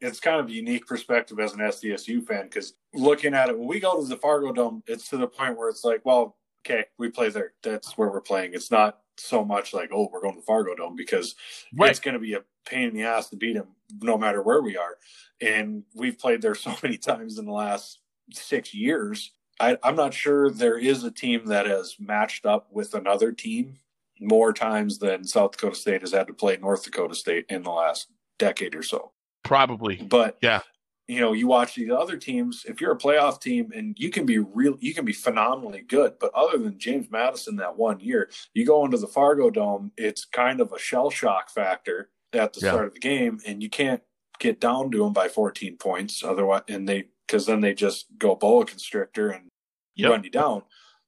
it's 0.00 0.20
kind 0.20 0.40
of 0.40 0.48
a 0.48 0.52
unique 0.52 0.86
perspective 0.86 1.38
as 1.40 1.52
an 1.52 1.60
SDSU 1.60 2.26
fan 2.26 2.44
because 2.44 2.74
looking 2.92 3.34
at 3.34 3.48
it, 3.48 3.58
when 3.58 3.68
we 3.68 3.80
go 3.80 4.00
to 4.00 4.06
the 4.06 4.16
Fargo 4.16 4.52
Dome, 4.52 4.82
it's 4.86 5.08
to 5.08 5.16
the 5.16 5.26
point 5.26 5.56
where 5.56 5.68
it's 5.68 5.84
like, 5.84 6.04
well, 6.04 6.36
okay, 6.66 6.84
we 6.98 7.10
play 7.10 7.28
there. 7.28 7.52
That's 7.62 7.96
where 7.98 8.08
we're 8.08 8.20
playing. 8.20 8.54
It's 8.54 8.70
not 8.70 9.00
so 9.16 9.44
much 9.44 9.72
like, 9.74 9.90
oh, 9.92 10.08
we're 10.12 10.20
going 10.20 10.34
to 10.34 10.40
the 10.40 10.46
Fargo 10.46 10.74
Dome 10.74 10.96
because 10.96 11.34
Right. 11.74 11.90
it's 11.90 12.00
going 12.00 12.14
to 12.14 12.20
be 12.20 12.34
a 12.34 12.42
pain 12.66 12.88
in 12.88 12.94
the 12.94 13.02
ass 13.04 13.28
to 13.30 13.36
beat 13.36 13.54
them 13.54 13.68
no 14.00 14.18
matter 14.18 14.42
where 14.42 14.62
we 14.62 14.76
are. 14.76 14.96
And 15.40 15.84
we've 15.94 16.18
played 16.18 16.42
there 16.42 16.54
so 16.54 16.74
many 16.82 16.96
times 16.96 17.38
in 17.38 17.44
the 17.44 17.52
last 17.52 18.00
six 18.32 18.74
years. 18.74 19.32
I, 19.60 19.78
I'm 19.82 19.96
not 19.96 20.14
sure 20.14 20.50
there 20.50 20.78
is 20.78 21.04
a 21.04 21.10
team 21.10 21.46
that 21.46 21.66
has 21.66 21.96
matched 22.00 22.44
up 22.46 22.68
with 22.72 22.94
another 22.94 23.32
team 23.32 23.78
more 24.20 24.52
times 24.52 24.98
than 24.98 25.24
South 25.24 25.52
Dakota 25.52 25.76
State 25.76 26.00
has 26.00 26.12
had 26.12 26.26
to 26.28 26.32
play 26.34 26.56
North 26.56 26.84
Dakota 26.84 27.14
State 27.14 27.46
in 27.48 27.62
the 27.62 27.70
last 27.70 28.08
decade 28.38 28.74
or 28.74 28.82
so. 28.82 29.12
Probably. 29.42 29.96
But 29.96 30.38
Yeah. 30.42 30.60
you 31.06 31.20
know, 31.20 31.32
you 31.32 31.46
watch 31.46 31.74
these 31.74 31.90
other 31.90 32.16
teams. 32.16 32.64
If 32.66 32.80
you're 32.80 32.92
a 32.92 32.98
playoff 32.98 33.40
team 33.40 33.70
and 33.74 33.94
you 33.98 34.10
can 34.10 34.24
be 34.24 34.38
real, 34.38 34.76
you 34.80 34.94
can 34.94 35.04
be 35.04 35.12
phenomenally 35.12 35.82
good. 35.82 36.14
But 36.18 36.32
other 36.34 36.58
than 36.58 36.78
James 36.78 37.10
Madison 37.10 37.56
that 37.56 37.76
one 37.76 38.00
year, 38.00 38.30
you 38.54 38.64
go 38.64 38.84
into 38.84 38.96
the 38.98 39.06
Fargo 39.06 39.50
Dome, 39.50 39.92
it's 39.96 40.24
kind 40.24 40.60
of 40.60 40.72
a 40.72 40.78
shell 40.78 41.10
shock 41.10 41.50
factor 41.50 42.10
at 42.32 42.54
the 42.54 42.60
Yeah. 42.60 42.70
start 42.72 42.86
of 42.86 42.94
the 42.94 43.00
game, 43.00 43.40
and 43.46 43.62
you 43.62 43.68
can't 43.68 44.02
get 44.40 44.60
down 44.60 44.90
to 44.92 44.98
them 44.98 45.12
by 45.12 45.28
14 45.28 45.76
points. 45.76 46.24
Otherwise, 46.24 46.62
and 46.68 46.88
they 46.88 47.08
because 47.26 47.46
then 47.46 47.60
they 47.60 47.74
just 47.74 48.06
go 48.18 48.34
boa 48.34 48.64
constrictor 48.64 49.30
and 49.30 49.48
Yep. 49.96 50.10
run 50.10 50.24
you 50.24 50.30
down. 50.30 50.62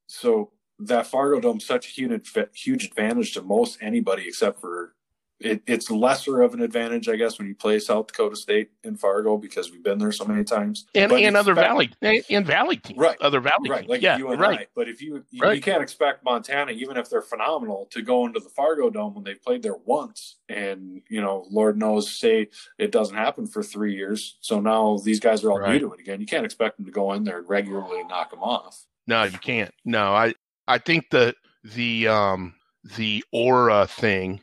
So 0.07 0.53
that 0.79 1.07
Fargo 1.07 1.41
Dome's 1.41 1.67
such 1.67 1.87
a 1.87 1.91
huge 1.91 2.33
huge 2.55 2.85
advantage 2.85 3.33
to 3.35 3.43
most 3.43 3.79
anybody 3.81 4.29
except 4.29 4.61
for 4.61 4.95
it, 5.39 5.63
it's 5.67 5.91
lesser 5.91 6.41
of 6.41 6.55
an 6.55 6.63
advantage, 6.63 7.09
I 7.09 7.17
guess, 7.17 7.39
when 7.39 7.47
you 7.47 7.55
play 7.55 7.79
South 7.79 8.07
Dakota 8.07 8.37
State 8.37 8.71
in 8.85 8.97
Fargo 8.97 9.37
because 9.37 9.71
we've 9.71 9.83
been 9.83 9.99
there 9.99 10.13
so 10.13 10.25
many 10.25 10.45
times. 10.45 10.87
And 10.95 11.11
But 11.11 11.21
and 11.23 11.37
other 11.37 11.55
valley 11.55 11.91
and, 12.01 12.25
and 12.31 12.47
valley 12.47 12.77
teams. 12.79 12.99
Right. 12.99 13.21
Other 13.21 13.41
valley 13.41 13.69
right, 13.69 13.81
teams. 13.81 13.91
like 13.91 14.03
yeah. 14.03 14.17
you 14.17 14.31
and 14.31 14.41
right. 14.41 14.61
I. 14.61 14.67
But 14.75 14.89
if 14.89 15.03
you 15.03 15.23
you, 15.31 15.43
Right. 15.43 15.57
you 15.57 15.61
can't 15.63 15.83
expect 15.83 16.25
Montana, 16.25 16.73
even 16.73 16.97
if 16.97 17.11
they're 17.11 17.21
phenomenal, 17.21 17.87
to 17.91 18.01
go 18.01 18.25
into 18.27 18.41
the 18.41 18.49
Fargo 18.49 18.89
Dome 18.89 19.15
when 19.15 19.25
they've 19.25 19.43
played 19.43 19.63
there 19.63 19.77
once, 19.85 20.37
and 20.49 21.03
you 21.11 21.21
know, 21.21 21.47
Lord 21.51 21.77
knows, 21.77 22.11
say 22.11 22.49
it 22.79 22.91
doesn't 22.91 23.17
happen 23.17 23.47
for 23.47 23.63
three 23.63 23.95
years. 23.95 24.39
So 24.41 24.59
now 24.61 24.99
these 25.05 25.21
guys 25.21 25.45
are 25.45 25.51
all 25.53 25.59
Right. 25.61 25.73
new 25.75 25.81
to 25.89 25.93
it 25.93 26.01
again. 26.01 26.21
You 26.21 26.27
can't 26.27 26.47
expect 26.47 26.77
them 26.79 26.87
to 26.87 26.93
go 26.93 27.13
in 27.13 27.25
there 27.25 27.39
and 27.39 27.49
regularly 27.49 28.03
knock 28.05 28.31
them 28.31 28.41
off. 28.43 28.87
No, 29.07 29.25
you 29.25 29.39
can't. 29.39 29.73
No, 29.85 30.15
I 30.15 30.35
I 30.67 30.79
think 30.79 31.11
the 31.11 31.35
the 31.63 32.09
um 32.09 32.55
the 32.97 33.23
aura 33.33 33.87
thing 33.87 34.41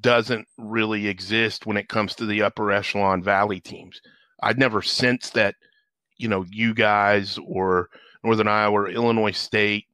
doesn't 0.00 0.46
really 0.58 1.06
exist 1.08 1.66
when 1.66 1.76
it 1.76 1.88
comes 1.88 2.14
to 2.16 2.26
the 2.26 2.42
upper 2.42 2.72
echelon 2.72 3.22
valley 3.22 3.60
teams. 3.60 4.00
I'd 4.42 4.58
never 4.58 4.82
sensed 4.82 5.34
that, 5.34 5.54
you 6.18 6.28
know, 6.28 6.44
you 6.50 6.74
guys 6.74 7.38
or 7.46 7.88
Northern 8.24 8.48
Iowa 8.48 8.80
or 8.82 8.88
Illinois 8.88 9.30
State 9.36 9.86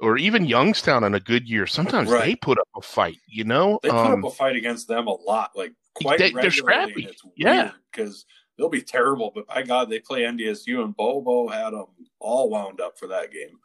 or 0.00 0.16
even 0.18 0.44
Youngstown 0.44 1.04
in 1.04 1.14
a 1.14 1.20
good 1.20 1.48
year, 1.48 1.66
sometimes 1.66 2.10
Right. 2.10 2.24
they 2.24 2.34
put 2.36 2.58
up 2.58 2.68
a 2.76 2.82
fight, 2.82 3.18
you 3.26 3.44
know? 3.44 3.80
They 3.82 3.88
put 3.90 3.96
Um, 3.98 4.24
up 4.24 4.32
a 4.32 4.34
fight 4.34 4.56
against 4.56 4.86
them 4.88 5.06
a 5.06 5.14
lot, 5.14 5.52
like 5.56 5.72
quite 5.94 6.18
They- 6.18 6.30
they're 6.30 6.42
regularly. 6.42 6.56
scrappy. 6.92 7.04
It's 7.06 7.22
Yeah. 7.36 7.72
because 7.90 8.24
they'll 8.56 8.68
be 8.68 8.82
terrible, 8.82 9.32
but 9.34 9.46
by 9.46 9.62
God, 9.62 9.88
they 9.90 9.98
play 10.00 10.24
NDSU, 10.24 10.82
and 10.82 10.96
Bobo 10.96 11.48
had 11.48 11.70
them 11.70 11.86
all 12.20 12.48
wound 12.50 12.80
up 12.80 12.98
for 12.98 13.06
that 13.08 13.32
game. 13.32 13.58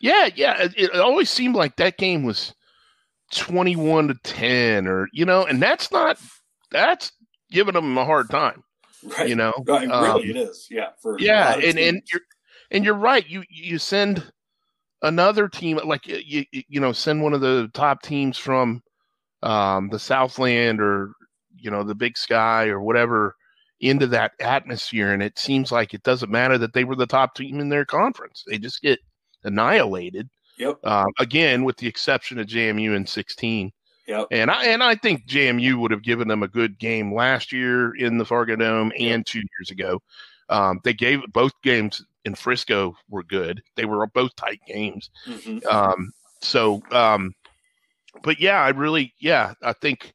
Yeah, 0.00 0.28
yeah. 0.34 0.62
It, 0.62 0.74
it 0.78 0.94
always 0.96 1.30
seemed 1.30 1.54
like 1.54 1.76
that 1.76 1.96
game 1.98 2.24
was 2.24 2.54
twenty-one 3.34 4.08
to 4.08 4.14
ten, 4.22 4.86
or 4.86 5.08
you 5.12 5.24
know, 5.24 5.44
and 5.44 5.60
that's 5.60 5.90
not 5.90 6.18
that's 6.70 7.12
giving 7.50 7.74
them 7.74 7.96
a 7.98 8.04
hard 8.04 8.30
time. 8.30 8.62
Right? 9.18 9.28
You 9.28 9.36
know, 9.36 9.52
right? 9.66 9.90
Um, 9.90 10.04
really, 10.04 10.30
it 10.30 10.36
is. 10.36 10.66
Yeah, 10.70 10.90
for 11.00 11.18
yeah, 11.18 11.54
and 11.54 11.78
and 11.78 12.02
you're 12.12 12.22
and 12.70 12.84
you're 12.84 12.94
right. 12.94 13.28
You 13.28 13.42
you 13.50 13.78
send 13.78 14.30
another 15.02 15.48
team 15.48 15.78
like 15.84 16.06
you 16.06 16.44
you, 16.50 16.62
you 16.68 16.80
know 16.80 16.92
send 16.92 17.22
one 17.22 17.34
of 17.34 17.40
the 17.40 17.70
top 17.74 18.02
teams 18.02 18.38
from 18.38 18.82
um, 19.42 19.88
the 19.90 19.98
Southland 19.98 20.80
or 20.80 21.12
you 21.56 21.70
know 21.70 21.82
the 21.82 21.94
Big 21.94 22.16
Sky 22.16 22.68
or 22.68 22.80
whatever 22.80 23.34
into 23.80 24.06
that 24.06 24.32
atmosphere, 24.40 25.12
and 25.12 25.22
it 25.22 25.38
seems 25.38 25.70
like 25.70 25.92
it 25.92 26.02
doesn't 26.02 26.30
matter 26.30 26.56
that 26.56 26.72
they 26.72 26.84
were 26.84 26.96
the 26.96 27.06
top 27.06 27.34
team 27.34 27.60
in 27.60 27.68
their 27.68 27.84
conference. 27.84 28.42
They 28.46 28.58
just 28.58 28.80
get 28.80 28.98
annihilated. 29.42 30.30
Yep. 30.58 30.84
Um, 30.84 31.06
again, 31.18 31.64
with 31.64 31.76
the 31.76 31.86
exception 31.86 32.38
of 32.38 32.46
JMU 32.46 32.94
in 32.94 33.06
16. 33.06 33.72
Yep. 34.06 34.26
And 34.30 34.50
I 34.50 34.66
and 34.66 34.82
I 34.82 34.96
think 34.96 35.26
JMU 35.26 35.76
would 35.76 35.90
have 35.90 36.02
given 36.02 36.28
them 36.28 36.42
a 36.42 36.48
good 36.48 36.78
game 36.78 37.14
last 37.14 37.52
year 37.52 37.96
in 37.96 38.18
the 38.18 38.24
Fargo 38.24 38.54
Dome 38.54 38.92
and 38.98 39.24
two 39.24 39.42
years 39.58 39.70
ago. 39.70 40.00
Um, 40.50 40.80
they 40.84 40.92
gave 40.92 41.20
both 41.32 41.52
games 41.62 42.04
in 42.26 42.34
Frisco 42.34 42.94
were 43.08 43.22
good. 43.22 43.62
They 43.76 43.86
were 43.86 44.06
both 44.08 44.36
tight 44.36 44.60
games. 44.66 45.08
Mhm. 45.26 45.64
Um, 45.66 46.12
so, 46.42 46.82
um, 46.90 47.32
but 48.22 48.38
yeah, 48.40 48.60
I 48.60 48.70
really, 48.70 49.14
yeah, 49.18 49.54
I 49.62 49.72
think 49.72 50.12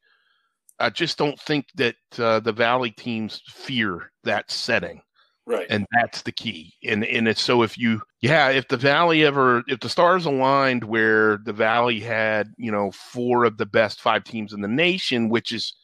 I 0.78 0.90
just 0.90 1.18
don't 1.18 1.38
think 1.40 1.66
that 1.74 1.96
uh, 2.18 2.40
the 2.40 2.52
Valley 2.52 2.90
teams 2.92 3.42
fear 3.48 4.12
that 4.22 4.50
setting 4.50 5.02
Right. 5.46 5.70
and 5.70 5.86
that's 5.92 6.22
the 6.22 6.32
key 6.32 6.74
and 6.84 7.04
and 7.04 7.28
it's 7.28 7.40
so 7.42 7.62
if 7.62 7.76
you 7.78 8.00
yeah 8.20 8.48
if 8.50 8.68
the 8.68 8.76
valley 8.76 9.24
ever 9.24 9.62
if 9.68 9.80
the 9.80 9.88
stars 9.88 10.24
aligned 10.26 10.84
where 10.84 11.38
the 11.44 11.52
valley 11.52 12.00
had 12.00 12.52
you 12.58 12.70
know 12.70 12.90
four 12.92 13.44
of 13.44 13.56
the 13.58 13.66
best 13.66 14.00
five 14.00 14.24
teams 14.24 14.52
in 14.52 14.60
the 14.60 14.68
nation 14.68 15.28
which 15.28 15.52
is 15.52 15.74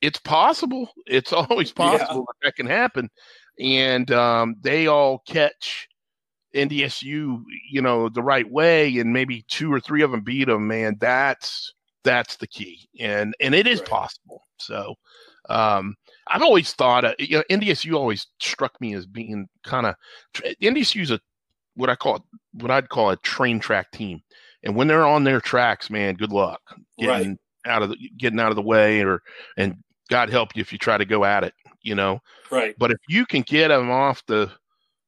it's 0.00 0.20
possible 0.20 0.88
it's 1.06 1.32
always 1.32 1.72
Yeah. 1.78 1.98
possible 1.98 2.26
that 2.26 2.34
that 2.46 2.56
can 2.56 2.66
happen 2.66 3.08
and 3.60 4.10
um, 4.10 4.56
they 4.62 4.86
all 4.86 5.20
catch 5.26 5.88
ndsu 6.54 7.42
you 7.70 7.82
know 7.82 8.08
the 8.08 8.22
right 8.22 8.50
way 8.50 8.98
and 8.98 9.12
maybe 9.12 9.44
two 9.48 9.72
or 9.72 9.80
three 9.80 10.02
of 10.02 10.10
them 10.12 10.22
beat 10.22 10.46
them 10.46 10.66
man 10.68 10.96
that's 11.00 11.74
that's 12.04 12.36
the 12.36 12.46
key 12.46 12.88
and 13.00 13.34
and 13.40 13.54
it 13.54 13.66
is 13.66 13.80
Right. 13.80 13.88
possible 13.88 14.44
so 14.58 14.94
um 15.48 15.94
I've 16.28 16.42
always 16.42 16.72
thought, 16.72 17.04
uh, 17.04 17.14
you 17.18 17.38
know, 17.38 17.44
NDSU 17.50 17.94
always 17.94 18.26
struck 18.40 18.80
me 18.80 18.94
as 18.94 19.06
being 19.06 19.48
kind 19.62 19.86
of 19.86 19.94
NDSU 20.62 21.02
is 21.02 21.10
a 21.10 21.20
what 21.74 21.90
I 21.90 21.96
call 21.96 22.24
what 22.52 22.70
I'd 22.70 22.88
call 22.88 23.10
a 23.10 23.16
train 23.16 23.58
track 23.58 23.90
team, 23.90 24.22
and 24.62 24.76
when 24.76 24.88
they're 24.88 25.06
on 25.06 25.24
their 25.24 25.40
tracks, 25.40 25.90
man, 25.90 26.14
good 26.14 26.32
luck 26.32 26.60
getting 26.98 27.38
out 27.66 27.82
of 27.82 27.90
the 27.90 27.96
getting 28.18 28.40
out 28.40 28.50
of 28.50 28.56
the 28.56 28.62
way, 28.62 29.02
or 29.02 29.22
and 29.56 29.76
God 30.08 30.30
help 30.30 30.54
you 30.54 30.60
if 30.60 30.72
you 30.72 30.78
try 30.78 30.98
to 30.98 31.04
go 31.04 31.24
at 31.24 31.44
it, 31.44 31.54
you 31.82 31.94
know. 31.94 32.20
Right. 32.50 32.74
But 32.78 32.90
if 32.90 32.98
you 33.08 33.26
can 33.26 33.42
get 33.42 33.68
them 33.68 33.90
off 33.90 34.24
the 34.26 34.50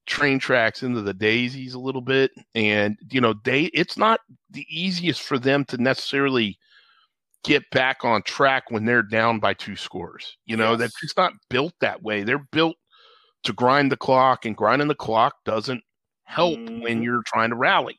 train 0.05 0.39
tracks 0.39 0.83
into 0.83 1.01
the 1.01 1.13
daisies 1.13 1.73
a 1.73 1.79
little 1.79 2.01
bit, 2.01 2.31
and 2.55 2.97
you 3.09 3.21
know, 3.21 3.33
they 3.43 3.65
it's 3.65 3.97
not 3.97 4.19
the 4.49 4.65
easiest 4.69 5.21
for 5.21 5.39
them 5.39 5.65
to 5.65 5.77
necessarily 5.77 6.57
get 7.47 7.69
back 7.71 8.03
on 8.03 8.21
track 8.23 8.69
when 8.69 8.85
they're 8.85 9.01
down 9.01 9.39
by 9.39 9.53
two 9.53 9.75
scores. 9.75 10.37
You 10.45 10.57
know, 10.57 10.71
Yes. 10.71 10.79
that's 10.79 11.01
just 11.01 11.17
not 11.17 11.33
built 11.49 11.73
that 11.81 12.03
way. 12.03 12.23
They're 12.23 12.45
built 12.51 12.75
to 13.43 13.53
grind 13.53 13.91
the 13.91 13.97
clock, 13.97 14.45
and 14.45 14.55
grinding 14.55 14.87
the 14.87 14.95
clock 14.95 15.35
doesn't 15.45 15.83
help 16.25 16.59
when 16.81 16.99
Mhm. 16.99 17.03
you're 17.03 17.23
trying 17.25 17.49
to 17.51 17.55
rally. 17.55 17.97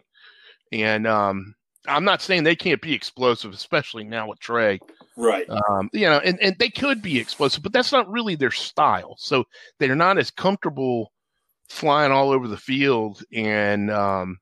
And 0.72 1.06
um, 1.06 1.54
I'm 1.86 2.04
not 2.04 2.20
saying 2.20 2.42
they 2.44 2.56
can't 2.56 2.82
be 2.82 2.92
explosive, 2.92 3.54
especially 3.54 4.04
now 4.04 4.28
with 4.28 4.38
Trey. 4.40 4.78
Right. 5.16 5.48
Um, 5.48 5.88
you 5.92 6.08
know, 6.08 6.18
and, 6.18 6.38
and 6.40 6.54
they 6.58 6.68
could 6.68 7.00
be 7.00 7.18
explosive, 7.18 7.62
but 7.62 7.72
that's 7.72 7.92
not 7.92 8.10
really 8.10 8.34
their 8.34 8.50
style. 8.50 9.16
So 9.18 9.44
they're 9.78 9.96
not 9.96 10.18
as 10.18 10.30
comfortable 10.30 11.12
flying 11.68 12.12
all 12.12 12.30
over 12.30 12.48
the 12.48 12.56
field 12.56 13.22
and 13.32 13.90
um, 13.90 14.38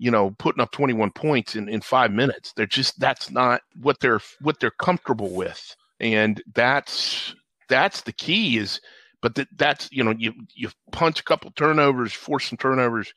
you 0.00 0.10
know 0.10 0.30
putting 0.38 0.62
up 0.62 0.72
21 0.72 1.10
points 1.12 1.54
in, 1.54 1.68
in 1.68 1.80
five 1.80 2.10
minutes. 2.10 2.52
They're 2.56 2.66
just 2.66 2.98
that's 2.98 3.30
not 3.30 3.60
what 3.80 4.00
they're 4.00 4.20
what 4.40 4.58
they're 4.58 4.70
comfortable 4.72 5.30
with, 5.30 5.76
and 6.00 6.42
that's 6.54 7.34
that's 7.68 8.00
the 8.00 8.12
key 8.12 8.56
is. 8.58 8.80
But 9.22 9.34
that, 9.34 9.48
that's 9.56 9.92
you 9.92 10.02
know 10.02 10.14
you 10.18 10.32
you 10.54 10.70
punch 10.90 11.20
a 11.20 11.24
couple 11.24 11.50
turnovers, 11.52 12.12
force 12.14 12.48
some 12.48 12.56
turnovers, 12.58 13.12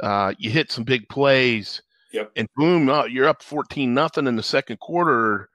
uh, 0.00 0.34
you 0.38 0.50
hit 0.50 0.70
some 0.70 0.84
big 0.84 1.08
plays, 1.08 1.80
Yep. 2.12 2.32
And 2.36 2.48
boom, 2.56 2.88
uh, 2.88 3.04
you're 3.04 3.28
up 3.28 3.42
fourteen 3.42 3.94
nothing 3.94 4.26
in 4.26 4.36
the 4.36 4.42
second 4.42 4.78
quarter. 4.80 5.48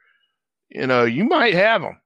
You 0.69 0.87
know, 0.87 1.05
you 1.05 1.23
might 1.25 1.53
have 1.53 1.81
them. 1.81 1.99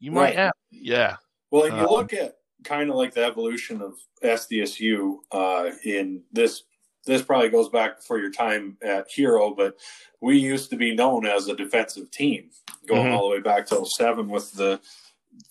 You 0.00 0.12
might 0.12 0.22
Right. 0.22 0.36
have, 0.36 0.52
yeah, 0.70 1.16
Well, 1.50 1.64
and 1.64 1.76
you 1.76 1.84
Uh, 1.84 1.90
look 1.90 2.12
at 2.12 2.38
kind 2.64 2.90
of 2.90 2.96
like 2.96 3.14
the 3.14 3.24
evolution 3.24 3.82
of 3.82 3.98
SDSU 4.22 5.18
uh, 5.32 5.70
in 5.84 6.22
this. 6.32 6.64
This 7.08 7.22
probably 7.22 7.48
goes 7.48 7.68
back 7.68 8.02
for 8.02 8.18
your 8.18 8.30
time 8.30 8.76
at 8.82 9.10
Hero, 9.10 9.54
but 9.54 9.76
we 10.20 10.38
used 10.38 10.70
to 10.70 10.76
be 10.76 10.94
known 10.94 11.26
as 11.26 11.48
a 11.48 11.56
defensive 11.56 12.10
team, 12.10 12.50
going 12.86 13.06
Mhm. 13.06 13.12
all 13.14 13.28
the 13.28 13.36
way 13.36 13.40
back 13.40 13.66
to 13.68 13.76
07 13.76 14.28
with 14.28 14.52
the 14.52 14.80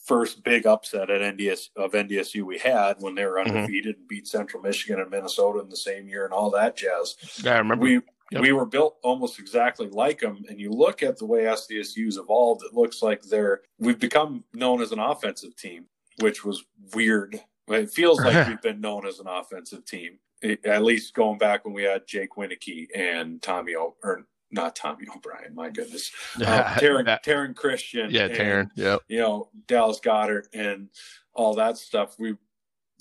first 0.04 0.44
big 0.44 0.66
upset 0.68 1.10
at 1.10 1.22
NDS 1.22 1.70
of 1.76 1.96
NDSU 1.96 2.46
we 2.46 2.58
had 2.60 2.98
when 3.02 3.16
they 3.16 3.26
were 3.26 3.38
Mhm. 3.38 3.48
undefeated 3.48 3.98
and 3.98 4.08
beat 4.08 4.28
Central 4.28 4.62
Michigan 4.62 5.00
and 5.02 5.10
Minnesota 5.10 5.60
in 5.60 5.70
the 5.70 5.78
same 5.78 6.08
year 6.08 6.26
and 6.26 6.34
all 6.34 6.50
that 6.52 6.78
jazz 6.78 7.16
yeah. 7.44 7.56
I 7.56 7.58
remember. 7.60 7.84
we 7.84 8.02
Yep. 8.32 8.42
we 8.42 8.52
were 8.52 8.66
built 8.66 8.98
almost 9.04 9.40
exactly 9.40 9.88
like 9.88 10.20
them 10.20 10.44
and 10.50 10.60
you 10.60 10.70
look 10.70 11.02
at 11.02 11.18
the 11.18 11.26
way 11.26 11.44
sdsu's 11.44 12.18
evolved 12.18 12.62
it 12.66 12.74
looks 12.74 13.02
like 13.02 13.22
they're 13.22 13.62
we've 13.80 14.00
become 14.00 14.44
known 14.54 14.82
as 14.82 14.92
an 14.92 15.00
offensive 15.00 15.56
team 15.56 15.86
which 16.20 16.44
was 16.44 16.66
weird 16.94 17.42
it 17.70 17.90
feels 17.90 18.20
like 18.20 18.34
we've 18.50 18.62
been 18.62 18.82
known 18.82 19.06
as 19.08 19.20
an 19.20 19.28
offensive 19.28 19.86
team 19.86 20.20
at 20.44 20.84
least 20.84 21.14
going 21.14 21.38
back 21.38 21.66
when 21.66 21.74
we 21.74 21.84
had 21.84 22.08
jake 22.08 22.32
Wieneke 22.38 22.88
and 22.96 23.42
tommy 23.42 23.76
o 23.76 23.96
or 24.04 24.26
not 24.52 24.76
tommy 24.76 25.06
o'brien 25.16 25.54
my 25.56 25.70
goodness 25.70 26.12
uh, 26.46 26.64
Taryn, 26.76 27.06
Taryn 27.24 27.56
Christion 27.56 28.10
yeah, 28.12 28.28
Taryn. 28.28 28.70
Yep. 28.76 29.02
you 29.08 29.20
know 29.20 29.50
dallas 29.68 30.00
Goedert 30.00 30.48
and 30.54 30.90
all 31.34 31.56
that 31.56 31.78
stuff 31.78 32.16
we 32.20 32.36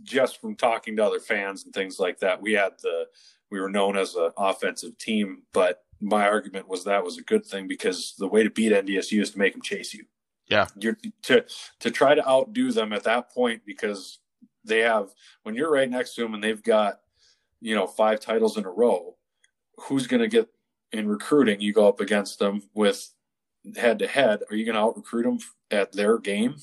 just 0.03 0.41
from 0.41 0.57
talking 0.57 0.97
to 0.97 1.05
other 1.05 1.21
fans 1.21 1.65
and 1.65 1.73
things 1.73 1.99
like 1.99 2.19
that 2.21 2.41
we 2.43 2.53
had 2.53 2.73
the 2.83 3.05
we 3.51 3.61
were 3.61 3.71
known 3.71 3.97
as 3.97 4.15
an 4.15 4.31
offensive 4.37 4.97
team 4.99 5.43
but 5.53 5.83
my 6.01 6.27
argument 6.29 6.69
was 6.69 6.85
that 6.85 7.05
was 7.05 7.17
a 7.17 7.23
good 7.23 7.45
thing 7.47 7.67
because 7.67 8.15
the 8.19 8.27
way 8.29 8.43
to 8.43 8.51
beat 8.51 8.73
ndsu 8.73 9.21
is 9.23 9.31
to 9.31 9.39
make 9.39 9.53
them 9.53 9.63
chase 9.63 9.95
you 9.95 10.05
Yeah. 10.49 10.67
you're 10.79 10.99
to 11.23 11.45
to 11.81 11.91
try 11.91 12.15
to 12.15 12.29
outdo 12.29 12.73
them 12.73 12.93
at 12.93 13.05
that 13.05 13.31
point 13.33 13.63
because 13.65 14.19
they 14.65 14.81
have 14.81 15.11
when 15.45 15.55
you're 15.55 15.71
right 15.71 15.89
next 15.89 16.15
to 16.17 16.23
them 16.23 16.35
and 16.35 16.43
they've 16.43 16.63
got 16.63 17.01
you 17.61 17.75
know 17.75 17.87
five 17.87 18.21
titles 18.21 18.57
in 18.57 18.65
a 18.65 18.71
row 18.71 19.17
who's 19.79 20.07
going 20.07 20.23
to 20.23 20.29
get 20.29 20.49
in 20.93 21.09
recruiting 21.09 21.61
you 21.61 21.73
go 21.73 21.89
up 21.89 22.01
against 22.01 22.39
them 22.39 22.63
with 22.75 23.13
head 23.77 23.99
to 23.99 24.07
head 24.07 24.41
are 24.51 24.57
you 24.57 24.65
going 24.65 24.75
to 24.75 24.81
out 24.81 24.97
recruit 24.97 25.25
them 25.25 25.39
at 25.71 25.93
their 25.93 26.19
game 26.19 26.55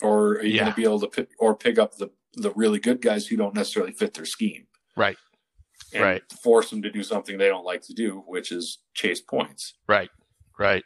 or 0.00 0.30
are 0.38 0.42
you 0.44 0.54
Yeah. 0.54 0.62
going 0.62 0.72
to 0.72 0.76
be 0.76 0.84
able 0.84 1.00
to 1.00 1.08
pick, 1.08 1.28
or 1.38 1.54
pick 1.56 1.78
up 1.78 1.96
the 1.96 2.10
the 2.34 2.50
really 2.52 2.78
good 2.80 3.00
guys 3.02 3.26
who 3.26 3.36
don't 3.36 3.54
necessarily 3.54 3.92
fit 3.92 4.14
their 4.14 4.24
scheme 4.24 4.66
Right. 4.96 5.16
Right. 5.94 6.22
force 6.42 6.70
them 6.70 6.80
to 6.82 6.90
do 6.90 7.02
something 7.02 7.36
they 7.36 7.48
don't 7.48 7.64
like 7.66 7.82
to 7.82 7.94
do 7.94 8.22
which 8.26 8.50
is 8.52 8.78
chase 8.94 9.20
points 9.20 9.74
Right. 9.86 10.10
Right. 10.58 10.84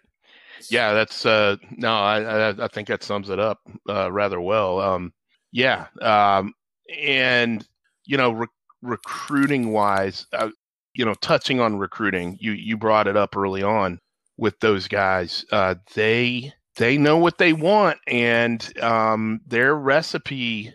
Yeah, 0.71 0.93
that's 0.95 1.25
uh 1.27 1.57
no, 1.71 1.93
I 1.95 2.51
I, 2.51 2.65
I 2.65 2.69
think 2.69 2.89
that 2.89 3.03
sums 3.03 3.29
it 3.31 3.39
up 3.39 3.61
uh, 3.89 4.11
rather 4.11 4.41
well. 4.41 4.81
Um, 4.81 5.13
yeah, 5.53 5.87
um, 6.01 6.55
and 6.99 7.67
you 8.07 8.17
know, 8.17 8.31
re- 8.33 8.47
recruiting 8.83 9.73
wise, 9.73 10.27
uh, 10.33 10.51
you 10.95 11.05
know, 11.05 11.15
touching 11.15 11.61
on 11.61 11.79
recruiting, 11.79 12.37
you 12.41 12.53
you 12.53 12.77
brought 12.77 13.07
it 13.09 13.17
up 13.17 13.37
early 13.37 13.63
on 13.63 13.99
with 14.37 14.59
those 14.61 14.89
guys. 14.89 15.45
Uh, 15.53 15.77
they 15.95 16.53
they 16.77 16.99
know 16.99 17.19
what 17.19 17.39
they 17.39 17.53
want, 17.53 17.99
and 18.07 18.77
um, 18.83 19.41
their 19.47 19.75
recipe 19.75 20.75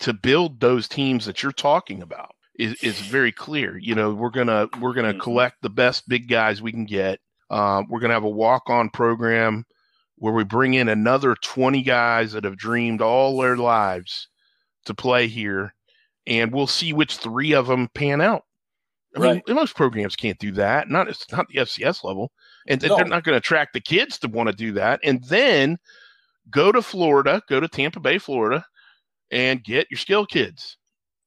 to 0.00 0.12
build 0.12 0.60
those 0.60 0.88
teams 0.88 1.26
that 1.26 1.42
you're 1.42 1.52
talking 1.52 2.02
about 2.02 2.34
is 2.58 2.74
is 2.82 3.00
very 3.00 3.32
clear. 3.32 3.78
You 3.78 3.94
know, 3.94 4.12
we're 4.14 4.30
gonna 4.30 4.68
we're 4.80 4.94
gonna 4.94 5.14
Mhm. 5.14 5.20
collect 5.20 5.56
the 5.62 5.70
best 5.70 6.08
big 6.08 6.28
guys 6.28 6.62
we 6.62 6.72
can 6.72 6.84
get. 6.86 7.20
Uh, 7.50 7.82
we're 7.88 8.00
going 8.00 8.10
to 8.10 8.14
have 8.14 8.24
a 8.24 8.28
walk 8.28 8.68
on 8.68 8.90
program 8.90 9.64
where 10.16 10.34
we 10.34 10.44
bring 10.44 10.74
in 10.74 10.88
another 10.88 11.34
20 11.42 11.82
guys 11.82 12.32
that 12.32 12.44
have 12.44 12.58
dreamed 12.58 13.00
all 13.00 13.38
their 13.38 13.56
lives 13.56 14.28
to 14.86 14.94
play 14.94 15.28
here, 15.28 15.74
and 16.28 16.52
we'll 16.52 16.66
see 16.68 16.92
which 16.92 17.16
three 17.16 17.52
of 17.54 17.66
them 17.66 17.88
pan 17.94 18.20
out. 18.20 18.42
I 19.16 19.20
mean, 19.20 19.42
most 19.48 19.74
programs 19.74 20.14
can't 20.14 20.38
do 20.38 20.52
that. 20.52 20.88
Not 20.88 21.08
it's 21.08 21.24
not 21.32 21.48
the 21.48 21.60
FCS 21.60 22.04
level, 22.04 22.30
and 22.68 22.80
No. 22.82 22.96
they're 22.96 23.06
not 23.06 23.24
going 23.24 23.32
to 23.32 23.38
attract 23.38 23.72
the 23.72 23.80
kids 23.80 24.18
to 24.20 24.28
want 24.28 24.48
to 24.48 24.54
do 24.54 24.72
that. 24.72 25.00
And 25.02 25.24
then 25.24 25.78
go 26.50 26.70
to 26.70 26.82
Florida, 26.82 27.42
go 27.48 27.58
to 27.58 27.66
Tampa 27.66 27.98
Bay, 28.00 28.18
Florida, 28.18 28.64
and 29.30 29.64
get 29.64 29.88
your 29.90 29.98
skill 29.98 30.26
kids, 30.26 30.76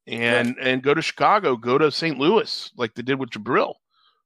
and 0.07 0.55
and 0.61 0.83
go 0.83 0.93
to 0.93 1.01
Chicago, 1.01 1.57
go 1.57 1.77
to 1.79 1.91
St. 1.91 2.17
Louis, 2.17 2.71
like 2.77 2.93
they 2.93 3.01
did 3.01 3.19
with 3.19 3.31
Jabril. 3.31 3.73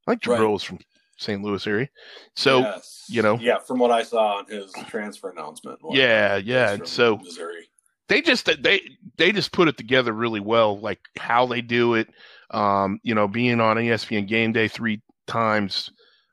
I 0.05 0.11
think 0.11 0.28
Right. 0.28 0.39
Jabril 0.39 0.51
was 0.53 0.63
from 0.63 0.80
St. 1.17 1.41
Louis 1.41 1.65
area. 1.65 1.88
So 2.36 2.59
Yes. 2.59 3.05
you 3.09 3.21
know. 3.21 3.38
yeah 3.39 3.59
from 3.59 3.80
what 3.80 3.89
i 3.91 4.03
saw 4.03 4.39
on 4.39 4.45
his 4.47 4.73
transfer 4.88 5.30
announcement 5.30 5.80
yeah, 5.91 6.36
yeah. 6.36 6.71
And 6.73 6.88
so 6.88 7.17
missouri 7.17 7.69
they 8.07 8.21
just 8.21 8.49
they 8.61 8.81
they 9.17 9.31
just 9.31 9.51
put 9.51 9.67
it 9.67 9.77
together 9.77 10.13
really 10.13 10.39
well, 10.39 10.79
like 10.79 10.99
how 11.17 11.45
they 11.45 11.61
do 11.61 11.95
it. 11.95 12.07
Um, 12.51 12.99
you 13.03 13.15
know, 13.15 13.27
being 13.27 13.59
on 13.59 13.77
ESPN 13.77 14.27
Game 14.27 14.51
Day 14.51 14.67
three 14.67 15.01
times 15.27 15.89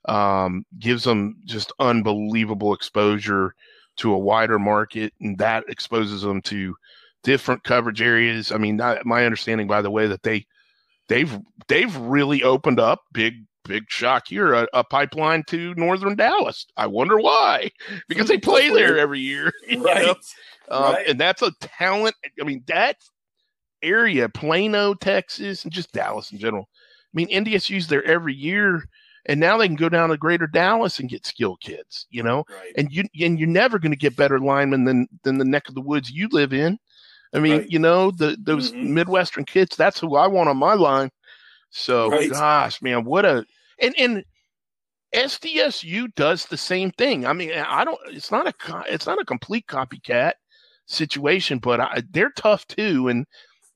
um, 0.07 0.65
gives 0.79 1.05
them 1.05 1.37
just 1.45 1.73
unbelievable 1.79 2.75
exposure 2.75 3.55
to 3.97 4.13
a 4.13 4.19
wider 4.19 4.59
market, 4.59 5.13
and 5.21 5.39
that 5.39 5.65
exposes 5.69 6.23
them 6.23 6.43
to 6.43 6.75
different 7.23 7.65
coverage 7.65 8.03
areas. 8.03 8.53
I 8.53 8.59
mean, 8.59 8.81
I, 8.81 9.01
my 9.05 9.25
understanding, 9.25 9.67
by 9.67 9.83
the 9.83 9.91
way, 9.91 10.07
that 10.07 10.23
they 10.23 10.47
they've 11.09 11.39
they've 11.69 11.97
really 11.97 12.43
opened 12.43 12.81
up 12.81 13.01
big 13.13 13.45
big 13.65 13.85
shock 13.89 14.27
here 14.27 14.53
a, 14.55 14.67
a 14.73 14.83
pipeline 14.83 15.45
to 15.45 15.73
northern 15.77 16.17
dallas 16.17 16.67
i 16.77 16.87
wonder 16.87 17.17
why 17.17 17.71
because 18.09 18.27
they 18.27 18.39
play 18.39 18.71
there 18.71 18.99
every 18.99 19.21
year 19.21 19.53
right 19.79 20.03
know? 20.03 20.15
Um, 20.73 20.95
Right. 20.95 21.07
And 21.07 21.21
that's 21.21 21.43
a 21.43 21.53
talent. 21.61 22.17
I 22.41 22.45
mean, 22.45 22.63
that 22.67 22.97
area, 23.83 24.29
Plano, 24.29 24.95
Texas, 24.95 25.65
and 25.65 25.73
just 25.73 25.93
Dallas 25.93 26.33
in 26.33 26.39
general. 26.39 26.69
I 26.73 27.15
mean, 27.15 27.29
NDSU's 27.29 27.89
there 27.89 28.05
every 28.05 28.35
year, 28.35 28.85
and 29.27 29.39
now 29.39 29.57
they 29.59 29.67
can 29.67 29.77
go 29.77 29.89
down 29.89 30.09
to 30.09 30.17
Greater 30.17 30.47
Dallas 30.47 30.99
and 30.99 31.11
get 31.11 31.27
skilled 31.27 31.61
kids. 31.61 32.07
You 32.11 32.23
know, 32.23 32.45
right 32.49 32.73
and 32.77 32.91
you 32.91 33.05
and 33.21 33.39
you're 33.39 33.49
never 33.49 33.79
going 33.79 33.93
to 33.93 33.97
get 33.99 34.17
better 34.17 34.39
linemen 34.39 34.85
than 34.85 35.07
than 35.25 35.39
the 35.39 35.45
neck 35.45 35.69
of 35.69 35.75
the 35.75 35.81
woods 35.83 36.11
you 36.11 36.29
live 36.33 36.53
in. 36.53 36.79
I 37.35 37.39
mean, 37.39 37.59
Right. 37.59 37.71
you 37.71 37.79
know, 37.79 38.11
the 38.11 38.37
those 38.41 38.73
Mhm. 38.73 38.89
Midwestern 38.89 39.45
kids. 39.45 39.77
That's 39.77 40.01
who 40.01 40.17
I 40.17 40.27
want 40.27 40.49
on 40.49 40.57
my 40.57 40.75
line. 40.75 41.11
So, 41.71 42.11
gosh, 42.29 42.81
man, 42.83 43.05
what 43.05 43.25
a 43.25 43.45
and 43.79 43.95
and 43.99 44.25
SDSU 45.15 46.09
does 46.15 46.47
the 46.47 46.57
same 46.57 46.91
thing. 46.93 47.27
I 47.27 47.33
mean, 47.35 47.53
I 47.53 47.85
don't. 47.85 47.99
It's 48.09 48.31
not 48.31 48.47
a. 48.47 48.85
It's 48.89 49.07
not 49.07 49.21
a 49.21 49.25
complete 49.25 49.67
copycat 49.67 50.35
situation, 50.87 51.59
but 51.59 51.81
I, 51.81 52.03
they're 52.11 52.31
tough 52.31 52.67
too, 52.67 53.09
and 53.09 53.27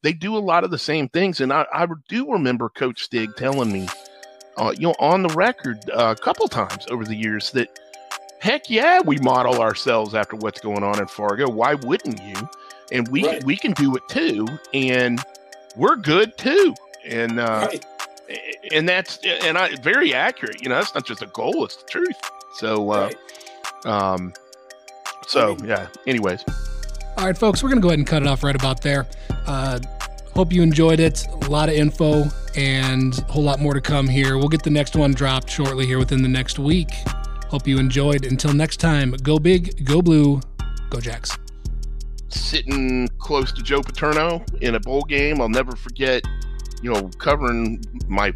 they 0.03 0.13
do 0.13 0.37
a 0.37 0.39
lot 0.39 0.65
of 0.65 0.71
the 0.71 0.79
same 0.79 1.09
things. 1.09 1.41
And 1.41 1.53
I, 1.53 1.67
I 1.73 1.87
do 2.09 2.31
remember 2.31 2.69
Coach 2.69 3.03
Stig 3.03 3.31
telling 3.37 3.73
me, 3.73 3.89
uh, 4.57 4.73
you 4.77 4.89
know, 4.89 4.95
on 4.99 5.23
the 5.23 5.29
record 5.35 5.79
uh, 5.91 6.15
a 6.17 6.21
couple 6.23 6.49
times 6.49 6.87
over 6.91 7.05
the 7.05 7.17
years 7.17 7.51
that, 7.53 7.79
heck 8.41 8.69
yeah, 8.71 9.01
we 9.01 9.19
model 9.19 9.61
ourselves 9.61 10.15
after 10.15 10.37
what's 10.37 10.61
going 10.61 10.83
on 10.83 10.99
in 11.01 11.07
Fargo. 11.07 11.49
Why 11.49 11.75
wouldn't 11.75 12.23
you? 12.23 12.49
And 12.93 13.09
we 13.09 13.25
Right. 13.27 13.45
we 13.45 13.57
can 13.57 13.73
do 13.73 13.97
it 13.97 14.03
too, 14.09 14.47
and 14.73 15.21
we're 15.75 15.97
good 15.97 16.37
too. 16.39 16.75
And 17.05 17.41
uh, 17.41 17.69
right 17.71 17.85
and 18.73 18.89
that's 18.89 19.19
and 19.25 19.57
I 19.59 19.75
very 19.77 20.15
accurate. 20.15 20.63
You 20.63 20.69
know, 20.69 20.77
that's 20.77 20.95
not 20.95 21.07
just 21.07 21.23
a 21.23 21.27
goal; 21.27 21.65
it's 21.65 21.77
the 21.77 21.85
truth. 21.89 22.17
So, 22.55 22.91
uh, 22.91 23.11
right. 23.85 23.87
um, 23.87 24.33
so 25.27 25.53
I 25.53 25.57
mean- 25.57 25.65
yeah. 25.67 25.89
Anyways, 26.07 26.45
All 27.17 27.25
right, 27.25 27.37
folks, 27.37 27.63
we're 27.63 27.71
going 27.71 27.81
to 27.81 27.83
go 27.83 27.89
ahead 27.89 27.99
and 27.99 28.07
cut 28.07 28.23
it 28.23 28.29
off 28.29 28.43
right 28.45 28.55
about 28.55 28.83
there. 28.83 29.07
Uh, 29.47 29.81
hope 30.35 30.53
you 30.53 30.63
enjoyed 30.63 31.01
it. 31.01 31.27
A 31.45 31.49
lot 31.49 31.69
of 31.71 31.75
info 31.75 32.25
and 32.57 33.19
a 33.19 33.23
whole 33.33 33.43
lot 33.43 33.59
more 33.59 33.73
to 33.73 33.81
come 33.81 34.07
here. 34.07 34.37
We'll 34.37 34.49
get 34.49 34.63
the 34.63 34.71
next 34.71 34.95
one 34.95 35.13
dropped 35.13 35.49
shortly 35.49 35.87
here 35.87 35.99
within 35.99 36.23
the 36.23 36.29
next 36.29 36.59
week. 36.59 36.91
Hope 37.49 37.67
you 37.67 37.79
enjoyed. 37.79 38.27
Until 38.27 38.53
next 38.53 38.79
time, 38.79 39.13
go 39.23 39.39
big, 39.39 39.85
go 39.87 40.03
blue, 40.03 40.41
go 40.91 41.01
Jacks. 41.01 41.37
sitting 42.29 43.09
close 43.19 43.51
to 43.53 43.63
Joe 43.63 43.81
Paterno 43.81 44.45
in 44.61 44.75
a 44.75 44.81
bowl 44.81 45.03
game, 45.03 45.41
I'll 45.41 45.49
never 45.49 45.75
forget. 45.75 46.23
You 46.83 46.93
know, 46.93 47.09
covering 47.19 47.83
my 48.07 48.33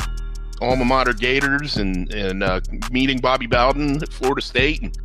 alma 0.62 0.86
mater 0.86 1.12
Gators 1.12 1.76
and 1.76 2.12
and 2.14 2.42
uh, 2.42 2.60
meeting 2.90 3.18
Bobby 3.18 3.46
Bowden 3.46 4.02
at 4.02 4.10
Florida 4.10 4.40
State 4.40 4.80
and 4.80 4.98